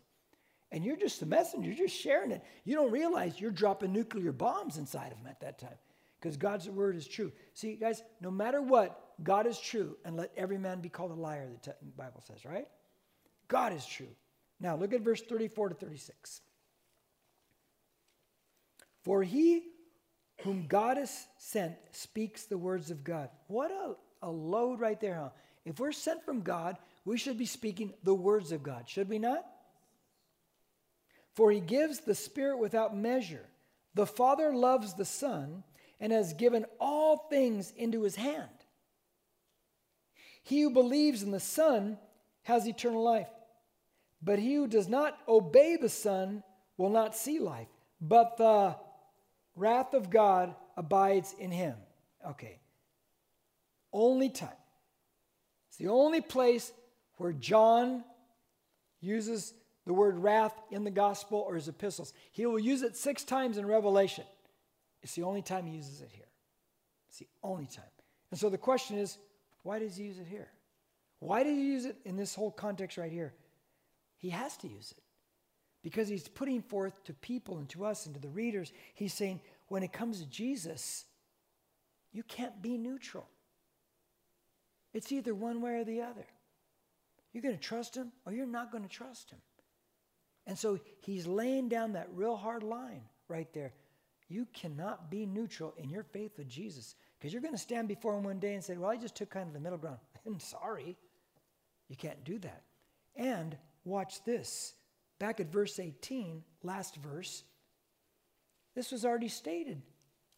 And 0.75 0.83
you're 0.83 0.97
just 0.97 1.21
the 1.21 1.25
messenger, 1.25 1.69
you're 1.69 1.87
just 1.87 1.97
sharing 1.97 2.31
it. 2.31 2.43
You 2.65 2.75
don't 2.75 2.91
realize 2.91 3.39
you're 3.39 3.49
dropping 3.49 3.93
nuclear 3.93 4.33
bombs 4.33 4.77
inside 4.77 5.13
of 5.13 5.17
them 5.17 5.27
at 5.27 5.39
that 5.39 5.57
time 5.57 5.77
because 6.19 6.35
God's 6.35 6.69
word 6.69 6.97
is 6.97 7.07
true. 7.07 7.31
See, 7.53 7.75
guys, 7.75 8.03
no 8.19 8.29
matter 8.29 8.61
what, 8.61 9.13
God 9.23 9.47
is 9.47 9.57
true, 9.57 9.95
and 10.03 10.17
let 10.17 10.33
every 10.35 10.57
man 10.57 10.81
be 10.81 10.89
called 10.89 11.11
a 11.11 11.15
liar, 11.15 11.47
the 11.63 11.73
Bible 11.95 12.21
says, 12.27 12.43
right? 12.43 12.67
God 13.47 13.71
is 13.71 13.85
true. 13.85 14.09
Now, 14.59 14.75
look 14.75 14.91
at 14.91 14.99
verse 14.99 15.21
34 15.21 15.69
to 15.69 15.75
36. 15.75 16.41
For 19.01 19.23
he 19.23 19.63
whom 20.41 20.65
God 20.67 20.97
has 20.97 21.25
sent 21.37 21.75
speaks 21.91 22.43
the 22.43 22.57
words 22.57 22.91
of 22.91 23.05
God. 23.05 23.29
What 23.47 23.71
a, 23.71 23.95
a 24.23 24.29
load 24.29 24.81
right 24.81 24.99
there, 24.99 25.15
huh? 25.15 25.29
If 25.63 25.79
we're 25.79 25.93
sent 25.93 26.25
from 26.25 26.41
God, 26.41 26.75
we 27.05 27.17
should 27.17 27.37
be 27.37 27.45
speaking 27.45 27.93
the 28.03 28.13
words 28.13 28.51
of 28.51 28.61
God, 28.61 28.89
should 28.89 29.07
we 29.07 29.19
not? 29.19 29.45
For 31.35 31.51
he 31.51 31.59
gives 31.59 31.99
the 31.99 32.15
Spirit 32.15 32.57
without 32.57 32.95
measure. 32.95 33.45
The 33.93 34.05
Father 34.05 34.53
loves 34.53 34.93
the 34.93 35.05
Son 35.05 35.63
and 35.99 36.11
has 36.11 36.33
given 36.33 36.65
all 36.79 37.27
things 37.29 37.73
into 37.75 38.03
his 38.03 38.15
hand. 38.15 38.49
He 40.43 40.61
who 40.61 40.69
believes 40.69 41.23
in 41.23 41.31
the 41.31 41.39
Son 41.39 41.97
has 42.43 42.67
eternal 42.67 43.03
life, 43.03 43.29
but 44.21 44.39
he 44.39 44.55
who 44.55 44.67
does 44.67 44.87
not 44.87 45.17
obey 45.27 45.75
the 45.75 45.89
Son 45.89 46.43
will 46.77 46.89
not 46.89 47.15
see 47.15 47.39
life, 47.39 47.67
but 47.99 48.37
the 48.37 48.75
wrath 49.55 49.93
of 49.93 50.09
God 50.09 50.53
abides 50.77 51.33
in 51.39 51.51
him. 51.51 51.75
Okay. 52.27 52.59
Only 53.91 54.29
time. 54.29 54.49
It's 55.69 55.77
the 55.77 55.87
only 55.87 56.21
place 56.21 56.71
where 57.17 57.33
John 57.33 58.03
uses 59.01 59.53
the 59.85 59.93
word 59.93 60.17
wrath 60.17 60.59
in 60.71 60.83
the 60.83 60.91
gospel 60.91 61.43
or 61.47 61.55
his 61.55 61.67
epistles. 61.67 62.13
He 62.31 62.45
will 62.45 62.59
use 62.59 62.81
it 62.81 62.97
six 62.97 63.23
times 63.23 63.57
in 63.57 63.65
Revelation. 63.65 64.25
It's 65.01 65.15
the 65.15 65.23
only 65.23 65.41
time 65.41 65.65
he 65.65 65.75
uses 65.75 66.01
it 66.01 66.09
here. 66.11 66.25
It's 67.09 67.19
the 67.19 67.27
only 67.43 67.67
time. 67.67 67.85
And 68.31 68.39
so 68.39 68.49
the 68.49 68.57
question 68.57 68.97
is, 68.97 69.17
why 69.63 69.79
does 69.79 69.95
he 69.95 70.05
use 70.05 70.19
it 70.19 70.27
here? 70.27 70.49
Why 71.19 71.43
did 71.43 71.55
he 71.55 71.63
use 71.63 71.85
it 71.85 71.97
in 72.05 72.17
this 72.17 72.35
whole 72.35 72.51
context 72.51 72.97
right 72.97 73.11
here? 73.11 73.33
He 74.17 74.29
has 74.29 74.57
to 74.57 74.67
use 74.67 74.93
it 74.95 75.03
because 75.83 76.07
he's 76.07 76.27
putting 76.27 76.63
forth 76.63 77.03
to 77.03 77.13
people 77.13 77.59
and 77.59 77.69
to 77.69 77.85
us 77.85 78.07
and 78.07 78.15
to 78.15 78.19
the 78.19 78.29
readers, 78.29 78.73
he's 78.95 79.13
saying, 79.13 79.39
when 79.67 79.83
it 79.83 79.93
comes 79.93 80.19
to 80.19 80.25
Jesus, 80.25 81.05
you 82.11 82.23
can't 82.23 82.59
be 82.61 82.77
neutral. 82.77 83.27
It's 84.93 85.11
either 85.11 85.35
one 85.35 85.61
way 85.61 85.75
or 85.75 85.83
the 85.83 86.01
other. 86.01 86.25
You're 87.33 87.43
going 87.43 87.55
to 87.55 87.61
trust 87.61 87.95
him 87.95 88.11
or 88.25 88.33
you're 88.33 88.47
not 88.47 88.71
going 88.71 88.83
to 88.83 88.89
trust 88.89 89.29
him. 89.29 89.39
And 90.47 90.57
so 90.57 90.79
he's 91.01 91.25
laying 91.25 91.69
down 91.69 91.93
that 91.93 92.09
real 92.13 92.35
hard 92.35 92.63
line 92.63 93.01
right 93.27 93.51
there. 93.53 93.73
You 94.27 94.47
cannot 94.53 95.09
be 95.09 95.25
neutral 95.25 95.73
in 95.77 95.89
your 95.89 96.03
faith 96.03 96.37
with 96.37 96.47
Jesus 96.47 96.95
because 97.17 97.31
you're 97.31 97.41
going 97.41 97.53
to 97.53 97.59
stand 97.59 97.87
before 97.87 98.17
him 98.17 98.23
one 98.23 98.39
day 98.39 98.53
and 98.53 98.63
say, 98.63 98.77
Well, 98.77 98.89
I 98.89 98.97
just 98.97 99.15
took 99.15 99.29
kind 99.29 99.47
of 99.47 99.53
the 99.53 99.59
middle 99.59 99.77
ground. 99.77 99.97
I'm 100.25 100.39
sorry. 100.39 100.97
You 101.87 101.95
can't 101.95 102.23
do 102.23 102.39
that. 102.39 102.63
And 103.15 103.57
watch 103.83 104.23
this. 104.23 104.73
Back 105.19 105.39
at 105.39 105.51
verse 105.51 105.79
18, 105.79 106.43
last 106.63 106.97
verse, 106.97 107.43
this 108.75 108.91
was 108.91 109.05
already 109.05 109.29
stated 109.29 109.81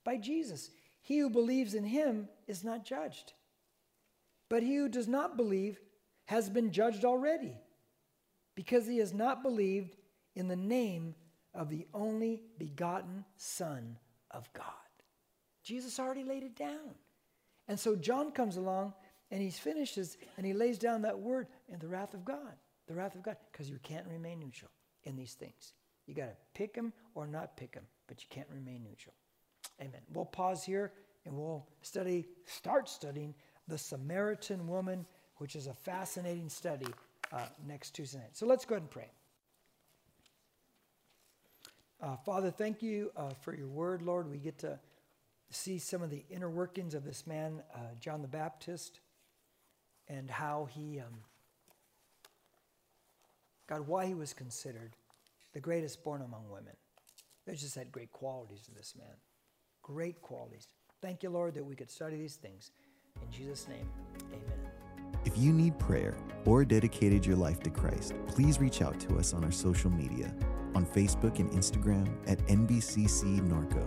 by 0.04 0.18
Jesus. 0.18 0.70
He 1.02 1.20
who 1.20 1.30
believes 1.30 1.74
in 1.74 1.84
him 1.84 2.28
is 2.48 2.64
not 2.64 2.86
judged. 2.86 3.34
But 4.50 4.62
he 4.62 4.76
who 4.76 4.90
does 4.90 5.08
not 5.08 5.36
believe 5.36 5.80
has 6.26 6.50
been 6.50 6.72
judged 6.72 7.06
already 7.06 7.58
because 8.58 8.88
he 8.88 8.98
has 8.98 9.14
not 9.14 9.44
believed 9.44 9.96
in 10.34 10.48
the 10.48 10.56
name 10.56 11.14
of 11.54 11.70
the 11.70 11.86
only 11.94 12.42
begotten 12.58 13.24
Son 13.36 13.96
of 14.32 14.52
God. 14.52 14.66
Jesus 15.64 16.00
already 16.00 16.24
laid 16.24 16.42
it 16.42 16.56
down. 16.56 16.96
And 17.68 17.80
so 17.80 17.96
John 17.96 18.32
comes 18.32 18.58
along 18.58 18.96
and 19.30 19.44
he 19.44 19.52
finishes 19.52 20.18
and 20.38 20.46
he 20.46 20.54
lays 20.54 20.80
down 20.80 21.04
that 21.04 21.20
word 21.20 21.46
in 21.70 21.78
the 21.78 21.88
wrath 21.88 22.16
of 22.16 22.26
God. 22.26 22.56
The 22.88 22.96
wrath 22.96 23.14
of 23.14 23.22
God. 23.22 23.38
Because 23.52 23.70
you 23.70 23.78
can't 23.84 24.08
remain 24.08 24.40
neutral 24.40 24.72
in 25.04 25.16
these 25.16 25.34
things. 25.34 25.74
You 26.08 26.16
got 26.16 26.30
to 26.30 26.36
pick 26.56 26.74
them 26.74 26.94
or 27.14 27.28
not 27.28 27.58
pick 27.58 27.74
them, 27.74 27.86
but 28.08 28.24
you 28.24 28.28
can't 28.32 28.50
remain 28.52 28.82
neutral. 28.84 29.14
Amen. 29.80 30.02
We'll 30.12 30.26
pause 30.26 30.64
here 30.64 30.94
and 31.26 31.38
we'll 31.38 31.68
study, 31.84 32.26
start 32.46 32.90
studying 32.90 33.36
the 33.68 33.78
Samaritan 33.78 34.68
woman, 34.68 35.06
which 35.36 35.56
is 35.56 35.68
a 35.68 35.74
fascinating 35.74 36.50
study 36.50 36.88
uh, 37.32 37.46
next 37.66 37.92
Tuesday 37.92 38.20
night. 38.20 38.36
So 38.36 38.46
let's 38.46 38.66
go 38.66 38.76
ahead 38.76 38.84
and 38.84 38.92
pray. 38.92 39.10
Uh, 42.02 42.16
Father, 42.18 42.52
thank 42.52 42.84
you 42.84 43.12
uh, 43.18 43.32
for 43.42 43.56
your 43.56 43.68
word, 43.68 44.02
Lord. 44.02 44.30
We 44.30 44.38
get 44.38 44.60
to 44.60 44.80
see 45.50 45.80
some 45.80 46.02
of 46.04 46.10
the 46.10 46.24
inner 46.30 46.50
workings 46.50 46.94
of 46.94 47.04
this 47.04 47.26
man, 47.26 47.64
uh, 47.74 47.80
John 48.00 48.22
the 48.22 48.28
Baptist, 48.28 49.00
and 50.08 50.30
how 50.30 50.68
he, 50.72 51.00
um, 51.00 51.22
God, 53.68 53.88
why 53.88 54.06
he 54.06 54.14
was 54.14 54.34
considered 54.34 54.96
the 55.54 55.60
greatest 55.60 56.04
born 56.04 56.22
among 56.22 56.50
women. 56.50 56.74
There's 57.46 57.62
just 57.62 57.76
had 57.76 57.92
great 57.92 58.12
qualities 58.12 58.62
to 58.64 58.72
this 58.76 58.94
man. 58.98 59.16
Great 59.82 60.22
qualities. 60.22 60.68
Thank 61.02 61.24
you, 61.24 61.30
Lord, 61.30 61.54
that 61.56 61.64
we 61.64 61.76
could 61.76 61.90
study 61.90 62.18
these 62.18 62.36
things. 62.36 62.72
In 63.22 63.32
Jesus' 63.32 63.68
name, 63.68 63.90
amen. 64.32 64.67
If 65.38 65.44
you 65.44 65.54
need 65.54 65.78
prayer 65.78 66.18
or 66.46 66.66
dedicated 66.66 67.24
your 67.24 67.36
life 67.36 67.60
to 67.60 67.70
Christ, 67.70 68.16
please 68.26 68.60
reach 68.60 68.82
out 68.82 69.00
to 69.02 69.20
us 69.20 69.36
on 69.36 69.44
our 69.44 69.52
social 69.52 69.92
media 69.92 70.34
on 70.74 70.84
Facebook 70.84 71.38
and 71.38 71.52
Instagram 71.52 72.10
at 72.26 72.40
NBCC 72.48 73.48
Norco 73.48 73.86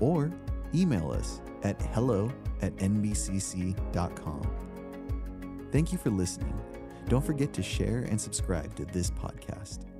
or 0.00 0.32
email 0.74 1.12
us 1.12 1.40
at 1.62 1.80
hello 1.94 2.32
at 2.62 2.74
nbcc.com. 2.78 4.42
Thank 5.70 5.92
you 5.92 5.98
for 5.98 6.10
listening. 6.10 6.60
Don't 7.08 7.24
forget 7.24 7.52
to 7.52 7.62
share 7.62 8.00
and 8.10 8.20
subscribe 8.20 8.74
to 8.74 8.84
this 8.86 9.08
podcast. 9.12 9.91